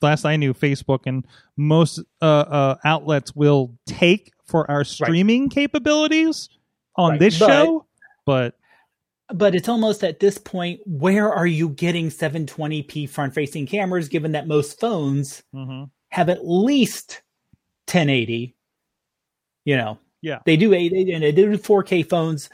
last 0.01 0.25
I 0.25 0.35
knew 0.35 0.53
Facebook 0.53 1.01
and 1.05 1.25
most 1.57 1.99
uh, 2.21 2.25
uh, 2.25 2.75
outlets 2.83 3.35
will 3.35 3.75
take 3.85 4.31
for 4.45 4.69
our 4.69 4.83
streaming 4.83 5.49
capabilities 5.49 6.49
on 6.95 7.11
Right, 7.11 7.19
this 7.19 7.37
but- 7.39 7.47
show. 7.47 7.85
But 8.25 8.55
But 9.33 9.53
it's 9.55 9.69
almost 9.69 10.03
at 10.03 10.19
this 10.19 10.37
point, 10.39 10.79
where 10.87 11.31
are 11.31 11.45
you 11.47 11.69
getting 11.69 12.09
720p 12.09 13.07
front 13.09 13.33
facing 13.35 13.67
cameras 13.67 14.07
given 14.09 14.31
that 14.31 14.47
most 14.47 14.79
phones 14.79 15.43
have 16.09 16.29
at 16.29 16.47
least 16.47 17.21
1080? 17.87 18.55
You 19.65 19.77
know, 19.77 19.99
Yeah. 20.21 20.39
they 20.45 20.57
do 20.57 20.73
8 20.73 20.91
and 21.13 21.23
they 21.23 21.31
do 21.31 21.57
4K 21.57 22.01
phones 22.09 22.49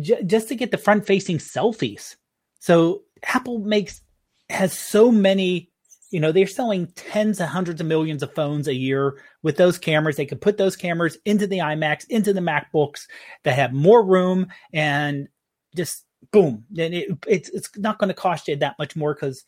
j- 0.00 0.22
just 0.24 0.48
to 0.48 0.54
get 0.54 0.70
the 0.70 0.78
front 0.78 1.06
facing 1.06 1.38
selfies. 1.38 2.16
So 2.60 3.02
Apple 3.24 3.58
makes, 3.58 4.02
has 4.48 4.72
so 4.72 5.10
many, 5.10 5.70
you 6.10 6.20
know, 6.20 6.32
they're 6.32 6.46
selling 6.46 6.86
tens 6.94 7.40
of 7.40 7.48
hundreds 7.48 7.80
of 7.80 7.86
millions 7.86 8.22
of 8.22 8.34
phones 8.34 8.68
a 8.68 8.74
year 8.74 9.20
with 9.42 9.56
those 9.56 9.78
cameras. 9.78 10.16
They 10.16 10.26
could 10.26 10.40
put 10.40 10.58
those 10.58 10.76
cameras 10.76 11.18
into 11.24 11.46
the 11.46 11.58
iMacs, 11.58 12.04
into 12.08 12.32
the 12.32 12.40
MacBooks 12.40 13.06
that 13.42 13.56
have 13.56 13.72
more 13.72 14.04
room 14.04 14.48
and 14.72 15.28
just 15.74 16.04
boom. 16.30 16.64
Then 16.70 16.92
it, 16.92 17.08
it's 17.26 17.48
it's 17.50 17.70
not 17.76 17.98
going 17.98 18.08
to 18.08 18.14
cost 18.14 18.48
you 18.48 18.56
that 18.56 18.78
much 18.78 18.96
more 18.96 19.14
because 19.14 19.44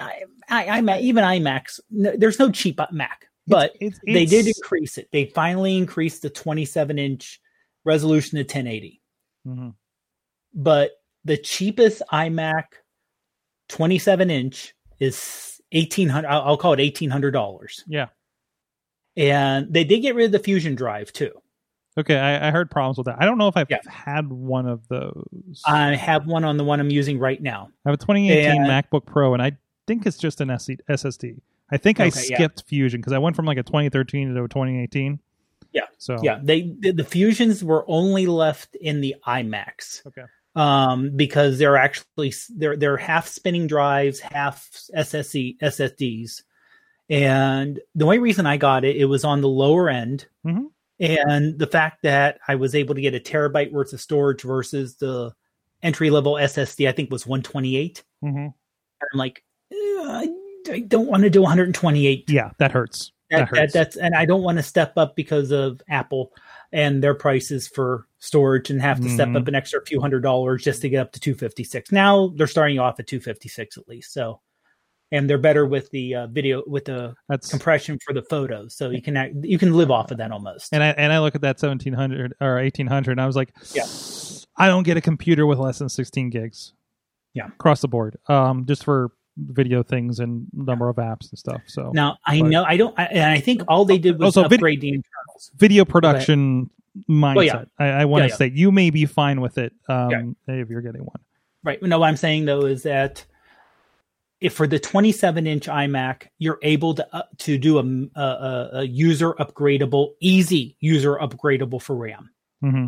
I, 0.00 0.24
I, 0.48 0.80
I, 0.80 0.98
even 1.00 1.24
iMacs, 1.24 1.80
no, 1.90 2.14
there's 2.16 2.38
no 2.38 2.50
cheap 2.50 2.80
Mac, 2.92 3.26
but 3.46 3.76
it's, 3.80 3.98
they 4.04 4.26
did 4.26 4.46
increase 4.46 4.98
it. 4.98 5.08
They 5.12 5.26
finally 5.26 5.76
increased 5.76 6.22
the 6.22 6.30
27 6.30 6.98
inch 6.98 7.40
resolution 7.84 8.36
to 8.36 8.42
1080. 8.42 9.00
Mhm. 9.48 9.74
but 10.54 10.92
the 11.24 11.36
cheapest 11.36 12.02
iMac 12.12 12.64
27 13.68 14.30
inch 14.30 14.74
is 15.00 15.60
1800 15.72 16.26
I'll 16.28 16.42
I'll 16.42 16.56
call 16.56 16.72
it 16.74 16.80
$1800 16.80 17.84
Yeah. 17.86 18.06
and 19.16 19.72
they 19.72 19.84
did 19.84 20.00
get 20.00 20.14
rid 20.14 20.26
of 20.26 20.32
the 20.32 20.38
fusion 20.38 20.74
drive 20.74 21.12
too 21.12 21.32
Okay, 21.96 22.16
I, 22.16 22.46
I 22.46 22.50
heard 22.52 22.70
problems 22.70 22.96
with 22.96 23.06
that. 23.06 23.16
I 23.18 23.24
don't 23.24 23.38
know 23.38 23.48
if 23.48 23.56
I've 23.56 23.66
Yeah. 23.68 23.78
had 23.88 24.30
one 24.30 24.66
of 24.68 24.86
those. 24.86 25.60
i 25.66 25.96
have 25.96 26.26
one 26.28 26.44
on 26.44 26.56
the 26.56 26.62
one 26.62 26.78
i'm 26.78 26.90
using 26.92 27.18
right 27.18 27.42
now 27.42 27.70
I 27.84 27.88
have 27.90 27.94
a 27.94 27.96
2018 28.04 28.62
And- 28.62 28.70
MacBook 28.70 29.04
Pro, 29.04 29.32
and 29.34 29.42
I 29.42 29.52
think 29.88 30.06
it's 30.06 30.18
just 30.18 30.40
an 30.40 30.48
SSD. 30.48 31.40
I 31.70 31.76
think 31.76 31.98
I 32.00 32.06
Okay, 32.06 32.20
yeah. 32.28 32.36
skipped 32.36 32.62
Fusion 32.68 33.00
because 33.00 33.12
I 33.12 33.18
went 33.18 33.34
from 33.36 33.46
like 33.46 33.58
a 33.58 33.62
2013 33.62 34.32
to 34.34 34.44
a 34.44 34.48
2018. 34.48 35.18
Yeah. 35.78 35.86
So 35.98 36.16
yeah 36.22 36.40
they 36.42 36.74
the, 36.80 37.04
fusions 37.04 37.62
were 37.64 37.84
only 37.88 38.26
left 38.26 38.74
in 38.76 39.00
the 39.00 39.14
iMacs. 39.26 40.06
Okay. 40.06 40.24
um 40.56 41.10
because 41.16 41.58
they're 41.58 41.76
actually 41.76 42.32
they're 42.56 42.76
they're 42.76 42.96
half 42.96 43.26
spinning 43.28 43.66
drives 43.66 44.18
half 44.20 44.68
ssc 44.96 45.56
ssds 45.60 46.42
and 47.10 47.80
the 47.94 48.04
only 48.04 48.18
reason 48.18 48.46
i 48.46 48.56
got 48.56 48.84
it 48.84 48.96
it 48.96 49.04
was 49.04 49.24
on 49.24 49.40
the 49.40 49.48
lower 49.48 49.88
end 49.88 50.26
Mhm. 50.44 50.66
and 51.00 51.58
the 51.58 51.66
fact 51.66 52.02
that 52.02 52.38
i 52.48 52.54
was 52.54 52.74
able 52.74 52.94
to 52.94 53.00
get 53.00 53.14
a 53.14 53.20
terabyte 53.20 53.72
worth 53.72 53.92
of 53.92 54.00
storage 54.00 54.42
versus 54.42 54.96
the 54.96 55.32
entry 55.82 56.10
level 56.10 56.32
ssd 56.34 56.88
i 56.88 56.92
think 56.92 57.10
was 57.10 57.26
128 57.26 58.02
Mhm. 58.24 58.52
i'm 59.12 59.18
like 59.18 59.44
"Eh, 59.72 59.76
I, 59.76 60.28
I 60.70 60.80
don't 60.80 61.06
want 61.08 61.22
to 61.22 61.30
do 61.30 61.42
128 61.42 62.28
yeah, 62.30 62.50
that 62.58 62.72
hurts. 62.72 63.12
That, 63.30 63.50
that 63.50 63.54
that, 63.54 63.72
that's 63.72 63.96
and 63.96 64.14
I 64.14 64.24
don't 64.24 64.42
want 64.42 64.58
to 64.58 64.62
step 64.62 64.92
up 64.96 65.16
because 65.16 65.50
of 65.50 65.80
Apple 65.88 66.32
and 66.72 67.02
their 67.02 67.14
prices 67.14 67.68
for 67.68 68.06
storage 68.18 68.70
and 68.70 68.80
have 68.80 69.00
to 69.00 69.08
step 69.08 69.28
Mhm. 69.28 69.40
up 69.40 69.48
an 69.48 69.54
extra 69.54 69.84
few 69.84 70.00
hundred 70.00 70.20
dollars 70.20 70.62
just 70.64 70.82
to 70.82 70.88
get 70.88 71.00
up 71.00 71.12
to 71.12 71.20
256. 71.20 71.92
Now 71.92 72.32
they're 72.36 72.46
starting 72.46 72.74
you 72.76 72.82
off 72.82 72.98
at 73.00 73.06
256 73.06 73.76
at 73.78 73.88
least. 73.88 74.12
So 74.12 74.40
and 75.10 75.28
they're 75.30 75.38
better 75.38 75.64
with 75.64 75.90
the 75.90 76.14
uh, 76.14 76.26
video 76.26 76.62
with 76.66 76.84
the 76.84 77.14
That's 77.30 77.48
compression 77.50 77.98
for 78.04 78.12
the 78.12 78.20
photos. 78.22 78.76
So 78.76 78.90
you 78.90 79.00
can 79.00 79.16
act, 79.16 79.34
you 79.42 79.56
can 79.58 79.72
live 79.72 79.90
off 79.90 80.10
of 80.10 80.18
that 80.18 80.30
almost. 80.32 80.68
and 80.74 80.82
I 80.82 80.88
and 80.88 81.12
I 81.12 81.18
look 81.20 81.34
at 81.34 81.40
that 81.40 81.58
1700 81.58 82.34
or 82.42 82.56
1800, 82.56 83.12
and 83.12 83.20
I 83.20 83.26
was 83.26 83.36
like, 83.36 83.54
Yeah. 83.74 83.86
I 84.56 84.66
don't 84.68 84.82
get 84.82 84.96
a 84.96 85.00
computer 85.00 85.46
with 85.46 85.58
less 85.58 85.78
than 85.78 85.88
16 85.88 86.30
gigs. 86.30 86.72
Yeah. 87.34 87.46
across 87.46 87.80
the 87.80 87.88
board. 87.88 88.16
Um, 88.28 88.66
just 88.66 88.84
for 88.84 89.12
video 89.46 89.82
things 89.82 90.18
and 90.20 90.46
number 90.52 90.88
of 90.88 90.96
apps 90.96 91.30
and 91.30 91.38
stuff. 91.38 91.62
So 91.66 91.90
now 91.94 92.18
I 92.26 92.40
But- 92.40 92.48
know 92.48 92.64
I 92.64 92.76
don't 92.76 92.94
I, 92.98 93.04
and 93.04 93.30
I 93.30 93.40
think 93.40 93.62
all 93.68 93.84
they 93.84 93.98
did 93.98 94.18
was 94.18 94.36
Also, 94.36 94.44
upgrade 94.44 94.80
the 94.80 94.88
internals. 94.88 95.50
video 95.56 95.84
production 95.84 96.70
mindset. 97.08 97.44
yeah. 97.46 97.64
I, 97.78 97.86
I 98.02 98.04
want 98.06 98.24
to 98.24 98.28
yeah. 98.28 98.34
say 98.34 98.50
you 98.54 98.72
may 98.72 98.90
be 98.90 99.06
fine 99.06 99.40
with 99.40 99.58
it 99.58 99.72
um, 99.88 100.36
if 100.48 100.68
you're 100.68 100.80
getting 100.82 101.02
one. 101.02 101.20
Right. 101.64 101.80
No, 101.82 101.98
what 102.00 102.08
I'm 102.08 102.16
saying 102.16 102.44
though 102.46 102.64
is 102.66 102.82
that 102.84 103.24
if 104.40 104.52
for 104.54 104.66
the 104.66 104.78
27 104.78 105.46
inch 105.46 105.66
iMac, 105.66 106.28
you're 106.38 106.58
able 106.62 106.94
to 106.94 107.14
uh, 107.14 107.22
to 107.38 107.58
do 107.58 107.78
a, 107.78 108.20
a, 108.20 108.68
a 108.74 108.82
user 108.84 109.34
upgradable, 109.34 110.12
easy 110.20 110.76
user 110.80 111.16
upgradable 111.16 111.82
for 111.82 111.96
RAM. 111.96 112.30
hmm 112.60 112.86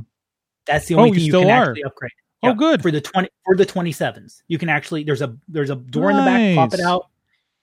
That's 0.67 0.87
the 0.87 0.95
Oh, 0.95 0.99
only 1.01 1.11
you 1.11 1.15
thing 1.17 1.25
you 1.25 1.31
still 1.33 1.41
can 1.43 1.51
are? 1.51 1.63
actually 1.71 1.83
upgrade. 1.85 2.13
Oh, 2.43 2.55
good. 2.55 2.83
for 2.83 2.91
the 2.91 3.01
20 3.01 3.29
for 3.45 3.57
the 3.57 3.67
27s. 3.67 4.43
You 4.49 4.59
can 4.59 4.69
actually 4.69 5.05
there's 5.05 5.23
a 5.23 5.37
there's 5.49 5.71
a 5.71 5.77
door 5.77 6.11
in 6.11 6.17
the 6.17 6.23
back, 6.23 6.55
pop 6.57 6.75
it 6.75 6.81
out. 6.81 7.07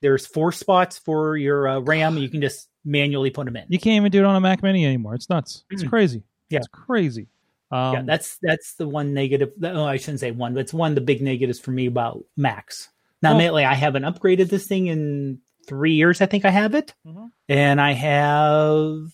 There's 0.02 0.28
four 0.28 0.52
spots 0.52 0.98
for 1.00 1.36
your 1.38 1.68
uh, 1.68 1.80
RAM. 1.80 2.18
You 2.18 2.30
can 2.30 2.42
just 2.42 2.70
manually 2.86 3.32
put 3.32 3.46
them 3.46 3.56
in. 3.56 3.66
You 3.70 3.80
can't 3.80 3.96
even 3.98 4.12
do 4.12 4.20
it 4.20 4.26
on 4.26 4.36
a 4.36 4.40
Mac 4.40 4.62
Mini 4.62 4.86
anymore. 4.86 5.16
It's 5.16 5.30
nuts. 5.30 5.64
It's 5.72 5.84
Mm. 5.84 5.90
crazy. 5.90 6.24
Yeah. 6.50 6.60
it's 6.60 6.68
crazy. 6.68 7.28
Um, 7.72 7.94
yeah, 7.94 8.02
that's 8.04 8.38
that's 8.42 8.76
the 8.76 8.88
one 8.88 9.14
negative. 9.14 9.52
Oh, 9.64 9.84
I 9.84 9.98
shouldn't 9.98 10.20
say 10.22 10.32
one, 10.32 10.54
but 10.54 10.60
it's 10.62 10.74
one 10.74 10.92
of 10.92 10.96
the 10.96 11.02
big 11.02 11.22
negatives 11.22 11.60
for 11.60 11.72
me 11.72 11.88
about 11.88 12.24
Macs. 12.38 12.90
Now, 13.22 13.30
Well- 13.32 13.38
admittedly, 13.40 13.66
I 13.66 13.74
haven't 13.74 14.04
upgraded 14.04 14.50
this 14.50 14.68
thing 14.68 14.88
in 14.88 15.40
three 15.68 15.94
years. 15.96 16.22
I 16.22 16.28
think 16.28 16.46
I 16.46 16.50
have 16.52 16.76
it, 16.76 16.94
Mhm. 17.06 17.32
and 17.50 17.82
I 17.82 17.92
have 17.94 19.12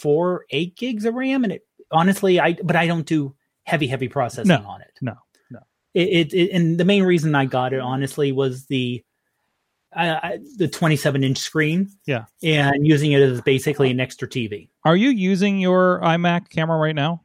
four 0.00 0.44
eight 0.50 0.76
gigs 0.76 1.04
of 1.04 1.14
RAM. 1.14 1.42
And 1.44 1.54
it 1.54 1.66
honestly, 1.90 2.38
I 2.38 2.52
but 2.62 2.76
I 2.76 2.86
don't 2.86 3.06
do 3.06 3.34
heavy 3.66 3.86
heavy 3.86 4.08
processing 4.08 4.48
No, 4.48 4.64
on 4.66 4.80
it. 4.80 4.92
no, 5.02 5.14
no. 5.50 5.60
It, 5.94 6.08
it, 6.32 6.34
it 6.34 6.50
and 6.52 6.78
the 6.78 6.84
main 6.84 7.02
reason 7.02 7.34
I 7.34 7.44
got 7.46 7.72
it 7.72 7.80
honestly 7.80 8.32
was 8.32 8.66
the. 8.66 9.02
I 9.94 10.08
I, 10.10 10.38
the 10.58 10.68
27 10.68 11.24
inch 11.24 11.38
screen, 11.38 11.88
Yeah. 12.06 12.24
and 12.42 12.86
using 12.86 13.12
it 13.12 13.22
as 13.22 13.40
basically 13.40 13.90
an 13.90 13.98
extra 14.00 14.28
TV. 14.28 14.68
Are 14.84 14.96
you 14.96 15.08
using 15.10 15.58
your 15.58 16.00
iMac 16.02 16.50
camera 16.50 16.76
right 16.76 16.94
now? 16.94 17.22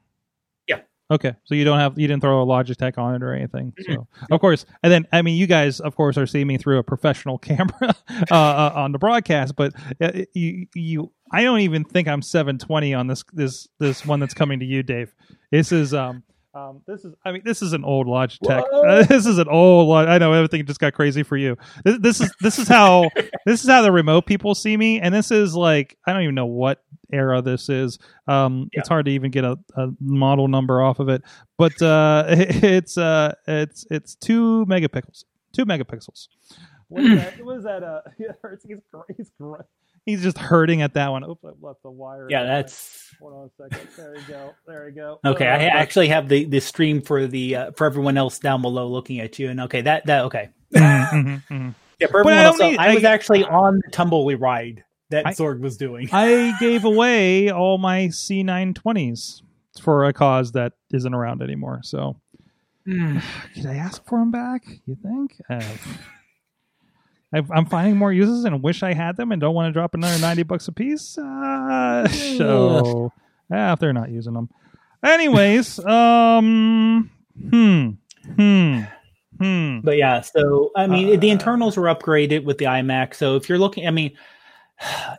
Yeah. 0.67 0.79
Okay, 1.09 1.35
so 1.43 1.55
you 1.55 1.65
don't 1.65 1.79
have 1.79 1.99
you 1.99 2.07
didn't 2.07 2.21
throw 2.21 2.41
a 2.41 2.45
Logitech 2.45 2.97
on 2.97 3.15
it 3.15 3.23
or 3.23 3.33
anything. 3.33 3.73
So 3.87 4.07
of 4.29 4.39
course, 4.39 4.65
and 4.83 4.93
then 4.93 5.05
I 5.11 5.21
mean, 5.21 5.35
you 5.37 5.47
guys 5.47 5.81
of 5.81 5.95
course 5.97 6.17
are 6.17 6.27
seeing 6.27 6.47
me 6.47 6.57
through 6.57 6.77
a 6.77 6.83
professional 6.83 7.37
camera 7.49 7.93
uh, 8.31 8.33
uh, 8.35 8.71
on 8.75 8.93
the 8.93 8.99
broadcast, 8.99 9.55
but 9.57 9.73
uh, 9.99 10.11
you 10.33 10.67
you 10.73 11.11
I 11.33 11.43
don't 11.43 11.59
even 11.61 11.83
think 11.83 12.07
I'm 12.07 12.21
720 12.21 12.93
on 12.93 13.07
this 13.07 13.25
this 13.33 13.67
this 13.79 14.05
one 14.05 14.21
that's 14.21 14.33
coming 14.35 14.59
to 14.61 14.65
you, 14.65 14.81
Dave. 14.81 15.13
This 15.51 15.73
is 15.73 15.93
um. 15.93 16.23
Um, 16.53 16.81
this 16.85 17.05
is, 17.05 17.13
I 17.23 17.31
mean, 17.31 17.43
this 17.45 17.61
is 17.61 17.71
an 17.73 17.85
old 17.85 18.07
Logitech. 18.07 18.63
What? 18.69 19.07
this 19.09 19.25
is 19.25 19.37
an 19.37 19.47
old. 19.47 19.87
Log- 19.87 20.09
I 20.09 20.17
know 20.17 20.33
everything 20.33 20.65
just 20.65 20.79
got 20.81 20.93
crazy 20.93 21.23
for 21.23 21.37
you. 21.37 21.55
This, 21.85 21.97
this 21.99 22.21
is 22.21 22.35
this 22.41 22.59
is 22.59 22.67
how 22.67 23.09
this 23.45 23.63
is 23.63 23.69
how 23.69 23.81
the 23.81 23.91
remote 23.91 24.25
people 24.25 24.53
see 24.53 24.75
me, 24.75 24.99
and 24.99 25.13
this 25.15 25.31
is 25.31 25.55
like 25.55 25.97
I 26.05 26.11
don't 26.13 26.23
even 26.23 26.35
know 26.35 26.47
what 26.47 26.83
era 27.13 27.41
this 27.41 27.69
is. 27.69 27.99
Um, 28.27 28.69
It's 28.73 28.89
hard 28.89 29.05
to 29.05 29.11
even 29.11 29.31
get 29.31 29.45
a, 29.45 29.57
a 29.75 29.87
model 30.01 30.47
number 30.49 30.81
off 30.81 30.99
of 30.99 31.07
it, 31.09 31.21
but 31.57 31.81
uh, 31.81 32.25
it's 32.29 32.97
uh, 32.97 33.33
it's 33.47 33.85
it's 33.89 34.15
two 34.15 34.65
megapixels. 34.67 35.23
Two 35.53 35.65
megapixels. 35.65 36.27
What 36.89 37.03
is 37.03 37.17
that? 37.17 37.45
What 37.45 37.57
is 37.57 37.63
that? 37.63 37.83
Uh, 37.83 38.01
it. 38.17 38.35
He's 38.67 38.77
he's 39.15 39.31
gr- 39.39 39.61
he's 40.05 40.21
just 40.23 40.37
hurting 40.37 40.81
at 40.81 40.93
that 40.95 41.09
one. 41.09 41.23
Oops, 41.23 41.43
I 41.43 41.49
left 41.61 41.83
the 41.83 41.91
wire. 41.91 42.27
Yeah, 42.29 42.43
that's 42.43 42.99
Hold 43.19 43.33
on 43.33 43.49
a 43.69 43.69
second. 43.69 43.87
There 43.97 44.15
you 44.15 44.23
go. 44.27 44.55
There 44.67 44.89
you 44.89 44.95
go. 44.95 45.19
Okay, 45.25 45.47
I 45.47 45.67
Uh, 45.67 45.69
actually 45.79 46.07
have 46.09 46.27
the 46.29 46.45
the 46.45 46.59
stream 46.59 47.01
for 47.01 47.27
the 47.27 47.55
uh, 47.55 47.71
for 47.71 47.85
everyone 47.85 48.17
else 48.17 48.39
down 48.39 48.61
below 48.61 48.87
looking 48.87 49.19
at 49.19 49.37
you, 49.39 49.49
and 49.49 49.61
okay, 49.61 49.81
that 49.81 50.05
that 50.07 50.25
okay. 50.25 50.49
mhm, 50.73 51.43
mhm. 51.49 51.75
Yeah, 51.99 52.07
for 52.07 52.23
But 52.23 52.33
I 52.33 52.37
everyone 52.37 52.45
else, 52.45 52.59
need- 52.59 52.79
I 52.79 52.95
was 52.95 53.03
I- 53.03 53.11
actually 53.11 53.43
on 53.43 53.79
the 53.85 53.91
tumbleweed 53.91 54.39
ride 54.39 54.83
that 55.11 55.27
I- 55.27 55.33
Zorg 55.33 55.59
was 55.59 55.77
doing. 55.77 56.09
I 56.11 56.55
gave 56.59 56.83
away 56.85 57.49
all 57.51 57.77
my 57.77 58.07
C920s 58.07 59.41
for 59.81 60.05
a 60.05 60.13
cause 60.13 60.53
that 60.53 60.73
isn't 60.91 61.13
around 61.13 61.41
anymore. 61.43 61.81
So, 61.83 62.15
Mm. 62.87 63.21
could 63.53 63.67
I 63.67 63.75
ask 63.75 64.03
for 64.07 64.17
them 64.19 64.31
back? 64.31 64.63
You 64.87 64.95
think? 65.03 65.35
Uh, 65.47 65.61
I've, 67.33 67.49
I'm 67.51 67.65
finding 67.65 67.97
more 67.97 68.11
uses 68.11 68.45
and 68.45 68.61
wish 68.61 68.83
I 68.83 68.93
had 68.93 69.15
them 69.15 69.31
and 69.31 69.39
don't 69.39 69.55
want 69.55 69.69
to 69.69 69.71
drop 69.71 69.93
another 69.93 70.19
90 70.19 70.43
bucks 70.43 70.67
a 70.67 70.71
piece. 70.71 71.17
Uh, 71.17 72.07
so, 72.37 73.11
yeah, 73.49 73.73
if 73.73 73.79
they're 73.79 73.93
not 73.93 74.09
using 74.09 74.33
them. 74.33 74.49
Anyways, 75.03 75.79
um, 75.85 77.09
hmm, 77.49 77.89
hmm, 78.35 78.81
hmm. 79.39 79.79
But 79.79 79.97
yeah, 79.97 80.21
so 80.21 80.71
I 80.75 80.87
mean, 80.87 81.19
the 81.19 81.29
Uh, 81.29 81.33
internals 81.33 81.77
were 81.77 81.87
upgraded 81.93 82.43
with 82.43 82.57
the 82.57 82.65
iMac. 82.65 83.15
So 83.15 83.35
if 83.35 83.47
you're 83.49 83.57
looking, 83.57 83.87
I 83.87 83.91
mean, 83.91 84.11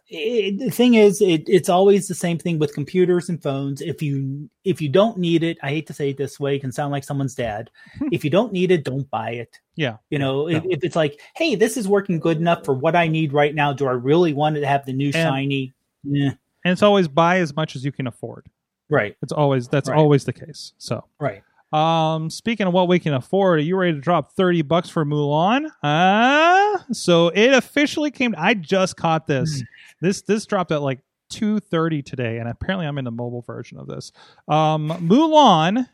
it, 0.08 0.58
the 0.58 0.70
thing 0.70 0.94
is, 0.94 1.20
it, 1.20 1.42
it's 1.46 1.68
always 1.68 2.08
the 2.08 2.14
same 2.14 2.38
thing 2.38 2.58
with 2.58 2.74
computers 2.74 3.28
and 3.28 3.42
phones. 3.42 3.80
If 3.80 4.02
you 4.02 4.48
if 4.64 4.80
you 4.80 4.88
don't 4.88 5.18
need 5.18 5.42
it, 5.42 5.58
I 5.62 5.68
hate 5.70 5.86
to 5.88 5.92
say 5.92 6.10
it 6.10 6.16
this 6.16 6.38
way, 6.40 6.56
it 6.56 6.60
can 6.60 6.72
sound 6.72 6.92
like 6.92 7.04
someone's 7.04 7.34
dad. 7.34 7.70
if 8.12 8.24
you 8.24 8.30
don't 8.30 8.52
need 8.52 8.70
it, 8.70 8.84
don't 8.84 9.08
buy 9.10 9.30
it. 9.30 9.58
Yeah. 9.76 9.96
You 10.10 10.18
know, 10.18 10.48
if, 10.48 10.64
if 10.66 10.84
it's 10.84 10.96
like, 10.96 11.20
hey, 11.34 11.54
this 11.54 11.76
is 11.76 11.88
working 11.88 12.18
good 12.20 12.36
enough 12.38 12.64
for 12.64 12.74
what 12.74 12.94
I 12.96 13.08
need 13.08 13.32
right 13.32 13.54
now, 13.54 13.72
do 13.72 13.86
I 13.86 13.92
really 13.92 14.32
want 14.32 14.56
to 14.56 14.66
have 14.66 14.84
the 14.86 14.92
new 14.92 15.12
shiny? 15.12 15.72
Yeah, 16.04 16.32
And 16.64 16.72
it's 16.72 16.82
always 16.82 17.08
buy 17.08 17.38
as 17.38 17.54
much 17.56 17.76
as 17.76 17.84
you 17.84 17.92
can 17.92 18.06
afford. 18.06 18.46
right, 18.90 19.16
It's 19.22 19.32
always, 19.32 19.68
that's 19.68 19.88
Right. 19.88 19.98
always 19.98 20.24
the 20.24 20.32
case. 20.32 20.72
So, 20.78 21.04
right. 21.18 21.42
Um, 21.72 22.28
speaking 22.28 22.66
of 22.66 22.72
what 22.72 22.88
we 22.88 22.98
can 22.98 23.14
afford, 23.14 23.58
are 23.58 23.62
you 23.62 23.76
ready 23.76 23.94
to 23.94 24.00
drop 24.00 24.32
30 24.32 24.62
bucks 24.62 24.90
for 24.90 25.04
Mulan? 25.04 25.70
Uh, 25.82 26.78
so 26.92 27.28
it 27.28 27.54
officially 27.54 28.10
came. 28.10 28.34
I 28.36 28.54
just 28.54 28.96
caught 28.96 29.26
this. 29.26 29.62
This, 30.00 30.22
this 30.22 30.44
dropped 30.46 30.72
at 30.72 30.82
like 30.82 31.00
2.30 31.32 32.04
today. 32.04 32.38
And 32.38 32.48
apparently 32.48 32.86
I'm 32.86 32.98
in 32.98 33.04
the 33.04 33.10
mobile 33.10 33.42
version 33.42 33.78
of 33.78 33.86
this. 33.86 34.12
Um, 34.48 34.88
Mulan, 35.00 35.88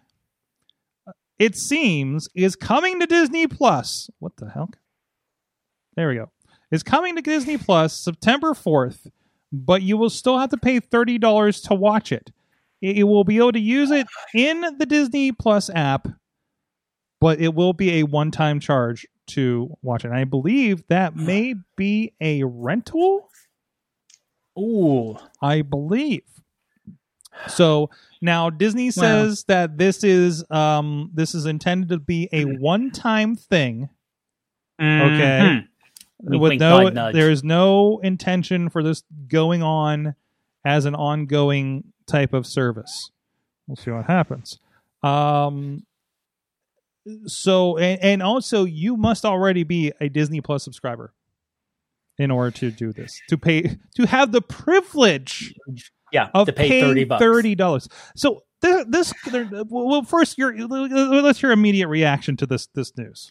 it 1.39 1.57
seems, 1.57 2.29
is 2.35 2.57
coming 2.57 3.01
to 3.01 3.07
Disney 3.07 3.47
Plus. 3.47 4.11
What 4.19 4.37
the 4.37 4.51
hell? 4.51 4.71
There 5.95 6.09
we 6.09 6.17
go. 6.17 6.31
Is 6.71 6.83
coming 6.83 7.17
to 7.17 7.23
Disney 7.23 7.57
Plus 7.57 7.99
September 7.99 8.53
4th, 8.53 9.11
but 9.53 9.83
you 9.83 9.97
will 9.97 10.11
still 10.11 10.39
have 10.39 10.51
to 10.51 10.57
pay 10.57 10.81
$30 10.81 11.69
to 11.69 11.75
watch 11.75 12.13
it. 12.13 12.31
It 12.81 13.05
will 13.05 13.25
be 13.25 13.39
able 13.39 13.53
to 13.53 13.61
use 13.61 13.91
it 13.91 14.07
in 14.35 14.61
the 14.79 14.87
Disney 14.87 15.33
Plus 15.33 15.71
app, 15.71 16.09
but 17.21 17.41
it 17.41 17.55
will 17.55 17.73
be 17.73 18.01
a 18.01 18.03
one 18.05 18.31
time 18.31 18.61
charge 18.61 19.07
to 19.29 19.77
watch 19.83 20.05
it. 20.05 20.09
And 20.09 20.17
I 20.17 20.25
believe 20.25 20.83
that 20.89 21.15
may 21.17 21.55
be 21.77 22.15
a 22.21 22.45
rental. 22.45 23.29
Ooh, 24.59 25.17
I 25.43 25.63
believe. 25.63 26.23
So 27.47 27.91
now 28.21 28.51
Disney 28.51 28.91
says 28.91 29.45
that 29.47 29.79
this 29.79 30.03
is 30.03 30.45
um 30.51 31.11
this 31.15 31.35
is 31.35 31.47
intended 31.47 31.91
to 31.91 31.99
be 31.99 32.29
a 32.33 32.45
one 32.45 32.91
time 32.91 33.37
thing 33.37 33.89
Okay. 34.81 35.41
Mhm. 35.43 35.69
Wink, 36.21 36.41
with 36.43 36.51
wink, 36.51 36.61
no 36.61 36.83
nudge, 36.83 36.95
nudge. 36.95 37.15
there's 37.15 37.45
no 37.45 37.99
intention 37.99 38.69
for 38.71 38.83
this 38.83 39.03
going 39.29 39.63
on 39.63 40.15
as 40.65 40.85
an 40.85 40.95
ongoing 40.97 41.85
type 42.09 42.33
of 42.33 42.47
service. 42.47 43.11
We'll 43.67 43.77
see 43.77 43.91
what 43.91 44.07
happens. 44.07 44.59
Um 45.03 45.85
so 47.27 47.79
and, 47.79 48.03
and 48.03 48.23
also 48.23 48.65
you 48.65 48.97
must 48.97 49.25
already 49.25 49.63
be 49.65 49.93
a 50.01 50.09
Disney 50.09 50.41
Plus 50.41 50.63
subscriber 50.65 51.13
in 52.19 52.31
order 52.31 52.51
to 52.51 52.71
do 52.71 52.93
this. 52.93 53.21
To 53.29 53.39
pay 53.39 53.77
to 53.97 54.07
have 54.07 54.33
the 54.33 54.43
privilege 54.43 55.55
Yeah, 56.13 56.29
of 56.35 56.47
to 56.47 56.53
pay 56.53 56.81
thirty 56.81 57.05
bucks. 57.05 57.21
dollars. 57.55 57.89
So 58.17 58.43
th- 58.63 58.87
this, 58.89 59.13
well, 59.69 60.03
first, 60.03 60.37
your 60.37 60.57
let's 60.67 61.41
your 61.43 61.53
immediate 61.53 61.89
reaction 61.89 62.37
to 62.39 62.47
this 62.47 62.67
this 62.75 62.97
news. 62.99 63.31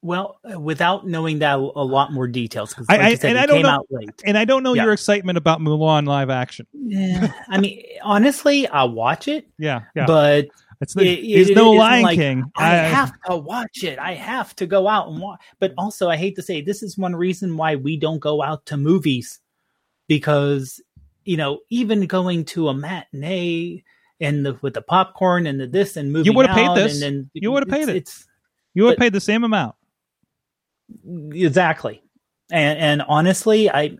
Well, 0.00 0.38
uh, 0.48 0.60
without 0.60 1.06
knowing 1.08 1.40
that 1.40 1.54
a 1.56 1.58
lot 1.58 2.12
more 2.12 2.28
details, 2.28 2.70
because 2.70 2.88
like 2.88 3.00
I, 3.00 3.06
I- 3.08 3.14
said, 3.16 3.30
and 3.30 3.38
it 3.38 3.42
I 3.42 3.46
don't 3.46 3.56
came 3.56 3.62
know- 3.64 3.68
out 3.70 3.86
late. 3.90 4.10
And 4.24 4.38
I 4.38 4.44
don't 4.44 4.62
know 4.62 4.74
Yeah. 4.74 4.84
your 4.84 4.92
excitement 4.92 5.36
about 5.38 5.60
Mulan 5.60 6.06
live 6.06 6.30
action. 6.30 6.66
Yeah, 6.72 7.32
I 7.48 7.58
mean, 7.58 7.82
honestly, 8.02 8.68
I'll 8.68 8.92
watch 8.92 9.26
it, 9.28 9.48
Yeah, 9.58 9.82
yeah. 9.96 10.06
but 10.06 10.46
it's 10.80 10.94
the, 10.94 11.02
it- 11.02 11.48
it 11.48 11.54
no 11.56 11.72
isn't 11.72 11.78
Lion 11.78 12.02
like, 12.02 12.16
King. 12.18 12.44
I 12.56 12.68
have 12.76 13.12
to 13.28 13.36
watch 13.36 13.82
it. 13.82 13.98
I 13.98 14.14
have 14.14 14.54
to 14.56 14.66
go 14.66 14.86
out 14.86 15.08
and 15.08 15.20
watch. 15.20 15.40
But 15.58 15.74
also, 15.76 16.08
I 16.08 16.16
hate 16.16 16.36
to 16.36 16.42
say, 16.42 16.60
this 16.60 16.82
is 16.84 16.96
one 16.96 17.16
reason 17.16 17.56
why 17.56 17.74
we 17.74 17.96
don't 17.96 18.20
go 18.20 18.40
out 18.42 18.66
to 18.66 18.76
movies 18.76 19.40
because 20.06 20.80
you 21.24 21.36
know, 21.36 21.58
even 21.68 22.06
going 22.06 22.42
to 22.42 22.68
a 22.68 22.74
matinee 22.74 23.82
and 24.20 24.46
the, 24.46 24.58
with 24.62 24.72
the 24.72 24.80
popcorn 24.80 25.46
and 25.46 25.60
the 25.60 25.66
this 25.66 25.96
and 25.96 26.10
moving 26.10 26.34
would've 26.34 26.54
paid 26.54 26.74
this. 26.74 26.94
and 26.94 27.02
then 27.02 27.30
You 27.34 27.52
would've 27.52 27.68
paid 27.68 27.88
it. 27.90 27.96
It's 27.96 28.26
you 28.74 28.84
would 28.84 28.96
but- 28.96 29.02
pay 29.02 29.08
the 29.10 29.20
same 29.20 29.44
amount. 29.44 29.74
Exactly 31.32 32.02
and 32.50 32.78
and 32.78 33.02
honestly 33.02 33.70
i 33.70 33.96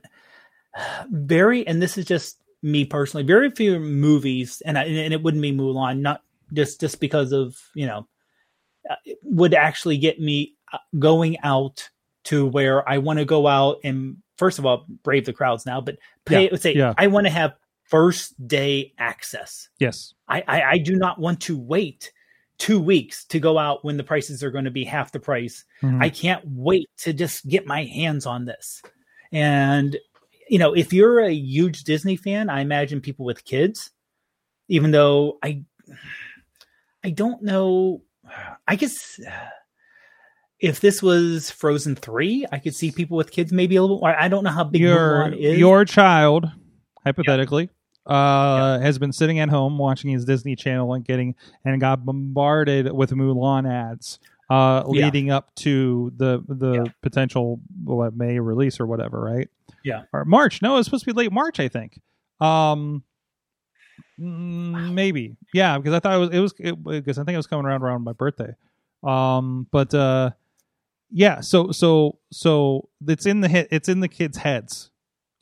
very 1.11 1.67
and 1.67 1.83
this 1.83 1.99
is 1.99 2.05
just 2.05 2.39
me 2.63 2.85
personally 2.85 3.25
very 3.25 3.51
few 3.51 3.79
movies 3.79 4.63
and 4.65 4.79
I, 4.79 4.85
and 4.85 5.13
it 5.13 5.23
wouldn't 5.23 5.43
be 5.43 5.53
mulan 5.53 6.01
not 6.01 6.23
just 6.53 6.81
just 6.81 7.01
because 7.01 7.33
of 7.33 7.57
you 7.75 7.87
know 7.87 8.09
uh, 8.89 8.97
would 9.23 9.55
actually 9.55 9.99
get 9.99 10.21
me 10.21 10.55
uh, 10.73 10.79
going 10.99 11.39
out 11.43 11.89
to 12.25 12.47
where 12.47 12.89
i 12.89 12.99
want 12.99 13.19
to 13.19 13.25
go 13.25 13.47
out 13.47 13.79
and 13.85 14.17
first 14.37 14.59
of 14.59 14.67
all 14.67 14.87
brave 15.03 15.25
the 15.25 15.33
crowds 15.33 15.67
now 15.67 15.81
but 15.81 15.99
pay 16.25 16.49
Yeah, 16.51 16.57
say 16.57 16.75
yeah. 16.75 16.95
i 16.97 17.07
want 17.07 17.27
to 17.27 17.33
have 17.33 17.55
first 17.85 18.47
day 18.47 18.93
access 18.99 19.69
Yes. 19.79 20.15
I, 20.29 20.45
I, 20.47 20.63
I 20.63 20.79
do 20.79 20.95
not 20.95 21.19
want 21.19 21.41
to 21.43 21.59
wait 21.59 22.13
two 22.59 22.81
weeks 22.81 23.25
to 23.27 23.39
go 23.39 23.57
out 23.59 23.85
when 23.85 23.97
the 23.97 24.05
prices 24.05 24.43
are 24.43 24.51
going 24.51 24.65
to 24.65 24.71
be 24.71 24.85
half 24.85 25.13
the 25.13 25.21
price. 25.21 25.65
Mhm. 25.83 26.03
I 26.03 26.11
can't 26.11 26.43
wait 26.45 26.89
to 26.99 27.13
just 27.13 27.47
get 27.49 27.67
my 27.67 27.85
hands 27.85 28.27
on 28.27 28.45
this. 28.45 28.83
And, 29.33 29.97
you 30.49 30.59
know, 30.59 30.75
if 30.75 30.93
you're 30.93 31.21
a 31.21 31.33
huge 31.33 31.85
Disney 31.85 32.17
fan, 32.17 32.51
I 32.51 32.61
imagine 32.61 33.01
people 33.01 33.25
with 33.25 33.45
kids, 33.45 33.91
even 34.69 34.91
though 34.91 35.39
I, 35.43 35.63
I 37.05 37.11
don't 37.11 37.43
know, 37.43 38.03
I 38.67 38.75
guess 38.77 39.21
if 40.59 40.81
this 40.81 41.03
was 41.03 41.51
Frozen 41.53 41.97
3, 41.97 42.47
I 42.51 42.59
could 42.59 42.75
see 42.75 42.91
people 42.91 43.17
with 43.17 43.31
kids 43.31 43.53
maybe 43.53 43.77
a 43.77 43.83
little, 43.83 44.05
I 44.05 44.25
I 44.25 44.29
don't 44.29 44.43
know 44.43 44.51
how 44.51 44.65
big 44.65 44.81
your 44.81 44.97
Mulan 45.29 45.39
is. 45.39 45.59
your 45.59 45.85
child, 45.85 46.51
hypothetically, 47.05 47.71
uh, 48.09 48.79
has 48.81 48.99
been 48.99 49.13
sitting 49.13 49.39
at 49.39 49.49
home 49.51 49.79
watching 49.79 50.11
his 50.11 50.25
Disney 50.25 50.57
Channel 50.57 50.95
and 50.95 51.05
getting 51.05 51.35
and 51.65 51.81
got 51.81 52.05
bombarded 52.05 52.91
with 52.93 53.11
Mulan 53.11 53.71
ads. 53.71 54.19
Uh, 54.51 54.83
Yeah. 54.91 55.05
leading 55.05 55.31
up 55.31 55.55
to 55.57 56.11
the 56.17 56.43
the 56.49 56.73
Yeah. 56.73 56.85
potential 57.03 57.61
what, 57.85 58.17
May 58.17 58.39
release 58.41 58.81
or 58.81 58.87
whatever, 58.87 59.21
right? 59.21 59.49
Yeah. 59.85 60.05
or 60.13 60.25
March. 60.25 60.63
No, 60.63 60.79
it's 60.79 60.87
supposed 60.87 61.05
to 61.05 61.13
be 61.13 61.17
late 61.17 61.31
March, 61.33 61.61
I 61.61 61.69
think. 61.69 62.01
Um, 62.41 63.03
mm, 64.19 64.93
maybe, 64.95 65.37
yeah, 65.53 65.77
because 65.79 65.93
I 65.95 66.01
thought 66.01 66.15
it 66.15 66.19
was 66.19 66.31
it 66.31 66.41
was 66.41 66.55
it, 66.59 66.83
because 66.83 67.19
I 67.19 67.25
think 67.25 67.35
it 67.35 67.39
was 67.39 67.47
coming 67.47 67.67
around 67.67 67.83
around 67.83 68.03
my 68.05 68.13
birthday. 68.13 68.55
Um, 69.03 69.67
but 69.71 69.93
uh, 69.95 70.31
yeah, 71.11 71.41
so 71.41 71.71
so 71.73 72.19
so 72.33 72.89
it's 73.07 73.27
in 73.27 73.41
the 73.43 73.49
hit, 73.49 73.69
it's 73.71 73.89
in 73.89 74.01
the 74.01 74.09
kids' 74.09 74.39
heads, 74.39 74.91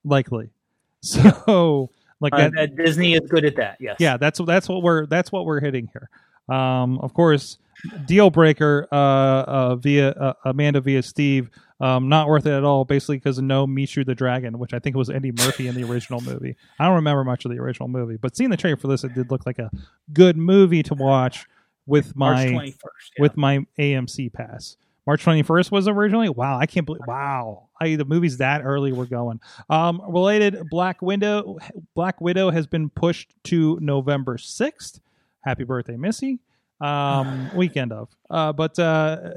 likely. 0.04 0.50
So 1.02 1.90
like 2.20 2.32
Uh, 2.32 2.50
that, 2.54 2.76
Disney 2.76 3.14
is 3.14 3.28
good 3.28 3.44
at 3.44 3.56
that. 3.56 3.76
Yes. 3.80 3.96
yeah, 3.98 4.16
that's 4.16 4.40
that's 4.46 4.68
what 4.68 4.82
we're 4.82 5.06
that's 5.06 5.30
what 5.30 5.44
we're 5.44 5.60
hitting 5.60 5.88
here. 5.92 6.08
Um, 6.54 6.98
of 6.98 7.12
course, 7.14 7.58
deal 8.06 8.30
breaker 8.30 8.88
uh, 8.90 8.94
uh, 8.94 9.76
via 9.76 10.10
uh, 10.10 10.32
Amanda 10.44 10.80
via 10.80 11.02
Steve. 11.02 11.50
Um, 11.78 12.08
not 12.08 12.28
worth 12.28 12.46
it 12.46 12.52
at 12.52 12.64
all, 12.64 12.86
basically 12.86 13.18
because 13.18 13.38
no 13.38 13.66
Mushu 13.66 14.06
the 14.06 14.14
Dragon, 14.14 14.58
which 14.58 14.72
I 14.72 14.78
think 14.78 14.96
was 14.96 15.10
Eddie 15.10 15.32
Murphy 15.32 15.68
in 15.68 15.74
the 15.74 15.84
original 15.84 16.22
movie. 16.22 16.56
I 16.78 16.86
don't 16.86 16.94
remember 16.94 17.22
much 17.22 17.44
of 17.44 17.50
the 17.50 17.58
original 17.58 17.88
movie, 17.88 18.16
but 18.16 18.34
seeing 18.34 18.48
the 18.48 18.56
trailer 18.56 18.78
for 18.78 18.88
this, 18.88 19.04
it 19.04 19.14
did 19.14 19.30
look 19.30 19.44
like 19.44 19.58
a 19.58 19.70
good 20.12 20.38
movie 20.38 20.82
to 20.84 20.94
watch 20.94 21.44
with 21.84 22.16
my 22.16 22.46
yeah. 22.46 22.70
with 23.18 23.36
my 23.36 23.66
AMC 23.78 24.32
pass. 24.32 24.78
March 25.06 25.24
21st 25.24 25.70
was 25.70 25.86
originally. 25.86 26.28
Wow, 26.28 26.58
I 26.58 26.66
can't 26.66 26.84
believe. 26.84 27.02
Wow, 27.06 27.68
I, 27.80 27.94
the 27.94 28.04
movie's 28.04 28.38
that 28.38 28.62
early. 28.64 28.92
We're 28.92 29.06
going. 29.06 29.40
Um, 29.70 30.02
related, 30.08 30.68
Black 30.68 31.00
Widow. 31.00 31.58
Black 31.94 32.20
Widow 32.20 32.50
has 32.50 32.66
been 32.66 32.90
pushed 32.90 33.32
to 33.44 33.78
November 33.80 34.36
6th. 34.36 35.00
Happy 35.40 35.64
birthday, 35.64 35.96
Missy. 35.96 36.40
Um, 36.80 37.50
weekend 37.56 37.92
of. 37.92 38.08
Uh, 38.28 38.52
but 38.52 38.76
uh, 38.78 39.30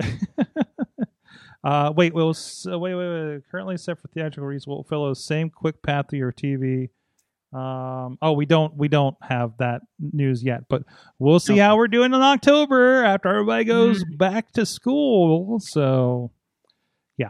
uh, 1.64 1.94
wait, 1.96 2.14
uh, 2.16 2.34
wait, 2.80 2.96
wait, 2.96 2.96
wait. 2.96 3.42
Currently 3.52 3.78
set 3.78 4.00
for 4.00 4.08
theatrical 4.08 4.48
release 4.48 4.66
will 4.66 4.84
follow 4.84 5.10
the 5.10 5.16
same 5.16 5.52
quick 5.52 5.84
path 5.84 6.08
to 6.08 6.18
your 6.18 6.32
TV. 6.32 6.90
Um, 7.52 8.18
oh, 8.22 8.34
we 8.34 8.46
don't 8.46 8.76
we 8.78 8.88
don't 8.90 9.16
have 9.22 9.54
that 9.58 9.82
news 10.00 10.44
yet, 10.44 10.68
but 10.70 10.84
we'll 11.18 11.40
see 11.40 11.54
Okay. 11.54 11.62
how 11.62 11.78
we're 11.78 11.88
doing 11.88 12.14
in 12.14 12.22
October 12.22 13.04
after 13.04 13.30
everybody 13.30 13.64
goes 13.64 14.04
back 14.18 14.52
to 14.54 14.66
school. 14.68 15.60
So, 15.60 16.32
yeah, 17.18 17.30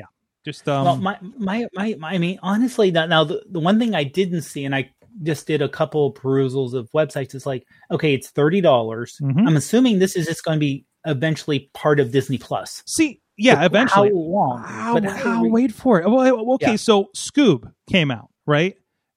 yeah, 0.00 0.06
just 0.44 0.68
um, 0.68 0.84
well, 0.84 0.96
my, 0.96 1.16
my, 1.38 1.66
my, 1.74 1.94
my, 1.98 2.08
I 2.14 2.18
mean, 2.18 2.40
honestly, 2.42 2.90
now, 2.90 3.06
now 3.06 3.22
the, 3.22 3.40
the 3.50 3.60
one 3.60 3.78
thing 3.78 3.94
I 3.94 4.02
didn't 4.02 4.42
see, 4.42 4.64
and 4.64 4.74
I 4.74 4.90
just 5.22 5.46
did 5.46 5.62
a 5.62 5.68
couple 5.68 6.08
of 6.08 6.14
perusals 6.14 6.74
of 6.74 6.90
websites, 6.92 7.32
is 7.34 7.46
like, 7.46 7.64
okay, 7.92 8.14
it's 8.14 8.32
$30. 8.32 8.62
dollars 8.62 9.16
Mhm. 9.22 9.46
I'm 9.46 9.56
assuming 9.56 10.00
this 10.00 10.16
is 10.16 10.26
just 10.26 10.42
going 10.44 10.56
to 10.56 10.60
be 10.60 10.84
eventually 11.06 11.70
part 11.72 12.00
of 12.00 12.10
Disney 12.10 12.38
Plus. 12.38 12.82
see, 12.86 13.20
yeah, 13.36 13.54
But 13.56 13.66
eventually. 13.66 14.08
How 14.08 14.14
long? 14.16 14.62
Wow, 14.62 14.94
But 14.94 15.04
how 15.04 15.42
we- 15.42 15.50
wait 15.50 15.72
for 15.72 16.00
it. 16.00 16.10
Well, 16.10 16.52
okay, 16.54 16.70
Yeah. 16.72 16.76
so 16.76 17.10
Scoob 17.16 17.70
came 17.88 18.10
out 18.10 18.28
right 18.46 18.74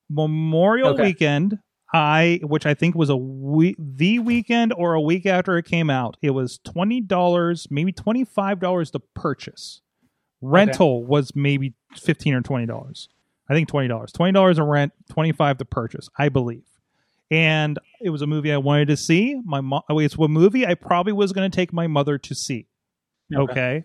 Memorial 0.10 0.90
Okay. 0.90 1.04
Weekend. 1.04 1.60
I, 1.94 2.42
which 2.44 2.66
I 2.66 2.74
think 2.74 2.96
was 2.96 3.10
a 3.10 3.16
week, 3.16 3.78
the 3.80 4.20
weekend 4.20 4.74
or 4.74 4.96
a 4.96 5.02
week 5.02 5.26
after 5.26 5.58
it 5.58 5.64
came 5.64 5.90
out, 5.90 6.18
it 6.22 6.32
was 6.32 6.58
twenty 6.58 7.00
dollars, 7.00 7.68
maybe 7.70 7.94
twenty 7.94 8.26
five 8.26 8.60
dollars 8.60 8.92
to 8.92 9.00
purchase. 9.00 9.82
Rental 10.42 11.06
was 11.06 11.34
maybe 11.36 11.74
fifteen 11.96 12.34
or 12.34 12.42
twenty 12.42 12.66
dollars. 12.66 13.08
I 13.50 13.54
think 13.54 13.70
twenty 13.70 13.88
dollars. 13.88 14.12
Twenty 14.12 14.34
dollars 14.34 14.58
a 14.58 14.64
rent, 14.64 14.92
twenty 15.10 15.32
five 15.32 15.58
to 15.60 15.66
purchase, 15.66 16.10
I 16.18 16.28
believe. 16.28 16.66
And 17.32 17.80
it 18.02 18.10
was 18.10 18.22
a 18.22 18.28
movie 18.28 18.52
I 18.52 18.58
wanted 18.58 18.90
to 18.90 18.98
see. 18.98 19.40
My 19.46 19.62
mom, 19.62 19.84
it's 19.90 20.16
a 20.16 20.28
movie 20.28 20.66
I 20.66 20.74
probably 20.74 21.14
was 21.14 21.32
going 21.32 21.50
to 21.50 21.56
take 21.56 21.72
my 21.72 21.88
mother 21.88 22.18
to 22.18 22.36
see. 22.36 22.68
Okay. 23.34 23.84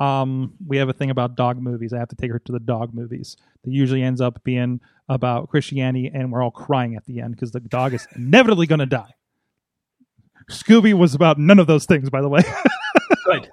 Um, 0.00 0.54
we 0.66 0.78
have 0.78 0.88
a 0.88 0.92
thing 0.92 1.10
about 1.10 1.36
dog 1.36 1.60
movies. 1.60 1.92
I 1.92 1.98
have 1.98 2.08
to 2.08 2.16
take 2.16 2.32
her 2.32 2.40
to 2.40 2.52
the 2.52 2.58
dog 2.58 2.92
movies. 2.92 3.36
That 3.62 3.70
usually 3.70 4.02
ends 4.02 4.20
up 4.20 4.42
being 4.42 4.80
about 5.14 5.48
Christianity, 5.48 6.10
and 6.12 6.32
we're 6.32 6.42
all 6.42 6.50
crying 6.50 6.96
at 6.96 7.04
the 7.04 7.20
end 7.20 7.34
because 7.34 7.52
the 7.52 7.60
dog 7.60 7.94
is 7.94 8.06
inevitably 8.16 8.66
going 8.66 8.78
to 8.80 8.86
die. 8.86 9.12
Scooby 10.50 10.92
was 10.94 11.14
about 11.14 11.38
none 11.38 11.58
of 11.58 11.66
those 11.66 11.86
things, 11.86 12.10
by 12.10 12.20
the 12.20 12.28
way. 12.28 12.40
Good. 13.24 13.48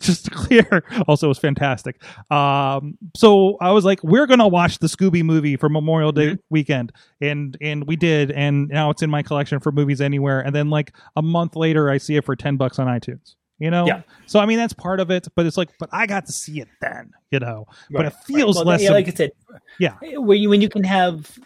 Just 0.00 0.30
clear. 0.30 0.84
Also, 1.08 1.26
it 1.26 1.28
was 1.28 1.38
fantastic. 1.38 2.02
Um, 2.30 2.98
so 3.16 3.56
I 3.60 3.72
was 3.72 3.84
like, 3.84 4.02
we're 4.04 4.26
gonna 4.26 4.46
watch 4.46 4.78
the 4.78 4.86
Scooby 4.86 5.24
movie 5.24 5.56
for 5.56 5.68
Memorial 5.68 6.12
Day 6.12 6.26
Mm-hmm. 6.32 6.40
weekend, 6.50 6.92
and 7.20 7.56
and 7.60 7.86
we 7.86 7.96
did, 7.96 8.30
and 8.30 8.68
now 8.68 8.90
it's 8.90 9.02
in 9.02 9.08
my 9.10 9.22
collection 9.22 9.60
for 9.60 9.72
movies 9.72 10.00
anywhere. 10.02 10.40
And 10.40 10.54
then 10.54 10.68
like 10.68 10.94
a 11.16 11.22
month 11.22 11.56
later, 11.56 11.90
I 11.90 11.96
see 11.98 12.16
it 12.16 12.24
for 12.24 12.36
ten 12.36 12.56
bucks 12.56 12.78
on 12.78 12.86
iTunes. 12.86 13.34
You 13.64 13.70
know, 13.70 13.86
Yeah. 13.86 14.02
so 14.26 14.40
I 14.40 14.44
mean 14.46 14.58
that's 14.58 14.74
part 14.74 15.00
of 15.00 15.10
it, 15.10 15.26
but 15.34 15.46
it's 15.46 15.56
like, 15.56 15.70
but 15.78 15.88
I 15.90 16.06
got 16.06 16.26
to 16.26 16.32
see 16.32 16.60
it 16.60 16.68
then, 16.82 17.12
you 17.30 17.38
know. 17.38 17.66
But 17.90 18.04
it 18.04 18.12
feels 18.26 18.56
Well, 18.56 18.66
less. 18.66 18.82
yeah, 18.82 18.90
like 18.90 19.08
I 19.08 19.12
said, 19.12 19.30
Yeah. 19.78 19.94
when 20.18 20.38
you, 20.38 20.50
when 20.50 20.60
you 20.60 20.68
can 20.68 20.84
have 20.84 21.38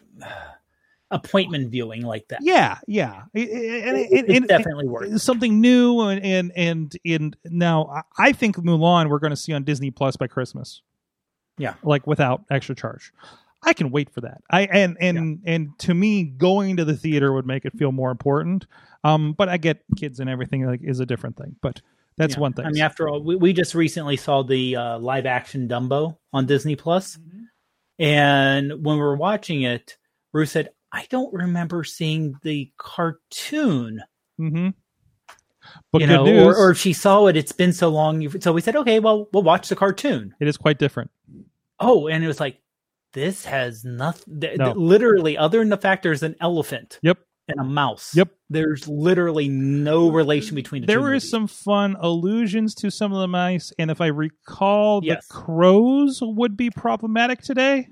appointment 1.11 1.71
viewing 1.71 2.03
like 2.03 2.27
that, 2.29 2.41
yeah, 2.43 2.79
yeah, 2.87 3.23
It- 3.33 3.49
it- 3.49 3.85
it- 3.97 4.13
it- 4.13 4.31
it- 4.43 4.49
definitely 4.49 4.89
worth. 4.89 5.13
it's 5.13 5.23
something 5.25 5.61
new, 5.61 6.01
and 6.01 6.21
and 6.25 6.53
and, 6.57 6.97
and 7.07 7.37
now 7.45 7.87
I- 7.87 8.29
I 8.29 8.33
think 8.33 8.57
Mulan 8.57 9.09
we're 9.09 9.19
going 9.21 9.31
to 9.31 9.37
see 9.37 9.53
on 9.53 9.63
Disney 9.65 9.91
Plus 9.91 10.17
by 10.17 10.27
Christmas. 10.27 10.83
Yeah. 11.57 11.75
like 11.83 12.07
without 12.07 12.45
extra 12.51 12.75
charge. 12.75 13.13
I 13.65 13.73
can 13.73 13.91
wait 13.91 14.11
for 14.11 14.21
that. 14.23 14.43
I 14.51 14.63
and 14.67 14.97
and 15.01 15.41
and 15.45 15.79
to 15.81 15.95
me, 15.95 16.23
going 16.25 16.77
to 16.77 16.85
the 16.85 16.97
theater 16.97 17.33
would 17.33 17.47
make 17.47 17.65
it 17.65 17.73
feel 17.77 17.91
more 17.93 18.11
important. 18.11 18.67
Um, 19.05 19.33
but 19.33 19.49
I 19.49 19.57
get 19.57 19.83
kids 19.97 20.21
and 20.21 20.29
everything 20.31 20.65
like 20.67 20.83
is 20.83 21.01
a 21.01 21.07
different 21.07 21.37
thing. 21.37 21.57
But 21.61 21.81
that's 22.19 22.35
Yeah. 22.35 22.41
one 22.41 22.53
thing. 22.53 22.67
I 22.67 22.71
mean, 22.71 22.83
after 22.83 23.09
all, 23.09 23.23
we, 23.23 23.37
we 23.37 23.53
just 23.53 23.75
recently 23.75 24.17
saw 24.17 24.43
the 24.43 24.77
uh, 24.77 24.99
live 24.99 25.25
action 25.27 25.69
Dumbo 25.69 26.19
on 26.33 26.47
Disney 26.47 26.77
Plus, 26.77 27.17
Mm-hmm. 27.17 27.45
and 28.01 28.85
when 28.85 28.97
we 28.97 29.01
were 29.03 29.17
watching 29.17 29.63
it, 29.63 29.97
Bruce 30.33 30.53
said, 30.53 30.71
"I 30.93 31.07
don't 31.11 31.33
remember 31.33 31.85
seeing 31.85 32.35
the 32.43 32.71
cartoon." 32.77 34.03
hmm 34.37 34.69
But 35.93 36.01
you 36.03 36.07
good 36.07 36.13
know, 36.15 36.25
news, 36.25 36.47
or, 36.47 36.57
or 36.57 36.71
if 36.71 36.79
she 36.79 36.93
saw 36.93 37.27
it, 37.27 37.37
it's 37.37 37.53
been 37.53 37.73
so 37.73 37.89
long. 37.89 38.21
you- 38.21 38.41
So 38.41 38.53
we 38.53 38.61
said, 38.61 38.77
"Okay, 38.77 39.01
well, 39.01 39.29
we'll 39.33 39.43
watch 39.43 39.69
the 39.69 39.77
cartoon." 39.77 40.35
it 40.41 40.49
is 40.49 40.57
quite 40.57 40.79
different. 40.79 41.11
Oh, 41.81 42.09
and 42.09 42.25
it 42.25 42.27
was 42.27 42.41
like, 42.41 42.61
this 43.13 43.45
has 43.45 43.85
nothing. 43.85 44.41
th- 44.41 44.59
No. 44.59 44.65
th- 44.67 44.77
Literally, 44.77 45.39
other 45.39 45.59
than 45.61 45.69
the 45.69 45.77
fact 45.77 46.03
there's 46.03 46.23
an 46.23 46.35
elephant 46.41 46.99
Yep. 47.03 47.19
And 47.49 47.59
a 47.61 47.65
mouse. 47.65 48.15
Yep. 48.15 48.29
There's 48.51 48.87
literally 48.89 49.49
no 49.49 50.11
relation 50.11 50.55
between 50.55 50.83
the 50.83 50.87
two. 50.87 50.93
There 50.93 51.15
is 51.15 51.23
movies. 51.25 51.31
some 51.31 51.47
fun 51.47 51.97
allusions 52.01 52.75
to 52.77 52.91
some 52.91 53.13
of 53.13 53.21
the 53.21 53.29
mice, 53.29 53.73
and 53.79 53.91
if 53.91 54.01
I 54.01 54.07
recall, 54.07 55.01
Yes. 55.05 55.27
the 55.27 55.35
crows 55.35 56.21
would 56.23 56.57
be 56.57 56.71
problematic 56.71 57.41
today. 57.43 57.89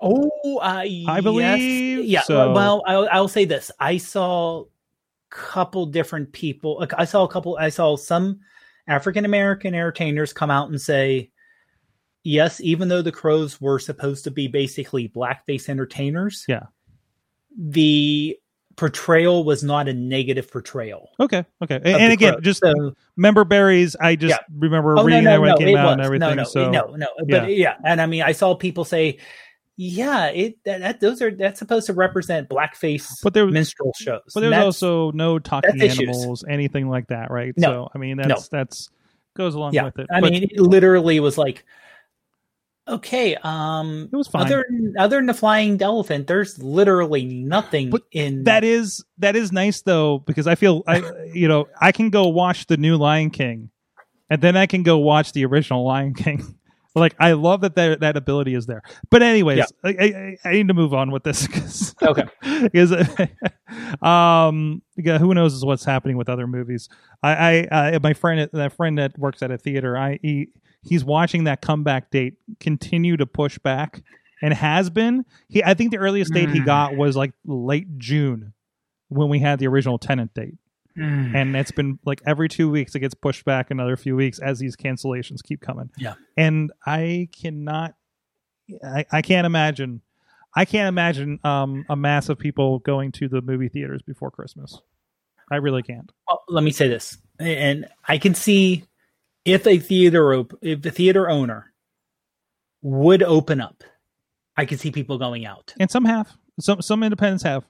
Oh, 0.00 0.30
uh, 0.60 0.84
I 1.08 1.20
believe 1.22 1.98
Yes. 2.04 2.06
Yeah. 2.06 2.22
so. 2.22 2.52
Well, 2.52 2.82
I'll, 2.86 3.08
I'll 3.10 3.28
say 3.28 3.44
this: 3.46 3.70
I 3.80 3.96
saw 3.96 4.62
a 4.62 4.64
couple 5.30 5.86
different 5.86 6.32
people. 6.32 6.78
like, 6.78 6.92
I 6.98 7.04
saw 7.06 7.24
a 7.24 7.28
couple. 7.28 7.56
I 7.58 7.70
saw 7.70 7.96
some 7.96 8.40
African 8.86 9.24
American 9.24 9.74
entertainers 9.74 10.32
come 10.34 10.50
out 10.50 10.68
and 10.68 10.78
say, 10.80 11.30
"Yes, 12.22 12.60
even 12.60 12.88
though 12.88 13.00
the 13.02 13.10
crows 13.10 13.58
were 13.60 13.78
supposed 13.78 14.22
to 14.24 14.30
be 14.30 14.48
basically 14.48 15.08
blackface 15.08 15.68
entertainers, 15.68 16.44
Yeah. 16.46 16.64
the 17.58 18.36
portrayal 18.76 19.44
was 19.44 19.62
not 19.64 19.88
a 19.88 19.92
negative 19.94 20.50
portrayal." 20.50 21.10
Okay, 21.18 21.44
okay, 21.62 21.76
and, 21.76 21.86
and 21.86 22.12
again, 22.12 22.34
crows. 22.34 22.44
just 22.44 22.60
So- 22.60 22.94
member 23.16 23.44
berries. 23.44 23.96
I 24.00 24.16
just 24.16 24.30
Yeah. 24.30 24.38
remember 24.58 24.98
Oh 24.98 25.04
reading 25.04 25.24
no, 25.24 25.30
that 25.30 25.40
when 25.40 25.48
no, 25.50 25.54
it 25.56 25.58
came 25.58 25.68
it 25.68 25.76
out 25.76 25.84
was. 25.86 25.92
and 25.92 26.00
everything. 26.02 26.28
No, 26.28 26.34
no, 26.34 26.44
so 26.44 26.70
no, 26.70 26.94
no. 26.96 27.06
But 27.28 27.54
Yeah. 27.54 27.74
and 27.84 28.00
I 28.00 28.06
mean, 28.06 28.22
I 28.22 28.32
saw 28.32 28.54
people 28.54 28.84
say, 28.84 29.18
"Yeah, 29.76 30.26
it 30.28 30.56
that, 30.64 30.80
that 30.80 31.00
those 31.00 31.20
are 31.22 31.30
that's 31.30 31.58
supposed 31.58 31.86
to 31.86 31.92
represent 31.94 32.48
blackface 32.48 33.08
But 33.22 33.34
there- 33.34 33.46
minstrel 33.46 33.92
shows." 33.98 34.22
But 34.34 34.40
there's 34.40 34.54
also 34.54 35.10
no 35.12 35.38
talking 35.38 35.78
that's 35.78 35.94
issues. 35.94 36.08
animals, 36.16 36.44
anything 36.48 36.88
like 36.88 37.08
that, 37.08 37.30
right? 37.30 37.52
No. 37.56 37.68
So 37.68 37.88
I 37.94 37.98
mean, 37.98 38.16
that's 38.18 38.48
that's 38.48 38.90
goes 39.34 39.54
along 39.54 39.74
yeah. 39.74 39.84
with 39.84 39.98
it. 39.98 40.06
I 40.10 40.20
But 40.20 40.32
mean, 40.32 40.44
it 40.44 40.58
literally 40.60 41.20
was 41.20 41.36
like, 41.36 41.64
okay, 42.88 43.36
um, 43.42 44.08
it 44.12 44.16
was 44.16 44.28
fine. 44.28 44.46
other 44.46 44.64
other 44.98 45.16
than 45.16 45.26
the 45.26 45.34
flying 45.34 45.80
elephant, 45.80 46.26
there's 46.26 46.58
literally 46.62 47.24
nothing 47.24 47.90
But 47.90 48.02
in 48.12 48.44
that 48.44 48.64
is 48.64 49.04
that 49.18 49.36
is 49.36 49.52
nice 49.52 49.82
though 49.82 50.18
because 50.18 50.46
I 50.46 50.54
feel 50.54 50.82
I 50.86 51.02
you 51.32 51.48
know 51.48 51.68
I 51.80 51.92
can 51.92 52.10
go 52.10 52.28
watch 52.28 52.66
the 52.66 52.76
new 52.76 52.96
Lion 52.96 53.30
King, 53.30 53.70
and 54.30 54.40
then 54.40 54.56
I 54.56 54.66
can 54.66 54.82
go 54.82 54.98
watch 54.98 55.32
the 55.32 55.44
original 55.44 55.84
Lion 55.84 56.14
King. 56.14 56.56
Like 56.96 57.14
I 57.20 57.32
love 57.32 57.60
that 57.60 57.74
that 57.76 58.00
that 58.00 58.16
ability 58.16 58.54
is 58.54 58.64
there. 58.66 58.82
But 59.10 59.22
anyways, 59.22 59.58
Yeah. 59.58 59.66
I, 59.84 60.36
I 60.44 60.48
I 60.48 60.52
need 60.52 60.68
to 60.68 60.74
move 60.74 60.94
on 60.94 61.10
with 61.10 61.22
this 61.24 61.46
because 61.46 61.94
okay. 62.02 62.24
is 62.72 62.90
um 64.02 64.82
yeah, 64.96 65.18
who 65.18 65.34
knows 65.34 65.64
what's 65.64 65.84
happening 65.84 66.16
with 66.16 66.28
other 66.28 66.46
movies 66.46 66.88
i 67.22 67.66
i 67.70 67.90
uh, 67.94 67.98
my 68.02 68.14
friend 68.14 68.48
that 68.52 68.72
friend 68.72 68.98
that 68.98 69.18
works 69.18 69.42
at 69.42 69.50
a 69.50 69.58
theater 69.58 69.96
i 69.96 70.18
he, 70.22 70.48
he's 70.82 71.04
watching 71.04 71.44
that 71.44 71.60
comeback 71.60 72.10
date 72.10 72.34
continue 72.60 73.16
to 73.16 73.26
push 73.26 73.58
back 73.58 74.02
and 74.42 74.54
has 74.54 74.90
been 74.90 75.24
he 75.48 75.62
i 75.64 75.74
think 75.74 75.90
the 75.90 75.98
earliest 75.98 76.32
date 76.32 76.50
he 76.50 76.60
Mm. 76.60 76.66
got 76.66 76.96
was 76.96 77.16
like 77.16 77.32
late 77.44 77.98
june 77.98 78.52
when 79.08 79.28
we 79.28 79.38
had 79.38 79.58
the 79.58 79.66
original 79.66 79.98
Tenet 79.98 80.32
date 80.34 80.54
and 80.96 81.54
it's 81.56 81.70
been 81.70 81.98
like 82.04 82.22
every 82.26 82.48
two 82.48 82.70
weeks 82.70 82.94
it 82.94 83.00
gets 83.00 83.14
pushed 83.14 83.44
back 83.44 83.70
another 83.70 83.96
few 83.96 84.16
weeks 84.16 84.38
as 84.38 84.58
these 84.58 84.76
cancellations 84.76 85.42
keep 85.42 85.60
coming 85.60 85.90
Yeah. 85.98 86.14
and 86.36 86.72
i 86.86 87.28
cannot 87.38 87.94
i, 88.84 89.04
I 89.12 89.22
can't 89.22 89.46
imagine 89.46 90.00
i 90.54 90.64
can't 90.64 90.88
imagine 90.88 91.38
um 91.44 91.84
a 91.88 91.96
mass 91.96 92.28
of 92.28 92.38
people 92.38 92.78
going 92.80 93.12
to 93.12 93.28
the 93.28 93.42
movie 93.42 93.68
theaters 93.68 94.00
before 94.02 94.30
christmas 94.30 94.80
i 95.50 95.56
really 95.56 95.82
can't 95.82 96.10
Well, 96.28 96.42
let 96.48 96.64
me 96.64 96.70
say 96.72 96.88
this, 96.88 97.18
and 97.38 97.86
I 98.08 98.18
can 98.18 98.34
see 98.34 98.84
if 99.44 99.66
a 99.66 99.78
theater 99.78 100.34
op- 100.34 100.58
if 100.62 100.80
the 100.82 100.90
theater 100.90 101.28
owner 101.28 101.72
would 102.82 103.22
open 103.22 103.60
up, 103.60 103.84
I 104.56 104.64
can 104.64 104.78
see 104.78 104.90
people 104.90 105.18
going 105.18 105.44
out. 105.46 105.74
and 105.78 105.90
some 105.90 106.04
have 106.04 106.32
some 106.60 106.80
some 106.82 107.02
independents 107.02 107.42
have. 107.44 107.64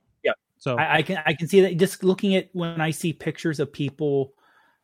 So 0.66 0.76
I, 0.76 0.96
I 0.96 1.02
can 1.02 1.22
I 1.24 1.32
can 1.34 1.46
see 1.48 1.60
that 1.62 1.76
just 1.76 2.02
looking 2.02 2.34
at 2.34 2.48
when 2.52 2.80
I 2.80 2.90
see 2.90 3.12
pictures 3.12 3.60
of 3.60 3.72
people 3.72 4.32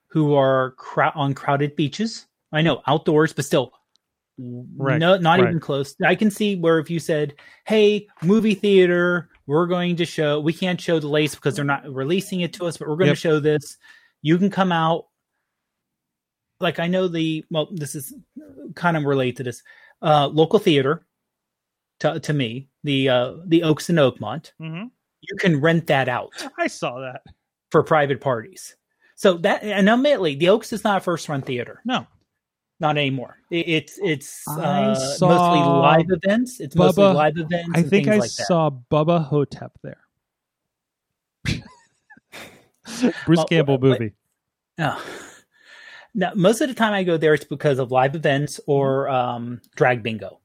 who 0.08 0.34
are 0.34 0.72
crowd 0.72 1.12
on 1.16 1.34
crowded 1.34 1.74
beaches. 1.74 2.26
I 2.52 2.62
know 2.62 2.82
outdoors, 2.86 3.32
but 3.32 3.44
still, 3.44 3.72
Right, 4.38 4.98
no, 4.98 5.16
not 5.18 5.40
right. 5.40 5.48
even 5.48 5.60
close. 5.60 5.94
I 6.04 6.14
can 6.14 6.30
see 6.30 6.56
where 6.56 6.78
if 6.78 6.88
you 6.90 6.98
said, 7.00 7.34
"Hey, 7.66 8.06
movie 8.22 8.54
theater, 8.54 9.28
we're 9.46 9.66
going 9.66 9.96
to 9.96 10.04
show. 10.06 10.40
We 10.40 10.52
can't 10.52 10.80
show 10.80 10.98
the 11.00 11.08
lace 11.08 11.34
because 11.34 11.56
they're 11.56 11.64
not 11.64 11.84
releasing 11.92 12.40
it 12.42 12.52
to 12.54 12.66
us, 12.66 12.76
but 12.76 12.88
we're 12.88 12.96
going 12.96 13.08
Yep. 13.08 13.16
to 13.16 13.20
show 13.20 13.40
this. 13.40 13.76
You 14.22 14.38
can 14.38 14.50
come 14.50 14.70
out." 14.72 15.06
Like 16.60 16.78
I 16.78 16.86
know 16.86 17.08
the 17.08 17.44
well, 17.50 17.68
this 17.72 17.94
is 17.96 18.14
kind 18.74 18.96
of 18.96 19.04
related 19.04 19.36
to 19.38 19.42
this 19.44 19.62
uh, 20.00 20.28
local 20.28 20.58
theater. 20.58 21.04
To, 22.00 22.18
to 22.20 22.32
me, 22.32 22.68
the 22.84 23.08
uh, 23.08 23.32
the 23.46 23.62
Oaks 23.64 23.88
in 23.90 23.96
Oakmont, 23.96 24.52
Mhm. 24.60 24.90
You 25.22 25.36
can 25.38 25.60
rent 25.60 25.86
that 25.86 26.08
out 26.08 26.30
i 26.58 26.66
saw 26.66 27.00
that 27.00 27.22
for 27.70 27.82
private 27.82 28.20
parties. 28.20 28.76
So 29.14 29.34
that 29.38 29.62
and 29.62 29.88
admittedly, 29.88 30.34
the 30.34 30.48
Oaks 30.50 30.72
is 30.72 30.84
not 30.84 30.98
a 30.98 31.00
first 31.00 31.28
run 31.28 31.42
theater, 31.42 31.80
no 31.84 32.06
not 32.80 32.98
anymore. 32.98 33.38
It, 33.50 33.68
it's 33.68 33.98
it's 34.02 34.46
uh, 34.48 34.88
mostly 35.20 35.28
live 35.30 36.06
events. 36.10 36.58
It's 36.60 36.74
mostly 36.74 37.04
live 37.04 37.36
events. 37.38 37.70
i 37.74 37.78
and 37.78 37.88
think 37.88 38.06
things 38.06 38.16
i 38.16 38.18
like 38.18 38.30
that. 38.32 38.46
saw 38.46 38.70
Bubba 38.90 39.24
Ho-Tep 39.24 39.72
there 39.82 40.00
bruce 43.24 43.38
Well, 43.38 43.46
campbell 43.46 43.78
but- 43.78 44.00
movie 44.00 44.12
Oh. 44.78 45.02
Now, 46.14 46.32
most 46.34 46.60
of 46.60 46.68
the 46.68 46.74
time 46.74 46.92
I 46.92 47.04
go 47.04 47.16
there, 47.16 47.32
it's 47.32 47.44
because 47.44 47.78
of 47.78 47.90
live 47.90 48.14
events 48.14 48.60
or 48.66 49.08
um, 49.08 49.62
drag 49.76 50.02
bingo. 50.02 50.40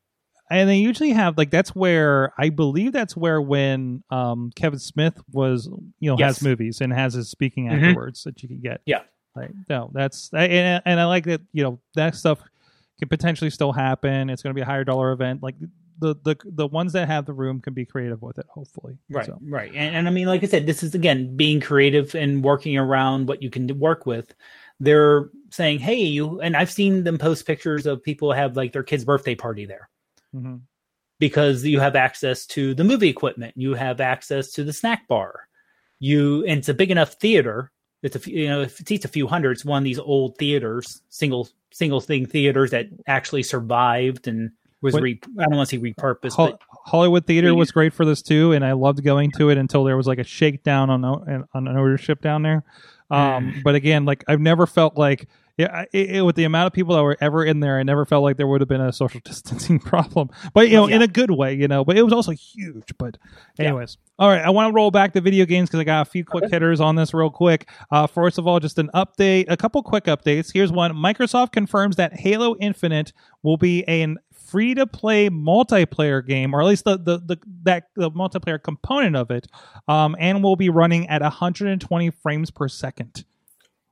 And 0.49 0.69
they 0.69 0.77
usually 0.77 1.11
have 1.11 1.37
like 1.37 1.49
that's 1.51 1.75
where 1.75 2.33
I 2.37 2.49
believe 2.49 2.91
that's 2.93 3.15
where 3.17 3.41
when 3.41 4.03
um 4.09 4.51
Kevin 4.55 4.79
Smith 4.79 5.19
was 5.31 5.67
you 5.99 6.09
know 6.11 6.17
Yes. 6.17 6.37
has 6.37 6.43
movies 6.43 6.81
and 6.81 6.91
has 6.93 7.13
his 7.13 7.29
speaking 7.29 7.67
Mhm. 7.67 7.83
afterwards 7.89 8.23
that 8.23 8.41
you 8.43 8.49
can 8.49 8.59
get. 8.59 8.81
Yeah. 8.85 9.01
Like 9.35 9.51
no, 9.69 9.91
that's 9.93 10.29
and 10.33 10.81
and 10.85 10.99
I 10.99 11.05
like 11.05 11.25
that 11.25 11.41
you 11.53 11.63
know 11.63 11.79
that 11.95 12.15
stuff 12.15 12.39
can 12.99 13.07
potentially 13.09 13.49
still 13.51 13.71
happen. 13.71 14.29
It's 14.29 14.41
going 14.41 14.51
to 14.51 14.55
be 14.55 14.61
a 14.61 14.65
higher 14.65 14.83
dollar 14.83 15.11
event. 15.11 15.43
Like 15.43 15.55
the 15.99 16.15
the 16.23 16.35
the 16.45 16.65
ones 16.67 16.93
that 16.93 17.07
have 17.07 17.25
the 17.25 17.33
room 17.33 17.59
can 17.61 17.73
be 17.73 17.85
creative 17.85 18.21
with 18.21 18.37
it. 18.39 18.45
Hopefully, 18.49 18.97
Right, 19.09 19.25
So, 19.25 19.37
right. 19.43 19.71
And, 19.75 19.95
and 19.95 20.07
I 20.07 20.11
mean, 20.11 20.27
like 20.27 20.43
I 20.43 20.47
said, 20.47 20.65
this 20.65 20.81
is 20.83 20.95
again 20.95 21.35
being 21.35 21.59
creative 21.59 22.15
and 22.15 22.43
working 22.43 22.77
around 22.77 23.27
what 23.27 23.41
you 23.43 23.49
can 23.49 23.79
work 23.79 24.05
with. 24.07 24.33
They're 24.79 25.29
saying, 25.51 25.79
"Hey, 25.79 25.95
you," 26.03 26.39
and 26.41 26.55
I've 26.55 26.71
seen 26.71 27.03
them 27.03 27.17
post 27.17 27.45
pictures 27.47 27.85
of 27.87 28.03
people 28.03 28.31
have 28.31 28.55
like 28.55 28.73
their 28.73 28.83
kid's 28.83 29.05
birthday 29.05 29.33
party 29.35 29.65
there. 29.65 29.89
Mhm. 30.35 30.61
because 31.19 31.63
you 31.63 31.79
have 31.79 31.95
access 31.95 32.45
to 32.47 32.73
the 32.73 32.83
movie 32.83 33.09
equipment, 33.09 33.53
you 33.55 33.73
have 33.73 34.01
access 34.01 34.51
to 34.51 34.63
the 34.63 34.73
snack 34.73 35.07
bar. 35.07 35.47
You 35.99 36.43
and 36.45 36.59
it's 36.59 36.69
a 36.69 36.73
big 36.73 36.91
enough 36.91 37.13
theater. 37.13 37.71
It's 38.03 38.15
a 38.15 38.19
few- 38.19 38.37
you 38.41 38.47
know 38.47 38.61
if 38.61 38.79
it 38.79 38.87
seats 38.87 39.05
a 39.05 39.09
few 39.09 39.27
hundred. 39.27 39.53
It's 39.53 39.65
one 39.65 39.79
of 39.79 39.83
these 39.83 39.99
old 39.99 40.37
theaters, 40.37 41.01
single 41.09 41.49
single 41.71 42.01
thing 42.01 42.25
theaters 42.25 42.71
that 42.71 42.87
actually 43.07 43.43
survived 43.43 44.27
and 44.27 44.51
was 44.81 44.93
What- 44.93 45.03
re. 45.03 45.19
I 45.39 45.45
don't 45.45 45.55
want 45.55 45.69
to 45.69 45.75
say 45.75 45.81
repurposed, 45.81 46.33
Hol- 46.33 46.51
but 46.51 46.61
Hollywood 46.85 47.25
Theater 47.25 47.55
was 47.55 47.71
great 47.71 47.93
for 47.93 48.05
this 48.05 48.21
too, 48.21 48.51
and 48.51 48.63
I 48.63 48.73
loved 48.73 49.03
going 49.03 49.31
to 49.37 49.49
it 49.49 49.57
until 49.57 49.83
there 49.83 49.97
was 49.97 50.05
like 50.07 50.19
a 50.19 50.23
shakedown 50.23 50.89
on 50.91 51.03
on 51.03 51.67
ownership 51.67 52.21
down 52.21 52.43
there. 52.43 52.63
Um, 53.09 53.61
but 53.63 53.73
again, 53.75 54.05
like 54.05 54.23
I've 54.27 54.39
never 54.41 54.67
felt 54.67 54.97
like 54.97 55.27
yeah, 55.57 55.85
it, 55.91 56.09
it- 56.17 56.21
with 56.21 56.35
the 56.35 56.43
amount 56.43 56.67
of 56.67 56.73
people 56.73 56.95
that 56.95 57.01
were 57.03 57.17
ever 57.19 57.43
in 57.43 57.59
there, 57.59 57.79
I 57.79 57.83
never 57.83 58.05
felt 58.05 58.23
like 58.23 58.37
there 58.37 58.47
would 58.47 58.61
have 58.61 58.67
been 58.67 58.81
a 58.81 58.93
social 58.93 59.19
distancing 59.25 59.79
problem. 59.79 60.29
But 60.53 60.69
you 60.69 60.75
know, 60.75 60.87
yeah. 60.87 60.97
in 60.97 61.01
a 61.01 61.07
good 61.07 61.31
way, 61.31 61.55
you 61.55 61.67
know. 61.67 61.83
But 61.83 61.97
it 61.97 62.03
was 62.03 62.13
also 62.13 62.31
huge. 62.31 62.93
But 62.97 63.17
anyways, 63.59 63.97
all 64.19 64.29
right, 64.29 64.41
I 64.41 64.49
want 64.51 64.71
to 64.71 64.75
roll 64.75 64.91
back 64.91 65.13
to 65.13 65.21
video 65.21 65.45
games 65.45 65.69
because 65.69 65.79
I 65.79 65.83
got 65.83 66.07
a 66.07 66.09
few 66.09 66.23
quick 66.23 66.49
hitters 66.51 66.79
on 66.79 66.95
this 66.95 67.13
real 67.13 67.29
quick. 67.29 67.69
Uh, 67.91 68.07
first 68.07 68.37
of 68.37 68.47
all, 68.47 68.59
just 68.59 68.77
an 68.77 68.89
update, 68.93 69.45
a 69.47 69.57
couple 69.57 69.81
quick 69.83 70.05
updates. 70.05 70.51
Here's 70.53 70.71
one: 70.71 70.93
Microsoft 70.93 71.51
confirms 71.51 71.95
that 71.95 72.13
Halo 72.19 72.55
Infinite 72.59 73.11
will 73.41 73.57
be 73.57 73.83
a 73.87 74.07
free 74.47 74.73
to 74.75 74.87
play 74.87 75.29
multiplayer 75.29 76.25
game, 76.25 76.53
or 76.53 76.61
at 76.61 76.67
least 76.67 76.85
the, 76.85 76.97
the, 76.97 77.17
the 77.19 77.37
that 77.63 77.89
the 77.95 78.09
multiplayer 78.11 78.61
component 78.61 79.15
of 79.15 79.29
it, 79.31 79.47
um, 79.87 80.15
and 80.19 80.43
will 80.43 80.55
be 80.55 80.69
running 80.69 81.07
at 81.07 81.21
120 81.21 82.11
frames 82.11 82.51
per 82.51 82.67
second. 82.67 83.25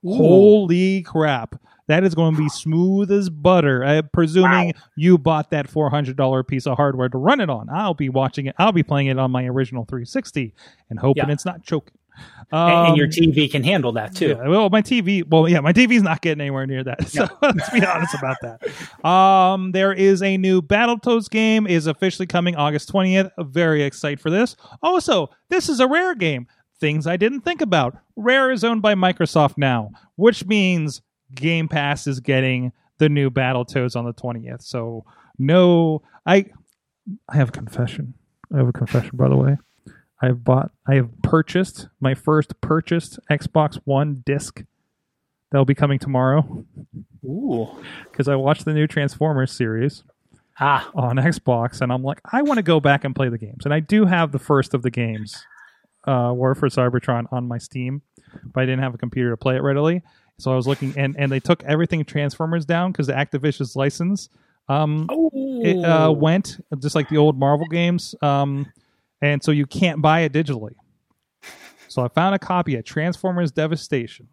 Holy 0.06 1.02
crap. 1.02 1.60
That 1.88 2.02
is 2.02 2.14
going 2.16 2.34
to 2.34 2.40
be 2.42 2.48
smooth 2.48 3.12
as 3.12 3.30
butter. 3.30 3.84
Uh, 3.84 4.02
presuming 4.12 4.74
you 4.96 5.18
bought 5.18 5.50
that 5.50 5.68
$400 5.70 6.46
piece 6.48 6.66
of 6.66 6.76
hardware 6.76 7.08
to 7.08 7.16
run 7.18 7.40
it 7.40 7.48
on. 7.48 7.68
I'll 7.70 7.94
be 7.94 8.08
watching 8.08 8.46
it. 8.46 8.56
I'll 8.58 8.72
be 8.72 8.82
playing 8.82 9.06
it 9.06 9.18
on 9.20 9.30
my 9.30 9.44
original 9.44 9.84
360 9.84 10.52
and 10.90 10.98
hoping 10.98 11.24
Yeah. 11.28 11.32
it's 11.32 11.44
not 11.44 11.62
choking. 11.62 11.94
and, 12.50 12.88
and 12.88 12.96
your 12.96 13.06
Um, 13.06 13.10
TV 13.12 13.48
can 13.48 13.62
handle 13.62 13.92
that 13.92 14.14
too. 14.16 14.28
Yeah, 14.30 14.48
well, 14.48 14.68
my 14.70 14.82
TV. 14.82 15.22
Well, 15.28 15.48
yeah, 15.48 15.60
my 15.60 15.72
TV's 15.72 16.02
not 16.02 16.22
getting 16.22 16.40
anywhere 16.40 16.66
near 16.66 16.82
that. 16.82 17.06
So 17.08 17.28
let's 17.42 17.70
be 17.70 17.84
honest 17.84 18.14
about 18.14 18.38
that. 18.42 19.06
Um, 19.08 19.70
there 19.72 19.92
is 19.92 20.22
a 20.22 20.36
new 20.38 20.62
Battletoads 20.62 21.28
game 21.30 21.66
is 21.68 21.86
officially 21.86 22.26
coming 22.26 22.56
August 22.56 22.88
twentieth. 22.88 23.30
Very 23.38 23.82
excited 23.84 24.18
for 24.20 24.30
this. 24.30 24.56
Also, 24.82 25.28
this 25.50 25.68
is 25.68 25.78
a 25.78 25.86
rare 25.86 26.14
game. 26.16 26.46
Things 26.80 27.06
I 27.06 27.16
didn't 27.16 27.40
think 27.40 27.60
about. 27.62 27.96
Rare 28.16 28.50
is 28.50 28.62
owned 28.64 28.82
by 28.82 28.94
Microsoft 28.94 29.56
now, 29.56 29.90
which 30.16 30.44
means 30.46 31.00
Game 31.34 31.68
Pass 31.68 32.06
is 32.06 32.20
getting 32.20 32.72
the 32.98 33.08
new 33.08 33.30
Battletoads 33.30 33.96
on 33.96 34.04
the 34.04 34.12
twentieth. 34.12 34.62
So 34.62 35.04
no, 35.38 36.02
I 36.26 36.46
I 37.28 37.36
have 37.36 37.48
a 37.50 37.52
confession. 37.52 38.14
I 38.52 38.58
have 38.58 38.68
a 38.68 38.72
confession, 38.72 39.12
by 39.14 39.28
the 39.28 39.36
way. 39.36 39.56
I 40.22 40.26
have 40.26 40.44
bought, 40.44 40.70
I 40.88 40.94
have 40.94 41.10
purchased 41.22 41.88
my 42.00 42.14
first 42.14 42.58
purchased 42.60 43.18
Xbox 43.30 43.78
One 43.84 44.22
disc. 44.24 44.62
That'll 45.50 45.64
be 45.66 45.74
coming 45.74 45.98
tomorrow 45.98 46.64
Ooh. 47.24 47.68
because 48.10 48.26
I 48.28 48.34
watched 48.36 48.64
the 48.64 48.72
new 48.72 48.86
Transformers 48.86 49.52
series 49.52 50.04
Ah. 50.58 50.90
on 50.94 51.16
Xbox, 51.16 51.80
and 51.82 51.92
I'm 51.92 52.02
like, 52.02 52.20
I 52.32 52.42
want 52.42 52.56
to 52.56 52.62
go 52.62 52.80
back 52.80 53.04
and 53.04 53.14
play 53.14 53.28
the 53.28 53.36
games, 53.38 53.64
and 53.66 53.74
I 53.74 53.80
do 53.80 54.06
have 54.06 54.32
the 54.32 54.38
first 54.38 54.72
of 54.74 54.82
the 54.82 54.90
games, 54.90 55.44
uh, 56.06 56.32
War 56.34 56.54
for 56.54 56.68
Cybertron, 56.68 57.26
on 57.32 57.48
my 57.48 57.58
Steam, 57.58 58.02
but 58.44 58.62
I 58.62 58.66
didn't 58.66 58.82
have 58.82 58.94
a 58.94 58.98
computer 58.98 59.30
to 59.30 59.36
play 59.36 59.56
it 59.56 59.62
readily. 59.62 60.02
So 60.38 60.52
I 60.52 60.56
was 60.56 60.66
looking, 60.66 60.94
and 60.96 61.16
and 61.18 61.32
they 61.32 61.40
took 61.40 61.62
everything 61.64 62.04
Transformers 62.04 62.64
down 62.64 62.92
because 62.92 63.06
the 63.06 63.14
Activision's 63.14 63.74
license 63.74 64.28
um, 64.68 65.06
it 65.32 65.84
uh, 65.84 66.10
went 66.10 66.58
just 66.80 66.94
like 66.94 67.08
the 67.08 67.16
old 67.18 67.38
Marvel 67.38 67.66
games, 67.66 68.14
um, 68.22 68.66
and 69.22 69.42
so 69.42 69.52
you 69.52 69.66
can't 69.66 70.02
buy 70.02 70.20
it 70.20 70.32
digitally. 70.32 70.74
So 71.88 72.02
I 72.02 72.08
found 72.08 72.34
a 72.34 72.38
copy 72.38 72.76
of 72.76 72.84
Transformers 72.84 73.52
Devastation, 73.52 74.28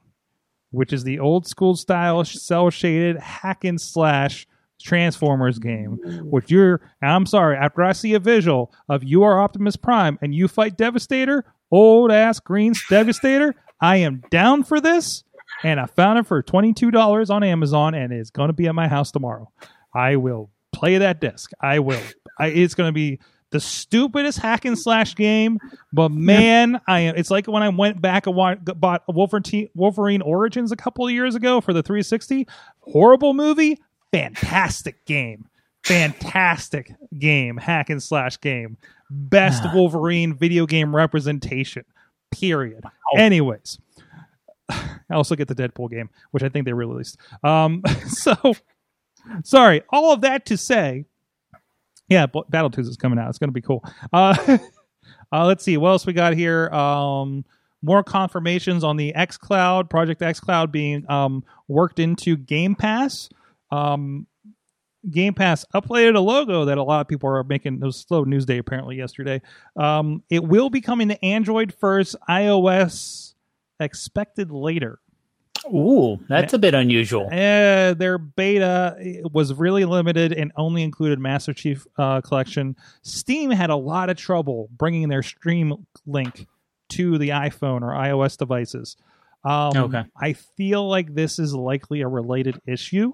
which 0.72 0.92
is 0.92 1.04
the 1.04 1.20
old 1.20 1.48
school 1.48 1.76
style 1.76 2.24
cell 2.26 2.70
shaded 2.70 3.18
hack 3.20 3.64
and 3.64 3.80
slash 3.80 4.48
Transformers 4.82 5.60
game. 5.60 6.00
Which 6.24 6.50
you're, 6.50 6.82
and 7.02 7.12
I'm 7.12 7.26
sorry, 7.26 7.56
after 7.56 7.84
I 7.84 7.94
see 7.94 8.16
a 8.16 8.20
visual 8.20 8.74
of 8.90 9.04
you 9.04 9.24
are 9.24 9.40
Optimus 9.40 9.76
Prime 9.76 10.18
and 10.22 10.34
you 10.34 10.48
fight 10.48 10.78
Devastator, 10.78 11.46
old 11.74 12.12
ass 12.12 12.40
green 12.40 12.74
Devastator, 12.90 13.56
I 13.82 13.98
am 13.98 14.24
down 14.30 14.64
for 14.64 14.80
this. 14.80 15.24
And 15.64 15.80
I 15.80 15.86
found 15.86 16.20
it 16.20 16.28
for 16.28 16.42
twenty 16.42 16.74
two 16.74 16.92
dollars 16.92 17.30
on 17.30 17.44
Amazon, 17.44 17.94
and 17.94 18.12
it's 18.12 18.30
going 18.32 18.50
to 18.50 18.54
be 18.54 18.68
at 18.68 18.76
my 18.76 18.88
house 18.88 19.12
tomorrow. 19.12 19.50
I 19.94 20.18
will 20.18 20.50
play 20.74 20.98
that 20.98 21.22
disc. 21.22 21.52
I 21.62 21.80
will. 21.80 22.02
I, 22.40 22.48
it's 22.48 22.74
going 22.74 22.90
to 22.90 22.94
be 22.94 23.20
the 23.52 23.60
stupidest 23.60 24.40
hack 24.40 24.66
and 24.66 24.78
slash 24.78 25.16
game, 25.16 25.60
but 25.94 26.10
man, 26.10 26.82
I 26.88 27.02
am. 27.02 27.16
It's 27.16 27.30
like 27.30 27.46
when 27.46 27.62
I 27.62 27.70
went 27.70 28.02
back 28.02 28.26
and 28.26 28.36
wa- 28.36 28.56
bought 28.56 29.04
Wolverine, 29.08 29.70
Wolverine 29.76 30.22
Origins 30.24 30.72
a 30.72 30.76
couple 30.76 31.06
of 31.06 31.14
years 31.14 31.36
ago 31.36 31.62
for 31.62 31.72
the 31.72 31.84
360. 31.84 32.48
Horrible 32.80 33.36
movie, 33.36 33.80
fantastic 34.12 35.06
game, 35.06 35.46
fantastic 35.84 36.94
game, 37.18 37.58
hack 37.58 37.90
and 37.90 38.02
slash 38.02 38.40
game, 38.40 38.78
best 39.10 39.64
Wolverine 39.74 40.34
video 40.34 40.66
game 40.66 40.96
representation. 40.96 41.86
Period. 42.32 42.84
Anyways. 43.16 43.80
I 44.70 45.16
also 45.16 45.36
get 45.36 45.48
the 45.48 45.56
Deadpool 45.56 45.92
game, 45.92 46.10
which 46.32 46.44
I 46.44 46.50
think 46.50 46.66
they 46.66 46.74
released. 46.74 47.18
Um, 47.44 47.84
so 48.08 48.36
sorry, 49.44 49.84
all 49.90 50.14
of 50.14 50.22
that 50.22 50.46
to 50.48 50.58
say, 50.58 51.06
yeah, 52.08 52.26
B- 52.26 52.44
Battletoads 52.52 52.88
is 52.88 52.98
coming 52.98 53.20
out. 53.20 53.30
It's 53.30 53.38
going 53.38 53.50
to 53.50 53.54
be 53.54 53.62
cool. 53.62 53.84
Uh, 54.12 54.36
uh, 55.32 55.46
let's 55.46 55.64
see 55.64 55.78
what 55.78 55.90
else 55.90 56.06
we 56.06 56.14
got 56.14 56.34
here. 56.34 56.70
Um, 56.70 57.46
more 57.82 58.04
confirmations 58.04 58.84
on 58.84 58.98
the 58.98 59.14
X 59.14 59.38
Cloud 59.38 59.90
Project 59.90 60.22
X 60.22 60.40
Cloud 60.40 60.72
being 60.72 61.10
um, 61.10 61.44
worked 61.68 62.00
into 62.00 62.38
Game 62.38 62.76
Pass. 62.76 63.30
Um, 63.72 64.26
Game 65.10 65.34
Pass 65.34 65.66
uploaded 65.74 66.16
a 66.16 66.20
logo 66.20 66.66
that 66.66 66.78
a 66.78 66.84
lot 66.84 67.02
of 67.02 67.08
people 67.08 67.30
are 67.30 67.44
making. 67.44 67.76
It 67.76 67.86
was 67.86 67.98
slow 67.98 68.24
news 68.24 68.46
day 68.46 68.58
apparently 68.58 68.96
yesterday. 68.96 69.42
Um, 69.76 70.24
it 70.30 70.44
will 70.44 70.70
be 70.70 70.82
coming 70.82 71.10
to 71.10 71.26
Android 71.26 71.74
first, 71.74 72.16
iOS 72.30 73.34
expected 73.80 74.52
later. 74.52 75.00
Ooh, 75.74 76.20
that's 76.28 76.54
a 76.54 76.60
bit 76.60 76.74
unusual. 76.74 77.28
Uh, 77.28 77.94
their 77.94 78.18
beta 78.18 79.22
was 79.32 79.54
really 79.54 79.86
limited 79.86 80.34
and 80.34 80.52
only 80.58 80.84
included 80.84 81.20
Master 81.20 81.54
Chief 81.54 81.88
uh, 81.98 82.20
Collection. 82.22 82.76
Steam 83.02 83.50
had 83.50 83.70
a 83.70 83.76
lot 83.76 84.10
of 84.10 84.18
trouble 84.18 84.68
bringing 84.78 85.08
their 85.08 85.24
Steam 85.24 85.86
Link 86.06 86.48
to 86.90 87.18
the 87.18 87.30
iPhone 87.30 87.82
or 87.82 87.92
iOS 87.92 88.38
devices. 88.38 88.98
Um, 89.46 89.72
Okay. 89.76 90.04
I 90.18 90.34
feel 90.34 90.88
like 90.88 91.14
this 91.14 91.40
is 91.40 91.54
likely 91.54 92.02
a 92.02 92.08
related 92.10 92.60
issue 92.68 93.14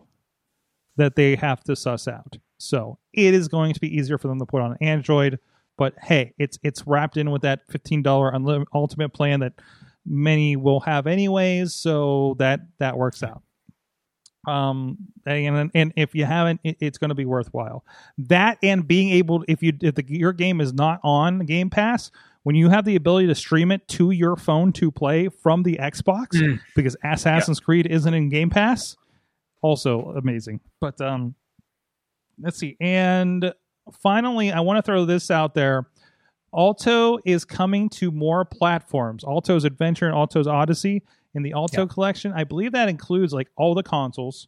that 1.00 1.16
they 1.16 1.36
have 1.36 1.64
to 1.64 1.76
suss 1.76 2.08
out. 2.08 2.38
So 2.58 3.00
it 3.14 3.34
is 3.34 3.48
going 3.48 3.74
to 3.74 3.80
be 3.80 3.94
easier 3.96 4.18
for 4.18 4.28
them 4.28 4.40
to 4.40 4.46
put 4.46 4.62
on 4.62 4.78
Android. 4.82 5.40
But 5.78 5.96
hey, 6.02 6.34
it's 6.38 6.60
it's 6.62 6.86
wrapped 6.86 7.18
in 7.18 7.32
with 7.32 7.42
that 7.44 7.62
fifteen 7.70 8.02
dollar 8.04 8.34
ultimate 8.74 9.10
plan 9.10 9.40
that 9.40 9.54
many 10.06 10.56
will 10.56 10.82
have 10.82 11.08
anyways. 11.08 11.74
So 11.74 12.36
that 12.40 12.60
that 12.80 12.98
works 12.98 13.24
out. 13.24 13.42
Um, 14.48 14.98
and 15.26 15.72
and 15.74 15.94
if 15.96 16.16
you 16.16 16.26
haven't, 16.26 16.60
it, 16.64 16.78
it's 16.80 16.98
going 16.98 17.10
to 17.10 17.16
be 17.16 17.26
worthwhile. 17.26 17.84
That 18.18 18.58
and 18.64 18.88
being 18.88 19.10
able, 19.12 19.44
if 19.48 19.62
you 19.62 19.74
if 19.82 19.96
the, 19.96 20.06
your 20.08 20.34
game 20.34 20.60
is 20.62 20.74
not 20.74 21.00
on 21.04 21.40
Game 21.46 21.70
Pass, 21.70 22.10
when 22.44 22.56
you 22.56 22.70
have 22.70 22.86
the 22.86 22.96
ability 22.96 23.28
to 23.28 23.36
stream 23.36 23.72
it 23.72 23.88
to 23.90 24.12
your 24.12 24.36
phone 24.36 24.72
to 24.74 24.92
play 24.92 25.30
from 25.30 25.64
the 25.64 25.78
Xbox, 25.78 26.30
Mm. 26.34 26.60
because 26.76 26.96
Assassin's 27.04 27.60
Creed 27.60 27.86
isn't 27.88 28.14
in 28.14 28.30
Game 28.30 28.50
Pass, 28.50 28.98
also 29.62 30.14
amazing. 30.18 30.60
But 30.80 31.00
um, 31.02 31.36
let's 32.42 32.58
see. 32.58 32.78
And 32.80 33.54
finally, 34.02 34.52
I 34.52 34.60
want 34.62 34.78
to 34.78 34.82
throw 34.82 35.06
this 35.06 35.32
out 35.32 35.54
there. 35.54 35.88
Alto 36.56 37.20
is 37.26 37.46
coming 37.46 37.90
to 37.90 38.12
more 38.12 38.44
platforms. 38.46 39.24
Alto's 39.24 39.66
Adventure 39.66 40.08
and 40.08 40.16
Alto's 40.16 40.48
Odyssey 40.48 41.04
in 41.36 41.44
the 41.44 41.54
Alto 41.54 41.82
Yeah. 41.82 41.88
collection. 41.88 42.34
I 42.34 42.44
believe 42.44 42.72
that 42.72 42.90
includes 42.90 43.34
like 43.34 43.50
all 43.56 43.76
the 43.76 43.84
consoles. 43.84 44.48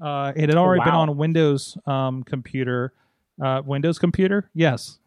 Uh, 0.00 0.32
it 0.36 0.48
had 0.48 0.56
already 0.56 0.84
been 0.84 0.94
wow. 0.94 1.00
on 1.00 1.16
Windows 1.16 1.76
um, 1.86 2.22
computer. 2.22 2.92
Uh, 3.42 3.60
Windows 3.66 3.98
computer, 3.98 4.48
yes, 4.54 5.00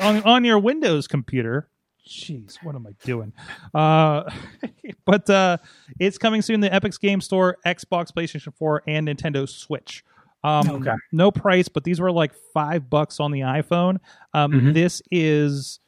on 0.00 0.22
on 0.22 0.44
your 0.44 0.58
Windows 0.58 1.06
computer. 1.06 1.68
Jeez, 2.06 2.56
what 2.62 2.74
am 2.74 2.86
I 2.86 2.92
doing? 3.04 3.32
Uh, 3.74 4.22
but 5.04 5.28
uh, 5.28 5.56
it's 5.98 6.18
coming 6.18 6.40
soon. 6.42 6.60
The 6.60 6.72
Epic's 6.72 6.98
Game 6.98 7.20
Store, 7.20 7.56
Xbox, 7.66 8.12
PlayStation 8.12 8.54
4, 8.54 8.82
and 8.86 9.08
Nintendo 9.08 9.48
Switch. 9.48 10.04
Um, 10.44 10.68
Okay. 10.70 10.94
No 11.10 11.32
price, 11.32 11.68
but 11.68 11.82
these 11.84 12.00
were 12.00 12.12
like 12.12 12.32
five 12.54 12.88
bucks 12.88 13.18
on 13.18 13.32
the 13.32 13.40
iPhone. 13.40 13.98
Um, 14.34 14.52
Mhm. 14.52 14.74
This 14.74 15.02
is 15.10 15.80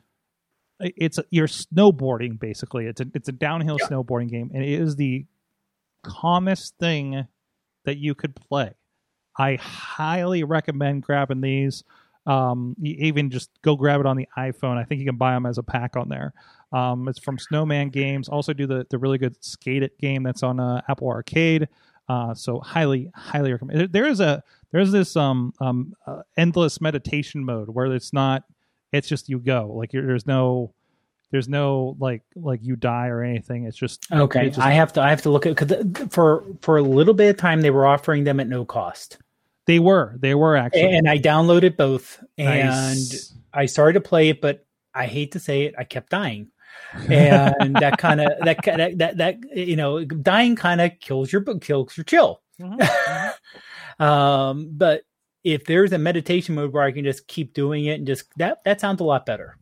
it's 0.81 1.19
you're 1.31 1.49
snowboarding 1.49 2.39
basically. 2.39 2.87
It's 2.87 3.01
a 3.01 3.07
it's 3.15 3.29
a 3.29 3.33
downhill 3.33 3.79
Yeah. 3.81 3.89
snowboarding 3.89 4.31
game, 4.31 4.51
and 4.55 4.63
it 4.65 4.81
is 4.81 4.97
the 4.97 5.27
calmest 6.03 6.77
thing 6.79 7.27
that 7.85 7.99
you 7.99 8.15
could 8.15 8.35
play. 8.35 8.73
I 9.39 9.57
highly 9.57 10.43
recommend 10.45 11.03
grabbing 11.05 11.41
these. 11.41 11.85
Um, 12.29 12.77
you 12.79 12.95
even 12.99 13.31
just 13.31 13.51
go 13.63 13.75
grab 13.75 14.01
it 14.01 14.07
on 14.07 14.17
the 14.17 14.29
iPhone. 14.37 14.77
I 14.77 14.85
think 14.85 15.01
you 15.01 15.07
can 15.07 15.17
buy 15.17 15.33
them 15.33 15.47
as 15.47 15.59
a 15.59 15.63
pack 15.63 15.97
on 15.97 16.09
there. 16.09 16.33
Um, 16.73 17.09
it's 17.09 17.19
from 17.19 17.39
Snowman 17.39 17.89
Games. 17.89 18.29
Also, 18.29 18.53
do 18.53 18.67
the 18.67 18.87
the 18.91 18.99
really 18.99 19.19
good 19.19 19.43
Skate 19.43 19.83
It 19.83 19.99
game 19.99 20.23
that's 20.23 20.43
on 20.43 20.61
uh, 20.61 20.83
Apple 20.89 21.09
Arcade. 21.09 21.69
Uh, 22.09 22.35
so 22.35 22.61
highly, 22.61 23.11
highly 23.15 23.53
recommend. 23.53 23.81
There- 23.81 23.89
There 23.89 24.07
is 24.07 24.21
a 24.21 24.43
there's 24.73 24.93
this 24.93 25.17
um 25.17 25.55
um 25.61 25.95
uh, 26.07 26.23
endless 26.37 26.81
meditation 26.81 27.45
mode 27.45 27.69
where 27.71 27.87
it's 27.87 28.13
not. 28.13 28.45
It's 28.93 29.09
just 29.09 29.29
you 29.29 29.39
go 29.39 29.73
like 29.75 29.93
you're, 29.93 30.07
there's 30.07 30.27
no 30.27 30.73
there's 31.31 31.49
no 31.49 31.97
like 31.99 32.23
like 32.37 32.61
you 32.63 32.77
die 32.77 33.09
or 33.09 33.23
anything. 33.23 33.65
It's 33.65 33.77
just 33.77 34.07
Okay, 34.13 34.47
it's 34.49 34.57
just- 34.57 34.67
I 34.67 34.73
have 34.73 34.93
to 34.95 35.01
I 35.03 35.09
have 35.11 35.23
to 35.23 35.31
look 35.31 35.47
at 35.47 35.55
because 35.67 36.09
for 36.11 36.45
for 36.61 36.77
a 36.79 36.83
little 36.83 37.15
bit 37.15 37.31
of 37.31 37.37
time 37.39 37.61
they 37.63 37.71
were 37.71 37.87
offering 37.87 38.25
them 38.25 38.41
at 38.41 38.49
no 38.49 38.65
cost, 38.67 39.19
they 39.69 39.79
were 39.79 40.17
they 40.19 40.35
were 40.35 40.57
actually 40.57 40.97
and 40.97 41.07
I 41.09 41.19
downloaded 41.19 41.77
both 41.77 42.25
and 42.39 42.71
Nice. 42.71 43.35
I 43.53 43.67
started 43.67 43.93
to 44.03 44.09
play 44.09 44.31
it, 44.31 44.41
but 44.41 44.67
I 44.95 45.07
hate 45.07 45.33
to 45.33 45.41
say 45.41 45.65
it, 45.65 45.75
I 45.77 45.85
kept 45.85 46.09
dying, 46.11 46.51
and 47.09 47.77
that 47.77 47.99
kind 47.99 48.23
of 48.23 48.33
that, 48.41 48.59
that 48.65 48.99
that 48.99 49.17
that 49.19 49.57
you 49.57 49.77
know 49.77 50.07
dying 50.07 50.57
kind 50.57 50.81
of 50.81 50.93
kills 51.01 51.31
your 51.31 51.43
book, 51.43 51.61
kills 51.61 51.97
your 51.97 52.05
chill. 52.05 52.41
Mhm. 52.59 53.35
Um, 54.01 54.71
but 54.75 55.03
if 55.43 55.65
there's 55.65 55.93
a 55.93 55.99
meditation 55.99 56.55
mode 56.55 56.73
where 56.73 56.85
I 56.85 56.93
can 56.93 57.03
just 57.03 57.27
keep 57.27 57.53
doing 57.53 57.87
it 57.87 57.95
and 57.95 58.07
just 58.07 58.27
that 58.37 58.63
that 58.65 58.81
sounds 58.81 59.01
a 59.01 59.05
lot 59.05 59.27
better. 59.27 59.59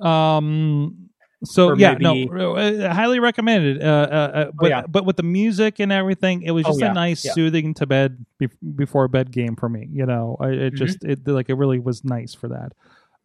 Um, 0.00 1.01
So 1.44 1.70
Or 1.70 1.76
yeah, 1.78 1.96
maybe- 1.98 2.26
no, 2.26 2.56
uh, 2.56 2.92
highly 2.94 3.18
recommended. 3.18 3.82
Uh, 3.82 3.86
uh, 3.86 4.14
uh, 4.34 4.50
but 4.54 4.70
yeah. 4.70 4.82
but 4.88 5.04
with 5.04 5.16
the 5.16 5.22
music 5.24 5.80
and 5.80 5.90
everything, 5.90 6.42
it 6.42 6.52
was 6.52 6.64
Oh, 6.66 6.70
just 6.70 6.82
a 6.82 6.92
nice, 6.92 7.24
yeah. 7.24 7.32
soothing 7.32 7.74
to 7.74 7.86
bed 7.86 8.24
be- 8.38 8.48
before 8.76 9.08
bed 9.08 9.30
game 9.32 9.56
for 9.56 9.68
me. 9.68 9.88
You 9.92 10.06
know, 10.06 10.36
I- 10.40 10.48
it 10.50 10.74
Mhm. 10.74 10.76
just 10.76 11.04
it 11.04 11.26
like 11.26 11.48
it 11.50 11.54
really 11.54 11.78
was 11.80 12.04
nice 12.04 12.32
for 12.34 12.48
that. 12.48 12.72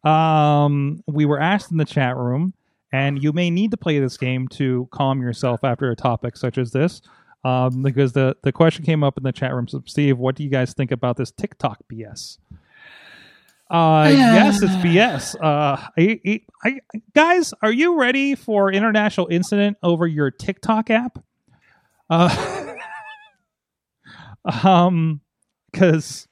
Um, 0.08 1.02
we 1.06 1.24
were 1.24 1.40
asked 1.40 1.70
in 1.70 1.76
the 1.76 1.84
chat 1.84 2.16
room, 2.16 2.54
and 2.92 3.22
you 3.22 3.32
may 3.32 3.50
need 3.50 3.70
to 3.72 3.76
play 3.76 3.98
this 3.98 4.16
game 4.16 4.48
to 4.48 4.88
calm 4.90 5.20
yourself 5.22 5.62
after 5.64 5.90
a 5.90 5.96
topic 5.96 6.36
such 6.36 6.58
as 6.58 6.72
this. 6.72 7.02
Um, 7.44 7.82
because 7.82 8.14
the 8.14 8.36
the 8.42 8.50
question 8.50 8.84
came 8.84 9.04
up 9.04 9.16
in 9.16 9.22
the 9.22 9.32
chat 9.32 9.54
room. 9.54 9.68
So, 9.68 9.82
Steve, 9.86 10.18
what 10.18 10.34
do 10.34 10.42
you 10.42 10.50
guys 10.50 10.74
think 10.74 10.90
about 10.90 11.16
this 11.16 11.30
TikTok 11.30 11.78
BS? 11.88 12.38
Uh, 13.70 14.08
yes, 14.10 14.62
it's 14.62 14.72
BS. 14.74 15.34
Uh, 15.34 15.76
I, 15.98 16.20
I, 16.26 16.40
I, 16.64 16.80
guys, 17.14 17.52
are 17.62 17.72
you 17.72 17.98
ready 18.00 18.34
for 18.34 18.72
international 18.72 19.28
incident 19.30 19.76
over 19.82 20.06
your 20.06 20.30
TikTok 20.30 20.88
app? 20.90 21.18
Uh, 22.08 22.74
um, 24.64 25.20
because 25.70 26.26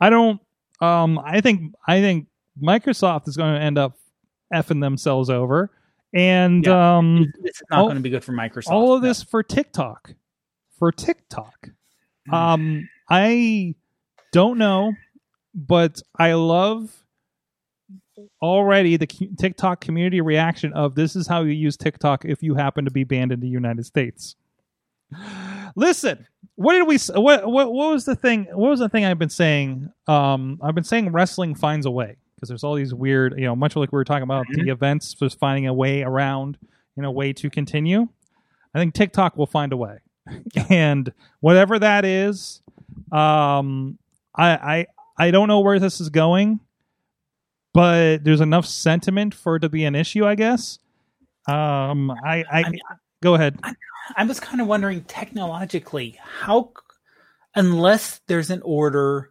I 0.00 0.10
don't. 0.10 0.40
Um, 0.80 1.18
I 1.18 1.40
think 1.40 1.74
I 1.88 2.00
think 2.00 2.28
Microsoft 2.62 3.26
is 3.28 3.36
going 3.36 3.54
to 3.54 3.60
end 3.60 3.78
up 3.78 3.96
effing 4.52 4.80
themselves 4.80 5.30
over, 5.30 5.70
and 6.12 6.64
Yeah. 6.64 6.98
um, 6.98 7.32
it's 7.42 7.62
not 7.70 7.80
all- 7.80 7.86
going 7.86 7.96
to 7.96 8.02
be 8.02 8.10
good 8.10 8.22
for 8.24 8.32
Microsoft. 8.32 8.70
all 8.70 8.94
of 8.94 9.02
no. 9.02 9.08
this 9.08 9.22
for 9.22 9.42
TikTok. 9.42 10.14
For 10.78 10.92
TikTok. 10.92 11.70
Mm. 12.30 12.34
Um 12.34 12.88
I 13.10 13.74
don't 14.32 14.56
know, 14.58 14.92
but 15.54 16.02
I 16.18 16.32
love 16.34 17.04
already 18.42 18.96
the 18.96 19.06
TikTok 19.06 19.80
community 19.80 20.20
reaction 20.20 20.72
of 20.72 20.94
this 20.94 21.16
is 21.16 21.26
how 21.26 21.42
you 21.42 21.52
use 21.52 21.76
TikTok 21.76 22.24
if 22.24 22.42
you 22.42 22.54
happen 22.54 22.84
to 22.84 22.90
be 22.90 23.04
banned 23.04 23.32
in 23.32 23.40
the 23.40 23.48
United 23.48 23.86
States. 23.86 24.36
Listen, 25.76 26.26
what 26.56 26.74
did 26.74 26.86
we 26.86 26.98
what 27.20 27.46
what 27.46 27.72
what 27.72 27.92
was 27.92 28.04
the 28.04 28.14
thing 28.14 28.46
what 28.52 28.70
was 28.70 28.80
the 28.80 28.88
thing 28.88 29.04
I've 29.04 29.18
been 29.18 29.28
saying 29.28 29.90
um 30.06 30.60
I've 30.62 30.74
been 30.74 30.84
saying 30.84 31.10
wrestling 31.10 31.54
finds 31.54 31.84
a 31.86 31.90
way 31.90 32.16
because 32.36 32.48
there's 32.48 32.64
all 32.64 32.74
these 32.74 32.94
weird, 32.94 33.34
you 33.38 33.44
know, 33.44 33.56
much 33.56 33.74
like 33.76 33.90
we 33.90 33.96
were 33.96 34.04
talking 34.04 34.22
about 34.22 34.46
the 34.50 34.70
events 34.70 35.14
just 35.14 35.38
finding 35.38 35.66
a 35.66 35.74
way 35.74 36.02
around, 36.02 36.58
you 36.96 37.02
know, 37.02 37.10
way 37.10 37.32
to 37.32 37.50
continue. 37.50 38.08
I 38.74 38.78
think 38.78 38.94
TikTok 38.94 39.36
will 39.36 39.46
find 39.46 39.72
a 39.72 39.76
way. 39.76 39.98
and 40.68 41.12
whatever 41.40 41.78
that 41.78 42.04
is, 42.04 42.62
um 43.10 43.98
I 44.36 44.50
I 44.50 44.86
I 45.16 45.30
don't 45.30 45.48
know 45.48 45.60
where 45.60 45.78
this 45.78 46.00
is 46.00 46.10
going, 46.10 46.60
but 47.72 48.24
there's 48.24 48.40
enough 48.40 48.66
sentiment 48.66 49.34
for 49.34 49.56
it 49.56 49.60
to 49.60 49.68
be 49.68 49.84
an 49.84 49.94
issue, 49.94 50.26
I 50.26 50.34
guess. 50.34 50.78
Um 51.48 52.10
I 52.10 52.44
I, 52.50 52.62
I 52.62 52.70
mean, 52.70 52.80
go 53.22 53.34
ahead. 53.34 53.58
I 54.16 54.24
was 54.24 54.40
kind 54.40 54.60
of 54.60 54.66
wondering 54.66 55.02
technologically 55.04 56.18
how, 56.20 56.72
unless 57.54 58.20
there's 58.26 58.50
an 58.50 58.62
order 58.62 59.30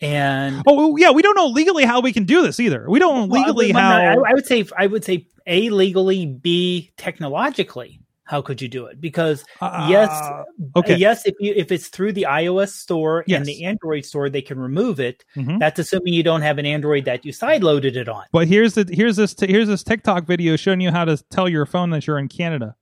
and 0.00 0.62
Oh 0.66 0.96
yeah, 0.96 1.10
we 1.10 1.22
don't 1.22 1.36
know 1.36 1.46
legally 1.46 1.84
how 1.84 2.00
we 2.00 2.12
can 2.12 2.24
do 2.24 2.42
this 2.42 2.60
either. 2.60 2.86
We 2.88 2.98
don't 2.98 3.28
Well, 3.30 3.40
legally 3.40 3.72
but 3.72 3.78
no, 3.80 3.84
how. 3.84 4.24
I, 4.24 4.30
I 4.30 4.34
would 4.34 4.46
say 4.46 4.64
I 4.76 4.86
would 4.86 5.04
say 5.04 5.26
a 5.46 5.70
legally, 5.70 6.26
b 6.26 6.92
technologically. 6.96 8.00
How 8.26 8.42
could 8.42 8.60
you 8.60 8.68
do 8.68 8.86
it? 8.86 9.00
Because 9.00 9.44
yes, 9.88 10.10
Uh, 10.10 10.44
okay. 10.76 10.96
yes, 10.96 11.24
if 11.26 11.34
you 11.40 11.52
if 11.56 11.70
it's 11.72 11.88
through 11.88 12.12
the 12.12 12.26
iOS 12.28 12.70
store 12.72 13.24
Yes. 13.26 13.38
and 13.38 13.46
the 13.46 13.64
Android 13.64 14.04
store, 14.04 14.28
they 14.28 14.42
can 14.42 14.58
remove 14.58 14.98
it. 15.00 15.24
Mhm. 15.36 15.58
That's 15.60 15.78
assuming 15.78 16.12
you 16.12 16.22
don't 16.24 16.42
have 16.42 16.58
an 16.58 16.66
Android 16.66 17.04
that 17.06 17.24
you 17.24 17.32
sideloaded 17.32 17.94
it 17.96 18.08
on. 18.08 18.24
But 18.32 18.48
here's 18.48 18.74
the 18.74 18.84
here's 18.92 19.16
this 19.16 19.34
here's 19.38 19.68
this 19.68 19.82
TikTok 19.84 20.26
video 20.26 20.56
showing 20.56 20.80
you 20.80 20.90
how 20.90 21.04
to 21.04 21.16
tell 21.30 21.48
your 21.48 21.66
phone 21.66 21.90
that 21.90 22.06
you're 22.06 22.18
in 22.18 22.28
Canada. 22.28 22.74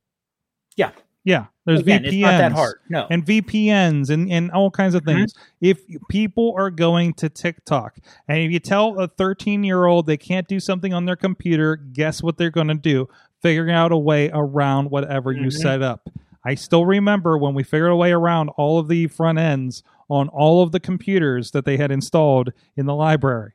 Yeah. 0.77 0.91
Yeah. 1.25 1.47
There's 1.67 1.81
Again, 1.81 2.03
VPNs 2.03 2.07
it's 2.09 2.17
not 2.23 2.39
that 2.39 2.53
hard. 2.53 2.75
No. 2.91 3.07
and 3.11 3.25
VPNs 3.25 4.11
and, 4.11 4.31
and 4.31 4.51
all 4.51 4.71
kinds 4.71 4.95
of 4.95 5.03
Mhm. 5.03 5.15
things. 5.15 5.35
If 5.63 5.79
people 6.11 6.55
are 6.59 6.71
going 6.71 7.15
to 7.15 7.29
TikTok 7.31 7.97
and 8.29 8.39
if 8.39 8.51
you 8.51 8.59
tell 8.61 8.99
a 9.01 9.09
13 9.09 9.65
year 9.65 9.87
old 9.87 10.07
they 10.07 10.17
can't 10.19 10.47
do 10.49 10.61
something 10.61 10.93
on 10.93 11.05
their 11.07 11.17
computer, 11.17 11.77
guess 11.77 12.23
what 12.23 12.37
they're 12.39 12.51
going 12.51 12.69
to 12.69 12.75
do? 12.75 13.09
Figuring 13.45 13.75
out 13.75 13.93
a 13.93 13.97
way 13.99 14.31
around 14.33 14.91
whatever 14.91 15.31
you 15.31 15.49
Mhm. 15.49 15.53
set 15.53 15.83
up. 15.83 16.09
I 16.47 16.55
still 16.55 16.87
remember 16.87 17.37
when 17.37 17.53
we 17.53 17.63
figured 17.63 17.91
a 17.91 17.97
way 17.97 18.11
around 18.11 18.49
all 18.57 18.79
of 18.79 18.89
the 18.89 19.07
front 19.07 19.39
ends 19.39 19.83
on 20.09 20.29
all 20.29 20.63
of 20.63 20.73
the 20.73 20.81
computers 20.81 21.51
that 21.51 21.67
they 21.67 21.77
had 21.77 21.91
installed 21.91 22.53
in 22.75 22.87
the 22.87 22.95
library 22.95 23.53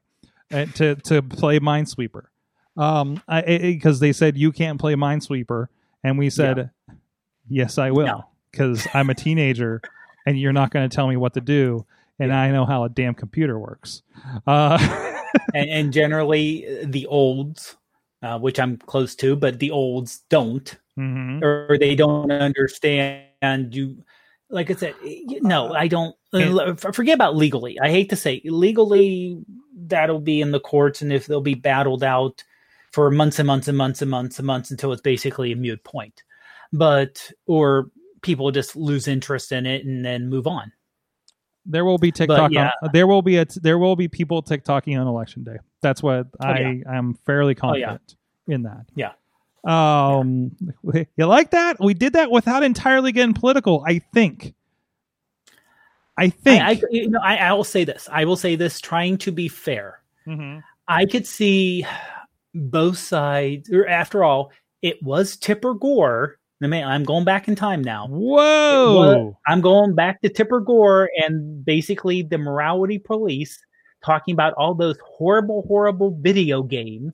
uh, 0.54 0.66
to 0.76 0.94
to 0.96 1.24
play 1.24 1.60
Minesweeper. 1.60 2.26
Um, 2.78 3.22
because 3.28 4.00
they 4.00 4.14
said 4.14 4.38
you 4.38 4.52
can't 4.52 4.80
play 4.80 4.94
Minesweeper, 4.94 5.70
and 6.04 6.20
we 6.20 6.30
said, 6.30 6.70
yes, 7.50 7.80
I 7.80 7.90
will, 7.90 8.06
No. 8.06 8.26
because 8.52 8.88
I'm 8.94 9.10
a 9.10 9.16
teenager, 9.16 9.82
and 10.28 10.40
you're 10.40 10.54
not 10.54 10.70
going 10.72 10.88
to 10.88 10.96
tell 10.96 11.08
me 11.08 11.18
what 11.18 11.34
to 11.34 11.42
do, 11.42 11.86
and 12.20 12.32
I 12.32 12.52
know 12.52 12.66
how 12.66 12.84
a 12.84 12.90
damn 12.90 13.16
computer 13.16 13.58
works. 13.58 14.04
Uh, 14.46 14.78
and, 15.56 15.70
and 15.70 15.94
generally 15.94 16.66
uh, 16.84 16.86
the 16.88 17.06
olds, 17.08 17.76
uh, 18.22 18.40
which 18.40 18.60
I'm 18.60 18.78
close 18.78 19.16
to, 19.16 19.36
but 19.36 19.60
the 19.60 19.72
olds 19.72 20.20
don't, 20.30 20.76
mhm. 20.98 21.42
or 21.42 21.78
they 21.78 21.96
don't 21.96 22.32
understand 22.32 23.76
you. 23.76 24.04
Like 24.50 24.72
I 24.72 24.74
said, 24.74 24.96
no, 25.42 25.74
I 25.74 25.88
don't. 25.88 26.16
And- 26.34 26.80
forget 26.80 27.16
about 27.16 27.36
legally. 27.36 27.80
I 27.80 27.90
hate 27.90 28.10
to 28.10 28.16
say 28.16 28.42
legally 28.46 29.42
that'll 29.76 30.20
be 30.20 30.42
in 30.42 30.52
the 30.52 30.60
courts, 30.60 31.02
and 31.02 31.14
if 31.14 31.28
they'll 31.28 31.42
be 31.42 31.56
battled 31.56 32.04
out 32.04 32.44
for 32.92 33.12
months 33.12 33.40
and 33.40 33.48
months 33.48 33.68
and 33.68 33.78
months 33.78 34.02
and 34.02 34.10
months 34.10 34.40
and 34.40 34.48
months 34.48 34.72
until 34.72 34.92
it's 34.92 35.02
basically 35.02 35.52
a 35.52 35.56
mute 35.56 35.84
point. 35.84 36.24
But 36.74 37.32
or 37.46 37.92
people 38.22 38.52
just 38.52 38.76
lose 38.76 39.08
interest 39.08 39.52
in 39.52 39.66
it 39.66 39.86
and 39.86 40.04
then 40.04 40.30
move 40.30 40.48
on. 40.48 40.72
There 41.72 41.86
will 41.86 41.98
be 42.00 42.12
TikTok. 42.12 42.52
yeah. 42.52 42.72
on, 42.82 42.90
there 42.94 43.08
will 43.08 43.22
be 43.22 43.38
a 43.38 43.46
there 43.62 43.78
will 43.78 43.96
be 43.96 44.08
people 44.08 44.42
TikToking 44.44 45.00
on 45.00 45.08
election 45.08 45.44
day. 45.44 45.58
That's 45.82 46.02
what 46.04 46.28
I 46.42 46.50
Oh, 46.64 46.70
yeah. 46.72 46.98
am 46.98 47.14
fairly 47.26 47.56
Oh, 47.62 47.76
yeah. 47.76 47.86
confident 47.86 48.16
in 48.48 48.64
that. 48.64 48.86
Yeah. 48.96 49.12
Um, 49.66 50.56
you 51.16 51.26
like 51.26 51.52
that? 51.52 51.80
We 51.80 51.94
did 51.94 52.14
that 52.14 52.32
without 52.32 52.64
entirely 52.64 53.12
getting 53.12 53.34
political. 53.36 53.84
I 53.88 54.00
think. 54.00 54.54
I 56.18 56.30
think. 56.30 56.62
I, 56.62 56.72
I, 56.72 56.82
you 56.90 57.10
know, 57.10 57.20
I, 57.24 57.38
I 57.38 57.54
will 57.54 57.64
say 57.64 57.84
this. 57.86 58.10
I 58.12 58.26
will 58.26 58.36
say 58.36 58.56
this. 58.56 58.82
Trying 58.82 59.18
to 59.20 59.32
be 59.32 59.48
fair, 59.48 60.02
Mhm. 60.28 60.64
I 60.88 61.06
could 61.06 61.28
see 61.28 61.86
both 62.56 62.98
sides. 62.98 63.70
Or 63.72 63.88
after 63.88 64.24
all, 64.24 64.52
it 64.82 65.02
was 65.04 65.38
Tipper 65.38 65.74
Gore. 65.76 66.39
I'm 66.62 67.04
going 67.04 67.24
back 67.26 67.48
in 67.48 67.56
time 67.56 67.82
now. 67.82 68.08
Whoa! 68.08 69.38
I'm 69.48 69.62
going 69.62 69.96
back 69.96 70.22
to 70.22 70.30
Tipper 70.30 70.60
Gore 70.60 71.10
and 71.18 71.64
basically 71.64 72.22
the 72.22 72.38
morality 72.38 73.00
police 73.00 73.58
talking 74.04 74.34
about 74.34 74.54
all 74.54 74.74
those 74.76 74.98
horrible, 75.04 75.64
horrible 75.68 76.18
video 76.20 76.64
games 76.64 77.14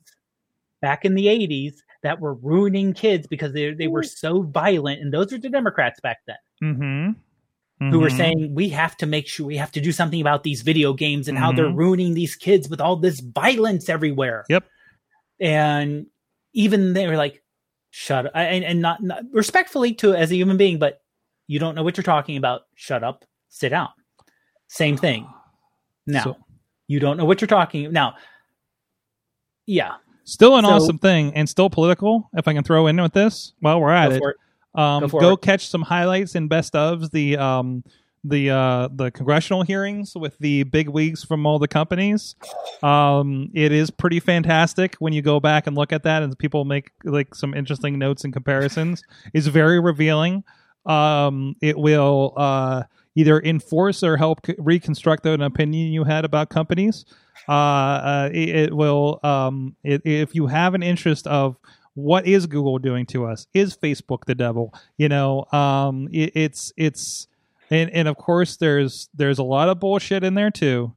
back 0.82 1.04
in 1.04 1.14
the 1.14 1.26
80s 1.26 1.74
that 2.02 2.20
were 2.20 2.34
ruining 2.34 2.92
kids 2.92 3.26
because 3.26 3.52
they, 3.52 3.72
they 3.74 3.88
were 3.88 4.02
so 4.02 4.42
violent. 4.42 5.00
And 5.00 5.12
those 5.12 5.32
are 5.32 5.38
the 5.38 5.48
Democrats 5.48 6.00
back 6.00 6.18
then 6.26 6.36
Mm-hmm. 6.62 7.90
who 7.90 7.98
were 8.00 8.08
saying, 8.10 8.54
we 8.54 8.68
have 8.70 8.96
to 8.98 9.06
make 9.06 9.26
sure 9.26 9.44
we 9.46 9.56
have 9.56 9.72
to 9.72 9.80
do 9.80 9.92
something 9.92 10.20
about 10.20 10.42
these 10.44 10.62
video 10.62 10.92
games 10.94 11.28
and 11.28 11.36
how 11.36 11.52
they're 11.52 11.66
Mhm. 11.66 11.76
ruining 11.76 12.14
these 12.14 12.34
kids 12.34 12.68
with 12.68 12.80
all 12.80 12.96
this 12.96 13.20
violence 13.20 13.88
everywhere. 13.88 14.44
Yep. 14.48 14.64
And 15.40 16.06
even 16.54 16.92
they 16.94 17.06
were 17.08 17.16
like, 17.16 17.42
shut 17.98 18.26
up. 18.26 18.32
And, 18.34 18.62
and 18.62 18.82
not, 18.82 19.02
not 19.02 19.22
respectfully 19.32 19.94
to 19.94 20.14
as 20.14 20.30
a 20.30 20.36
human 20.36 20.58
being, 20.58 20.78
but 20.78 21.00
you 21.46 21.58
don't 21.58 21.74
know 21.74 21.82
what 21.82 21.96
you're 21.96 22.04
talking 22.04 22.36
about. 22.36 22.62
Shut 22.74 23.02
up, 23.02 23.24
sit 23.48 23.70
down. 23.70 23.88
Same 24.68 24.98
thing. 24.98 25.26
Now, 26.06 26.22
So- 26.22 26.36
you 26.88 27.00
don't 27.00 27.16
know 27.16 27.24
what 27.24 27.40
you're 27.40 27.48
talking 27.48 27.90
now. 27.92 28.14
Yeah. 29.66 29.94
Still 30.24 30.56
an 30.56 30.64
So- 30.64 30.70
awesome 30.70 30.98
thing 30.98 31.34
and 31.34 31.48
still 31.48 31.70
political. 31.70 32.28
If 32.34 32.46
I 32.46 32.52
can 32.52 32.64
throw 32.64 32.86
in 32.86 33.00
with 33.00 33.12
this 33.14 33.54
while 33.60 33.80
we're 33.80 33.90
at 33.92 34.10
Go 34.10 34.16
it, 34.16 34.22
it. 34.22 34.80
Um, 34.80 35.06
Go 35.08 35.18
go 35.20 35.32
it. 35.32 35.40
catch 35.40 35.68
some 35.68 35.82
highlights 35.82 36.34
and 36.34 36.48
best 36.50 36.74
ofs 36.74 37.10
the 37.10 37.38
um, 37.38 37.82
the 38.28 38.50
uh, 38.50 38.88
the 38.92 39.10
congressional 39.10 39.62
hearings 39.62 40.14
with 40.14 40.38
the 40.38 40.64
big 40.64 40.88
wigs 40.88 41.24
from 41.24 41.46
all 41.46 41.58
the 41.58 41.68
companies. 41.68 42.34
Um, 42.82 43.50
it 43.54 43.72
is 43.72 43.90
pretty 43.90 44.20
fantastic 44.20 44.96
when 44.96 45.12
you 45.12 45.22
go 45.22 45.40
back 45.40 45.66
and 45.66 45.76
look 45.76 45.92
at 45.92 46.02
that, 46.04 46.22
and 46.22 46.38
people 46.38 46.64
make 46.64 46.90
like 47.04 47.34
some 47.34 47.54
interesting 47.54 47.98
notes 47.98 48.24
and 48.24 48.32
comparisons. 48.32 49.02
It's 49.32 49.46
very 49.46 49.80
revealing. 49.80 50.44
Um, 50.84 51.56
it 51.60 51.76
will 51.76 52.32
uh, 52.36 52.84
either 53.14 53.40
enforce 53.40 54.02
or 54.02 54.16
help 54.16 54.40
reconstruct 54.58 55.26
an 55.26 55.42
opinion 55.42 55.92
you 55.92 56.04
had 56.04 56.24
about 56.24 56.50
companies. 56.50 57.04
Uh, 57.48 57.52
uh, 57.52 58.30
it, 58.32 58.48
it 58.48 58.76
will 58.76 59.20
um, 59.22 59.76
it, 59.82 60.02
if 60.04 60.34
you 60.34 60.46
have 60.46 60.74
an 60.74 60.82
interest 60.82 61.26
of 61.26 61.56
what 61.94 62.26
is 62.26 62.46
Google 62.46 62.78
doing 62.78 63.06
to 63.06 63.24
us? 63.24 63.46
Is 63.54 63.76
Facebook 63.76 64.26
the 64.26 64.34
devil? 64.34 64.72
You 64.98 65.08
know, 65.08 65.46
um, 65.52 66.08
it, 66.12 66.32
it's 66.34 66.72
it's 66.76 67.26
and 67.70 67.90
and 67.90 68.08
of 68.08 68.16
course 68.16 68.56
there's 68.56 69.08
there's 69.14 69.38
a 69.38 69.44
lot 69.44 69.68
of 69.68 69.80
bullshit 69.80 70.24
in 70.24 70.34
there 70.34 70.50
too, 70.50 70.94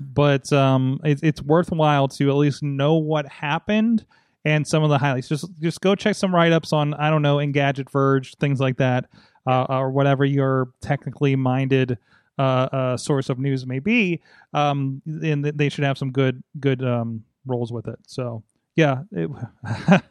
but 0.00 0.52
um, 0.52 1.00
it, 1.04 1.20
it's 1.22 1.42
worthwhile 1.42 2.08
to 2.08 2.28
at 2.30 2.36
least 2.36 2.62
know 2.62 2.94
what 2.94 3.28
happened 3.28 4.04
and 4.44 4.66
some 4.66 4.82
of 4.82 4.90
the 4.90 4.98
highlights. 4.98 5.28
Just 5.28 5.48
just 5.60 5.80
go 5.80 5.94
check 5.94 6.16
some 6.16 6.34
write 6.34 6.52
ups 6.52 6.72
on 6.72 6.94
I 6.94 7.10
don't 7.10 7.22
know 7.22 7.36
Engadget 7.36 7.90
Verge 7.90 8.34
things 8.36 8.60
like 8.60 8.76
that, 8.78 9.08
uh, 9.46 9.64
or 9.68 9.90
whatever 9.90 10.24
your 10.24 10.70
technically 10.80 11.36
minded 11.36 11.98
uh, 12.38 12.68
uh, 12.72 12.96
source 12.96 13.28
of 13.28 13.38
news 13.38 13.66
may 13.66 13.78
be. 13.78 14.20
Um, 14.54 15.02
and 15.06 15.44
they 15.44 15.68
should 15.68 15.84
have 15.84 15.98
some 15.98 16.10
good 16.10 16.42
good 16.60 16.82
um, 16.84 17.24
roles 17.46 17.72
with 17.72 17.88
it. 17.88 17.98
So 18.06 18.42
yeah. 18.76 19.02
It, 19.12 19.30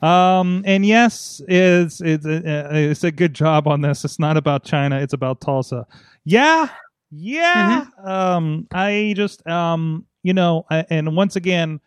um, 0.02 0.62
and 0.66 0.84
yes, 0.84 1.40
it's 1.48 2.00
it's 2.00 2.26
a, 2.26 2.90
it's 2.90 3.04
a 3.04 3.12
good 3.12 3.34
job 3.34 3.68
on 3.68 3.80
this. 3.80 4.04
It's 4.04 4.18
not 4.18 4.36
about 4.36 4.64
China. 4.64 4.98
It's 4.98 5.12
about 5.12 5.40
Tulsa. 5.40 5.86
Yeah, 6.24 6.68
yeah. 7.10 7.86
Um, 8.02 8.66
I 8.72 9.14
just 9.16 9.46
um, 9.46 10.06
you 10.22 10.34
know, 10.34 10.66
I, 10.70 10.84
and 10.90 11.16
once 11.16 11.36
again, 11.36 11.80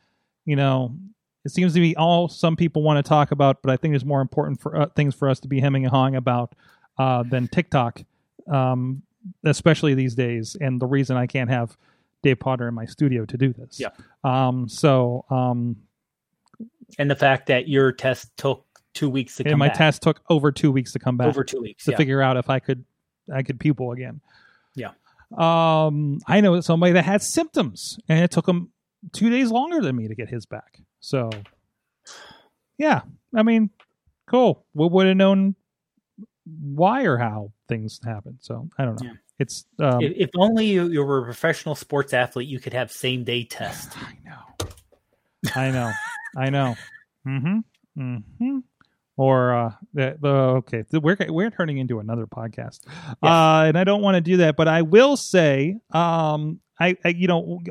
you 0.46 0.56
know, 0.56 0.96
it 1.44 1.52
seems 1.52 1.74
to 1.74 1.80
be 1.80 1.96
all 1.96 2.28
some 2.28 2.56
people 2.56 2.84
want 2.84 3.04
to 3.04 3.08
talk 3.08 3.32
about, 3.32 3.62
but 3.62 3.72
I 3.72 3.78
think 3.78 3.92
there's 3.92 4.06
more 4.06 4.22
important 4.22 4.60
for 4.60 4.76
uh, 4.76 4.88
things 4.96 5.14
for 5.14 5.30
us 5.30 5.40
to 5.42 5.48
be 5.48 5.60
hemming 5.60 5.86
and 5.86 5.92
hawing 5.92 6.16
about 6.16 6.56
uh, 6.98 7.24
than 7.24 7.48
TikTok, 7.48 8.02
um, 8.52 9.04
especially 9.44 9.94
these 9.94 10.16
days. 10.16 10.56
And 10.60 10.82
the 10.82 10.88
reason 10.88 11.18
I 11.18 11.28
can't 11.28 11.50
have 11.50 11.78
Dave 12.24 12.40
Potter 12.40 12.68
in 12.68 12.74
my 12.74 12.86
studio 12.86 13.26
to 13.26 13.38
do 13.38 13.54
this. 13.54 13.80
Yeah. 13.80 13.90
Um. 14.24 14.68
So 14.68 15.26
um, 15.30 15.76
And 17.00 17.10
the 17.10 17.16
fact 17.16 17.48
that 17.48 17.68
your 17.68 17.92
test 17.92 18.36
took 18.38 18.66
two 18.94 19.10
weeks 19.10 19.36
to 19.38 19.44
and 19.44 19.52
come 19.52 19.60
my 19.60 19.68
back. 19.68 19.78
test 19.78 20.02
took 20.02 20.22
over 20.30 20.52
two 20.52 20.72
weeks 20.72 20.94
to 20.94 21.00
come 21.00 21.18
back. 21.18 21.28
over 21.28 21.44
two 21.44 21.62
weeks. 21.62 21.86
to 21.86 21.92
yeah. 21.92 21.98
figure 21.98 22.22
out 22.22 22.38
if 22.38 22.50
I 22.50 22.60
could 22.60 22.86
I 23.34 23.44
could 23.44 23.60
pupil 23.60 23.92
again. 23.92 24.22
Yeah. 24.76 24.92
Um, 25.36 26.20
I 26.28 26.42
know 26.42 26.60
somebody 26.62 26.94
that 26.94 27.04
had 27.04 27.22
symptoms, 27.22 28.00
and 28.08 28.24
it 28.24 28.32
took 28.32 28.48
him 28.48 28.72
two 29.14 29.30
days 29.30 29.52
longer 29.52 29.82
than 29.82 29.96
me 29.96 30.08
to 30.08 30.16
get 30.16 30.30
his 30.30 30.46
back. 30.46 30.82
So, 31.00 31.30
yeah, 32.78 33.02
I 33.34 33.44
mean, 33.44 33.70
cool. 34.28 34.66
We 34.74 34.88
would 34.88 35.08
have 35.08 35.18
known 35.18 35.56
why 36.46 37.04
or 37.04 37.18
how 37.18 37.52
things 37.68 38.00
happen. 38.04 38.38
So 38.42 38.70
I 38.78 38.86
don't 38.86 39.02
know. 39.02 39.10
Yeah. 39.10 39.16
It's 39.38 39.66
um, 39.80 40.02
if, 40.02 40.14
if 40.16 40.30
only 40.38 40.68
you, 40.68 40.88
you 40.88 41.04
were 41.04 41.20
a 41.20 41.24
professional 41.24 41.76
sports 41.76 42.14
athlete, 42.14 42.48
you 42.48 42.60
could 42.60 42.74
have 42.74 42.92
same 42.92 43.24
day 43.24 43.44
test. 43.44 43.92
I 43.98 44.18
know. 44.24 44.70
I 45.56 45.72
know. 45.72 45.92
I 46.38 46.50
know. 46.50 46.76
Mm-hmm. 47.28 47.60
Mm-hmm. 48.00 48.58
Or 49.18 49.54
uh 49.54 49.72
the, 49.94 50.18
the 50.20 50.30
okay, 50.30 50.84
we're 50.92 51.18
we're 51.30 51.50
turning 51.50 51.78
into 51.78 52.00
another 52.00 52.28
podcast. 52.28 52.82
Uh 53.24 53.66
and 53.68 53.78
I 53.78 53.84
don't 53.84 54.02
want 54.02 54.16
to 54.16 54.22
do 54.22 54.38
that, 54.38 54.56
but 54.56 54.68
I 54.68 54.82
will 54.82 55.18
say 55.18 55.78
um 55.92 56.60
I, 56.80 56.98
I 57.06 57.10
you 57.10 57.28
know 57.28 57.62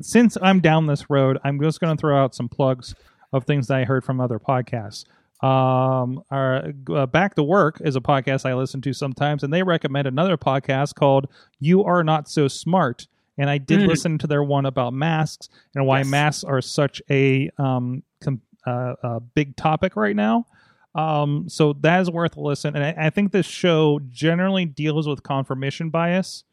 since 0.00 0.36
I'm 0.40 0.60
down 0.60 0.86
this 0.86 1.08
road, 1.08 1.38
I'm 1.44 1.60
just 1.60 1.80
going 1.80 1.96
to 1.96 2.00
throw 2.00 2.22
out 2.22 2.34
some 2.34 2.48
plugs 2.48 2.94
of 3.32 3.44
things 3.44 3.66
that 3.68 3.78
I 3.78 3.84
heard 3.84 4.04
from 4.04 4.20
other 4.20 4.38
podcasts. 4.38 5.04
Um, 5.42 6.22
our 6.30 6.72
uh, 6.90 7.06
Back 7.06 7.34
to 7.34 7.42
Work 7.42 7.80
is 7.82 7.96
a 7.96 8.00
podcast 8.00 8.48
I 8.48 8.54
listen 8.54 8.80
to 8.82 8.92
sometimes, 8.92 9.42
and 9.42 9.52
they 9.52 9.62
recommend 9.62 10.06
another 10.06 10.36
podcast 10.36 10.94
called 10.94 11.28
"You 11.60 11.84
Are 11.84 12.02
Not 12.02 12.28
So 12.28 12.48
Smart." 12.48 13.06
And 13.38 13.50
I 13.50 13.58
did 13.58 13.80
Mm. 13.80 13.88
listen 13.88 14.18
to 14.18 14.26
their 14.26 14.42
one 14.42 14.66
about 14.66 14.92
masks 14.94 15.48
and 15.74 15.86
why 15.86 15.98
Yes. 15.98 16.06
masks 16.08 16.44
are 16.44 16.60
such 16.62 17.02
a 17.10 17.50
um 17.58 18.02
com- 18.22 18.40
uh, 18.66 18.94
uh, 19.02 19.18
big 19.34 19.54
topic 19.56 19.94
right 19.96 20.16
now. 20.16 20.46
Um, 20.94 21.48
so 21.48 21.74
that 21.74 22.00
is 22.00 22.10
worth 22.10 22.36
a 22.36 22.40
listen. 22.40 22.74
And 22.74 22.82
I, 22.84 23.06
I 23.06 23.10
think 23.10 23.30
this 23.32 23.46
show 23.46 24.00
generally 24.10 24.64
deals 24.64 25.06
with 25.06 25.22
confirmation 25.22 25.90
bias. 25.90 26.44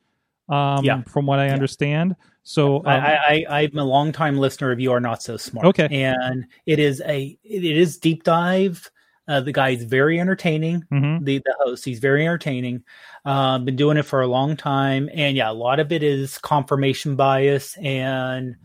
Um, 0.49 0.83
Yeah. 0.83 1.01
from 1.03 1.25
what 1.25 1.39
I 1.39 1.47
Yeah. 1.47 1.53
understand. 1.53 2.15
So 2.43 2.79
um, 2.79 2.85
I, 2.87 3.45
I, 3.49 3.61
I'm 3.61 3.77
a 3.77 3.83
longtime 3.85 4.37
listener 4.37 4.71
of 4.71 4.79
You 4.81 4.91
Are 4.91 4.99
Not 4.99 5.23
So 5.23 5.37
Smart. 5.37 5.65
Okay. 5.67 5.87
and 5.89 6.45
it 6.65 6.77
is 6.79 7.01
a 7.05 7.37
it 7.43 7.63
is 7.63 7.97
deep 7.97 8.23
dive. 8.23 8.91
Uh, 9.27 9.39
the 9.39 9.53
guy 9.53 9.69
is 9.69 9.83
very 9.83 10.19
entertaining. 10.19 10.83
mhm. 10.91 11.23
The 11.23 11.39
the 11.39 11.55
host, 11.59 11.85
he's 11.85 11.99
very 11.99 12.23
entertaining. 12.23 12.83
Uh, 13.25 13.57
been 13.59 13.75
doing 13.75 13.97
it 13.97 14.03
for 14.03 14.21
a 14.21 14.27
long 14.27 14.57
time, 14.57 15.09
and 15.13 15.37
yeah, 15.37 15.49
a 15.49 15.53
lot 15.53 15.79
of 15.79 15.91
it 15.91 16.03
is 16.03 16.37
confirmation 16.37 17.15
bias 17.15 17.77
and 17.77 18.55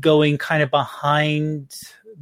going 0.00 0.38
kind 0.38 0.62
of 0.62 0.70
behind 0.70 1.74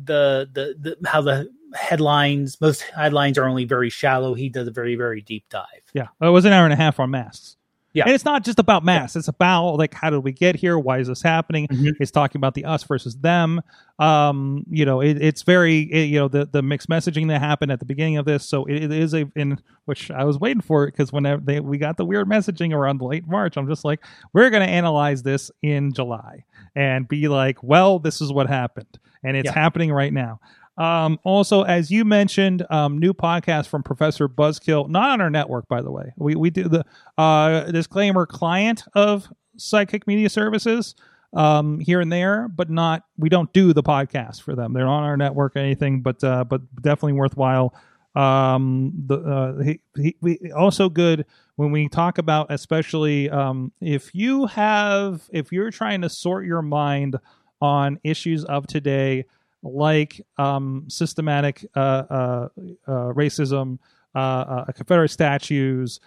the 0.05 0.49
the, 0.53 0.97
the 1.01 1.09
how 1.09 1.23
the 1.23 1.49
headlines. 1.75 2.61
Most 2.61 2.83
headlines 2.83 3.39
are 3.39 3.47
only 3.47 3.65
very 3.65 3.91
shallow. 3.91 4.35
He 4.35 4.49
does 4.49 4.69
a 4.69 4.71
very 4.71 4.95
very 4.97 5.23
deep 5.23 5.45
dive. 5.49 5.65
Yeah, 5.95 6.09
it 6.21 6.29
was 6.29 6.45
an 6.45 6.53
hour 6.53 6.65
and 6.65 6.73
a 6.73 6.77
half 6.77 7.01
on 7.01 7.11
masks. 7.11 7.57
Yeah. 7.95 8.05
and 8.05 8.15
it's 8.15 8.25
not 8.25 8.45
just 8.45 8.59
about 8.59 8.85
masks. 8.85 9.17
It's 9.17 9.29
about 9.29 9.75
like 9.77 9.95
how 9.95 10.11
did 10.11 10.19
we 10.19 10.31
get 10.33 10.55
here? 10.57 10.79
Why 10.79 10.99
is 10.99 11.09
this 11.09 11.23
happening? 11.23 11.67
Mhm. 11.69 11.95
It's 12.01 12.11
talking 12.11 12.39
about 12.39 12.55
the 12.55 12.65
us 12.67 12.83
versus 12.85 13.17
them. 13.17 13.61
Um, 13.99 14.65
you 14.71 14.85
know, 14.85 15.01
it, 15.01 15.21
it's 15.21 15.43
very 15.43 15.81
it, 15.81 16.05
you 16.05 16.19
know 16.19 16.29
the 16.29 16.45
the 16.47 16.63
mixed 16.63 16.89
messaging 16.89 17.29
that 17.29 17.41
happened 17.41 17.73
at 17.73 17.79
the 17.81 17.87
beginning 17.87 18.17
of 18.19 18.25
this. 18.27 18.45
So 18.45 18.65
it, 18.67 18.85
it 18.85 18.93
is 18.93 19.15
a 19.15 19.27
in 19.35 19.59
which 19.87 20.11
I 20.11 20.25
was 20.25 20.39
waiting 20.39 20.61
for 20.61 20.85
it 20.85 20.93
because 20.93 21.13
whenever 21.13 21.41
they 21.43 21.61
we 21.61 21.79
got 21.79 21.97
the 21.97 22.05
weird 22.05 22.29
messaging 22.29 22.73
around 22.75 23.01
late 23.01 23.27
March, 23.27 23.57
I'm 23.57 23.67
just 23.69 23.85
like 23.85 24.05
we're 24.33 24.51
going 24.51 24.63
to 24.67 24.69
analyze 24.73 25.23
this 25.23 25.51
in 25.63 25.93
July 25.93 26.45
and 26.77 27.09
be 27.09 27.27
like, 27.29 27.63
well, 27.63 27.99
this 27.99 28.21
is 28.21 28.31
what 28.33 28.49
happened, 28.49 28.99
and 29.25 29.37
it's 29.37 29.47
Yeah. 29.47 29.53
happening 29.55 29.91
right 29.93 30.13
now. 30.13 30.41
Um, 30.79 31.19
also, 31.25 31.63
as 31.63 31.91
you 31.91 32.05
mentioned, 32.05 32.65
um, 32.71 32.99
new 32.99 33.13
podcast 33.13 33.67
from 33.67 33.83
Professor 33.83 34.29
Buzzkill, 34.29 34.89
not 34.89 35.11
on 35.11 35.21
our 35.21 35.29
network, 35.29 35.67
by 35.69 35.83
the 35.83 35.91
way. 35.91 36.13
We 36.17 36.37
we 36.37 36.51
do 36.51 36.69
the 36.69 36.87
uh, 37.19 37.65
disclaimer 37.73 38.27
client 38.27 38.85
of 38.95 39.29
Psychic 39.57 40.07
Media 40.07 40.31
Services 40.31 40.95
um, 41.35 41.81
here 41.81 42.01
and 42.01 42.13
there, 42.13 42.49
but 42.49 42.71
not 42.71 43.03
we 43.19 43.29
don't 43.29 43.53
do 43.53 43.73
the 43.73 43.83
podcast 43.83 44.41
for 44.43 44.55
them. 44.55 44.73
They're 44.73 44.87
on 44.87 45.03
our 45.03 45.17
network 45.17 45.57
or 45.57 45.59
anything, 45.59 46.01
but 46.01 46.23
uh, 46.23 46.45
but 46.45 46.63
definitely 46.81 47.15
worthwhile. 47.15 47.75
Um, 48.15 48.93
the 49.07 49.17
uh, 49.17 49.63
he, 49.63 49.81
he, 49.97 50.17
we 50.21 50.53
also 50.57 50.89
good 50.89 51.27
when 51.57 51.73
we 51.73 51.89
talk 51.89 52.19
about 52.19 52.47
especially 52.51 53.29
um, 53.31 53.73
if 53.81 54.15
you 54.15 54.47
have 54.47 55.29
if 55.33 55.51
you're 55.51 55.73
trying 55.73 56.03
to 56.03 56.09
sort 56.09 56.47
your 56.47 56.63
mind 56.63 57.17
on 57.61 57.99
issues 58.05 58.45
of 58.45 58.67
today 58.69 59.25
like 59.63 60.21
um, 60.37 60.85
systematic 60.89 61.67
uh, 61.75 61.79
uh, 61.79 62.49
uh, 62.87 62.91
racism, 63.13 63.79
uh, 64.15 64.65
Confederate 64.73 65.11
statues, 65.11 66.01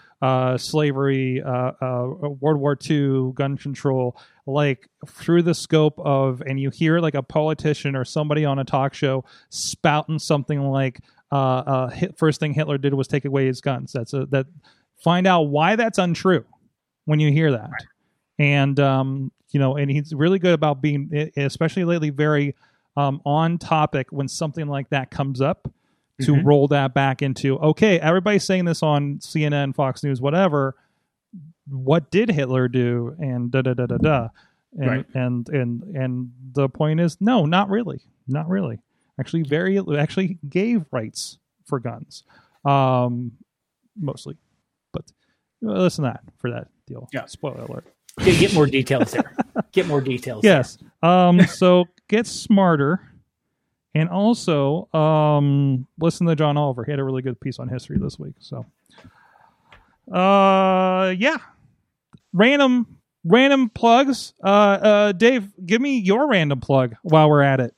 slavery, 0.58 1.42
World 1.42 2.40
War 2.42 2.78
II, 2.90 3.32
gun 3.34 3.58
control, 3.58 4.18
like 4.46 4.90
through 5.08 5.44
the 5.44 5.54
scope 5.54 6.00
of, 6.00 6.42
and 6.46 6.60
you 6.60 6.70
hear 6.70 7.00
like 7.00 7.16
a 7.16 7.24
politician 7.24 7.96
or 7.96 8.04
somebody 8.06 8.46
on 8.46 8.60
a 8.60 8.64
talk 8.64 8.94
show 8.94 9.24
spouting 9.50 10.20
something 10.20 10.62
like, 10.62 11.00
first 12.18 12.40
thing 12.40 12.54
Hitler 12.54 12.78
did 12.78 12.94
was 12.94 13.08
take 13.08 13.26
away 13.26 13.46
his 13.46 13.62
guns. 13.62 13.94
That's 13.94 14.14
a, 14.14 14.26
that. 14.28 14.48
Find 15.04 15.26
out 15.26 15.44
why 15.44 15.76
that's 15.76 15.98
untrue 15.98 16.46
when 17.06 17.20
you 17.20 17.32
hear 17.32 17.54
that, 17.54 17.72
and 18.38 18.80
um, 18.80 19.32
you 19.50 19.60
know, 19.60 19.76
and 19.76 19.90
he's 19.90 20.14
really 20.14 20.38
good 20.38 20.54
about 20.54 20.80
being, 20.80 21.32
especially 21.36 21.86
lately, 21.86 22.12
very 22.12 22.56
um, 22.98 23.22
on 23.26 23.58
topic 23.58 24.08
when 24.12 24.28
something 24.28 24.68
like 24.68 24.90
that 24.90 25.12
comes 25.12 25.42
up 25.42 25.72
to 26.22 26.34
Mhm. 26.34 26.46
roll 26.46 26.68
that 26.68 26.94
back 26.94 27.22
into 27.22 27.58
okay 27.60 28.00
everybody's 28.00 28.44
saying 28.44 28.66
this 28.66 28.84
on 28.84 29.18
cnn 29.20 29.74
fox 29.74 30.04
news 30.04 30.22
whatever. 30.22 30.76
What 31.68 32.12
did 32.12 32.30
hitler 32.30 32.68
do? 32.68 33.16
And 33.20 33.50
da 33.52 33.62
da 33.62 33.74
da 33.74 33.86
da 33.86 33.98
da. 33.98 34.28
And 34.78 34.88
Right. 34.90 35.06
and 35.14 35.48
and 35.50 35.84
and 35.96 36.32
the 36.54 36.68
point 36.70 37.00
is 37.00 37.20
no 37.22 37.46
not 37.46 37.70
really. 37.70 38.02
Not 38.28 38.48
really. 38.50 38.80
Actually 39.20 39.44
very 39.44 39.80
actually 39.98 40.38
gave 40.50 40.86
rights 40.92 41.38
for 41.66 41.80
guns. 41.80 42.24
Um 42.66 43.32
mostly. 44.00 44.38
But 44.94 45.12
uh, 45.66 45.72
listen 45.72 46.04
to 46.04 46.12
that 46.12 46.24
for 46.38 46.52
that 46.52 46.68
deal. 46.88 47.08
Yeah. 47.14 47.26
spoiler 47.26 47.62
alert 47.64 47.86
Get, 48.20 48.40
get 48.40 48.54
more 48.54 48.66
details 48.68 49.12
there. 49.12 49.34
Get 49.72 49.88
more 49.88 50.02
details. 50.02 50.44
yes. 50.44 50.78
um 51.02 51.42
so 51.48 51.86
get 52.08 52.28
smarter. 52.28 53.00
And 53.96 54.10
also 54.10 54.88
um 54.94 55.88
listen 56.00 56.28
to 56.28 56.36
john 56.36 56.58
oliver. 56.58 56.84
He 56.84 56.92
had 56.92 57.00
a 57.00 57.04
really 57.04 57.22
good 57.22 57.40
piece 57.40 57.58
on 57.60 57.70
history 57.70 57.98
this 58.00 58.20
week 58.20 58.36
so. 58.40 58.66
Uh 60.12 61.14
yeah. 61.18 61.38
Random 62.34 62.86
random 63.24 63.70
plugs. 63.70 64.34
Uh 64.44 64.48
uh 64.48 65.12
dave 65.14 65.48
give 65.66 65.82
me 65.82 66.00
your 66.00 66.28
random 66.28 66.60
plug 66.60 66.96
while 67.04 67.30
we're 67.30 67.42
at 67.42 67.60
it. 67.60 67.74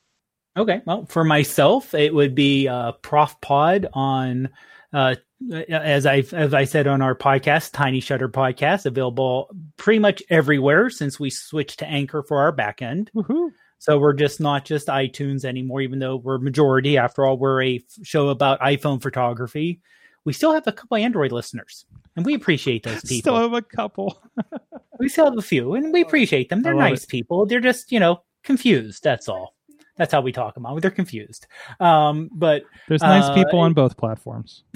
Okay. 0.56 0.82
Well, 0.86 1.06
for 1.08 1.24
myself, 1.24 1.94
it 1.96 2.14
would 2.14 2.36
be 2.36 2.68
uh, 2.68 2.92
Prof 3.02 3.42
Pod 3.42 3.88
on, 3.94 4.50
uh, 4.94 5.16
as 5.52 6.06
I 6.06 6.24
as 6.32 6.54
I 6.54 6.64
said 6.64 6.88
on 6.88 7.02
our 7.02 7.16
podcast, 7.16 7.72
Tiny 7.72 8.00
Shutter 8.00 8.30
Podcast, 8.30 8.86
available 8.86 9.50
pretty 9.78 10.00
much 10.00 10.24
everywhere 10.30 10.90
since 10.90 11.20
we 11.20 11.30
switched 11.30 11.80
to 11.80 11.88
Anchor 11.88 12.24
for 12.24 12.40
our 12.40 12.52
back 12.52 12.82
end. 12.82 13.12
Woohoo. 13.16 13.52
So 13.80 13.98
we're 14.00 14.14
just 14.14 14.40
not 14.40 14.64
just 14.64 14.88
iTunes 14.88 15.44
anymore, 15.44 15.82
even 15.82 16.00
though 16.00 16.16
we're 16.16 16.38
majority. 16.38 16.98
After 16.98 17.26
all, 17.26 17.38
we're 17.38 17.62
a 17.64 17.84
show 18.04 18.30
about 18.30 18.62
iPhone 18.62 19.02
photography. 19.02 19.82
We 20.26 20.32
still 20.32 20.54
have 20.54 20.66
a 20.68 20.72
couple 20.72 20.96
Android 20.98 21.34
listeners, 21.34 21.86
and 22.16 22.26
we 22.26 22.34
appreciate 22.34 22.84
those 22.84 23.02
people. 23.06 23.20
still 23.34 23.38
have 23.42 23.54
a 23.54 23.62
couple 23.62 24.22
we 25.00 25.10
still 25.10 25.26
have 25.26 25.38
a 25.38 25.42
few, 25.42 25.74
and 25.74 25.92
we 25.92 26.02
appreciate 26.02 26.50
them. 26.50 26.62
They're 26.62 26.74
nice 26.74 27.06
people. 27.06 27.46
They're 27.46 27.60
just 27.60 27.92
you 27.92 28.00
know 28.00 28.22
confused. 28.44 29.04
That's 29.04 29.28
all. 29.28 29.54
That's 29.98 30.12
how 30.12 30.22
we 30.22 30.32
talk 30.32 30.58
about. 30.58 30.82
They're 30.82 30.90
confused. 30.90 31.46
Um, 31.80 32.30
but 32.34 32.64
There's 32.88 33.02
nice 33.02 33.26
Uh, 33.26 33.36
people 33.36 33.60
on 33.60 33.74
both 33.74 33.96
platforms. 33.98 34.64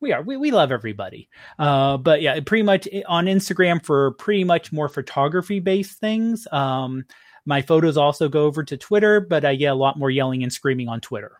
we 0.00 0.12
are 0.12 0.22
we, 0.22 0.36
we 0.36 0.50
love 0.50 0.70
everybody 0.72 1.28
uh 1.58 1.96
but 1.96 2.22
yeah 2.22 2.38
pretty 2.40 2.62
much 2.62 2.88
on 3.06 3.26
instagram 3.26 3.84
for 3.84 4.12
pretty 4.12 4.44
much 4.44 4.72
more 4.72 4.88
photography 4.88 5.60
based 5.60 5.98
things 5.98 6.46
um 6.52 7.04
my 7.46 7.62
photos 7.62 7.96
also 7.96 8.28
go 8.28 8.44
over 8.44 8.62
to 8.62 8.76
twitter 8.76 9.20
but 9.20 9.44
i 9.44 9.54
get 9.54 9.66
a 9.66 9.74
lot 9.74 9.98
more 9.98 10.10
yelling 10.10 10.42
and 10.42 10.52
screaming 10.52 10.88
on 10.88 11.00
twitter 11.00 11.36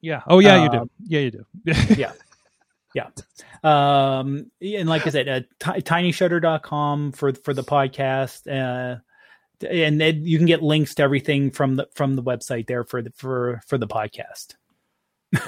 Yeah. 0.00 0.22
Oh 0.28 0.38
yeah, 0.38 0.62
you 0.62 0.70
do. 0.70 0.78
Um, 0.78 0.90
Yeah, 1.04 1.20
you 1.20 1.30
do. 1.30 1.44
yeah 1.96 2.12
yeah 2.94 3.08
um 3.64 4.50
and 4.62 4.88
like 4.88 5.06
i 5.06 5.10
said 5.10 5.28
uh, 5.28 5.40
t- 5.58 5.80
tinyshutter.com 5.82 7.12
for 7.12 7.32
for 7.34 7.52
the 7.52 7.64
podcast 7.64 8.46
uh 8.50 8.98
and 9.68 10.00
then 10.00 10.24
you 10.24 10.38
can 10.38 10.46
get 10.46 10.62
links 10.62 10.94
to 10.94 11.02
everything 11.02 11.50
from 11.50 11.76
the 11.76 11.86
from 11.94 12.14
the 12.14 12.22
website 12.22 12.66
there 12.66 12.84
for 12.84 13.02
the 13.02 13.10
for 13.16 13.60
for 13.66 13.78
the 13.78 13.86
podcast 13.88 14.54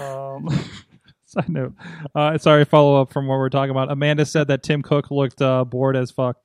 Um, 0.01 0.49
side 1.33 1.49
note. 1.49 1.75
Uh, 2.15 2.39
sorry, 2.39 2.65
follow 2.65 3.01
up 3.01 3.13
from 3.13 3.27
what 3.27 3.39
we're 3.39 3.51
talking 3.51 3.71
about. 3.71 3.91
Amanda 3.91 4.25
said 4.25 4.49
that 4.49 4.63
Tim 4.63 4.83
Cook 4.83 5.11
looked 5.11 5.43
uh, 5.43 5.65
bored 5.65 5.97
as 5.97 6.11
fuck. 6.11 6.37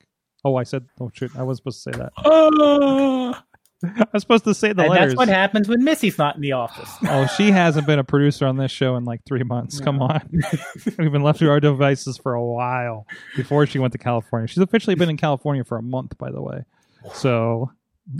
Oh, 0.44 0.56
I 0.56 0.64
said. 0.64 0.86
Oh 1.00 1.10
shit, 1.14 1.30
I 1.36 1.42
wasn't 1.42 1.74
supposed 1.74 1.84
to 1.84 1.92
say 1.92 1.98
that. 1.98 2.12
I 3.84 4.06
was 4.12 4.22
supposed 4.22 4.44
to 4.44 4.54
say 4.54 4.72
the 4.72 4.82
and 4.82 4.90
letters. 4.90 5.12
that's 5.12 5.18
what 5.18 5.28
happens 5.28 5.68
when 5.68 5.84
missy's 5.84 6.16
not 6.16 6.36
in 6.36 6.40
the 6.40 6.52
office 6.52 6.88
oh, 7.06 7.26
she 7.36 7.50
hasn't 7.50 7.86
been 7.86 7.98
a 7.98 8.04
producer 8.04 8.46
on 8.46 8.56
this 8.56 8.70
show 8.70 8.96
in 8.96 9.04
like 9.04 9.20
three 9.26 9.42
months. 9.42 9.78
Come 9.78 10.00
on, 10.00 10.22
we've 10.98 11.12
been 11.12 11.22
left 11.22 11.40
to 11.40 11.50
our 11.50 11.60
devices 11.60 12.16
for 12.16 12.32
a 12.32 12.42
while 12.42 13.06
before 13.36 13.66
she 13.66 13.78
went 13.78 13.92
to 13.92 13.98
California. 13.98 14.48
She's 14.48 14.62
officially 14.62 14.94
been 14.94 15.10
in 15.10 15.18
California 15.18 15.64
for 15.64 15.76
a 15.76 15.82
month, 15.82 16.16
by 16.16 16.30
the 16.30 16.40
way. 16.40 16.64
So 17.12 17.70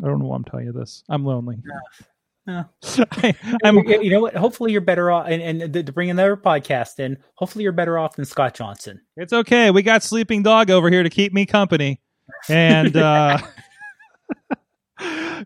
I 0.02 0.06
don't 0.06 0.18
know 0.18 0.26
why 0.26 0.36
I'm 0.36 0.44
telling 0.44 0.66
you 0.66 0.72
this. 0.72 1.02
I'm 1.08 1.24
lonely. 1.24 1.56
Yeah. 1.66 2.06
I, 2.46 3.34
I'm 3.64 3.78
you, 3.78 4.02
you 4.02 4.10
know 4.10 4.20
what? 4.20 4.34
Hopefully, 4.36 4.72
you're 4.72 4.80
better 4.80 5.10
off. 5.10 5.26
And, 5.28 5.62
and 5.62 5.72
to 5.72 5.92
bring 5.92 6.10
another 6.10 6.36
podcast 6.36 6.98
in, 6.98 7.18
hopefully, 7.34 7.62
you're 7.62 7.72
better 7.72 7.98
off 7.98 8.16
than 8.16 8.24
Scott 8.24 8.54
Johnson. 8.54 9.00
It's 9.16 9.32
okay. 9.32 9.70
We 9.70 9.82
got 9.82 10.02
Sleeping 10.02 10.42
Dog 10.42 10.70
over 10.70 10.90
here 10.90 11.02
to 11.02 11.10
keep 11.10 11.32
me 11.32 11.46
company. 11.46 12.00
And 12.48 12.96
uh 12.96 13.38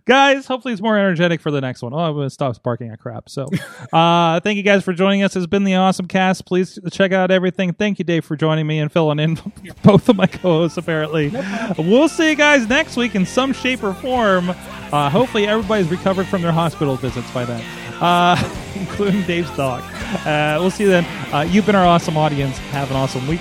guys, 0.04 0.46
hopefully 0.46 0.72
it's 0.72 0.82
more 0.82 0.96
energetic 0.98 1.40
for 1.40 1.50
the 1.50 1.60
next 1.60 1.82
one. 1.82 1.94
Oh, 1.94 1.98
I'm 1.98 2.14
gonna 2.14 2.30
stop 2.30 2.54
sparking 2.54 2.90
at 2.90 2.98
crap. 2.98 3.28
So 3.28 3.46
uh 3.92 4.40
thank 4.40 4.56
you 4.56 4.62
guys 4.62 4.84
for 4.84 4.92
joining 4.92 5.22
us. 5.22 5.34
It's 5.36 5.46
been 5.46 5.64
the 5.64 5.76
awesome 5.76 6.06
cast. 6.06 6.44
Please 6.46 6.78
check 6.92 7.12
out 7.12 7.30
everything. 7.30 7.72
Thank 7.72 7.98
you, 7.98 8.04
Dave, 8.04 8.24
for 8.24 8.36
joining 8.36 8.66
me 8.66 8.78
and 8.78 8.92
filling 8.92 9.18
in 9.18 9.38
both 9.82 10.08
of 10.08 10.16
my 10.16 10.26
co-hosts 10.26 10.76
apparently. 10.76 11.32
We'll 11.78 12.08
see 12.08 12.30
you 12.30 12.36
guys 12.36 12.68
next 12.68 12.96
week 12.96 13.14
in 13.14 13.24
some 13.26 13.52
shape 13.52 13.82
or 13.82 13.94
form. 13.94 14.50
Uh 14.50 15.08
hopefully 15.10 15.46
everybody's 15.46 15.90
recovered 15.90 16.26
from 16.26 16.42
their 16.42 16.52
hospital 16.52 16.96
visits 16.96 17.30
by 17.32 17.44
then. 17.44 17.62
Uh 18.02 18.36
including 18.74 19.22
Dave's 19.22 19.54
dog. 19.56 19.82
Uh 20.26 20.58
we'll 20.60 20.70
see 20.70 20.84
you 20.84 20.90
then. 20.90 21.04
Uh 21.32 21.40
you've 21.40 21.66
been 21.66 21.76
our 21.76 21.86
awesome 21.86 22.16
audience. 22.16 22.58
Have 22.58 22.90
an 22.90 22.96
awesome 22.96 23.26
week. 23.26 23.40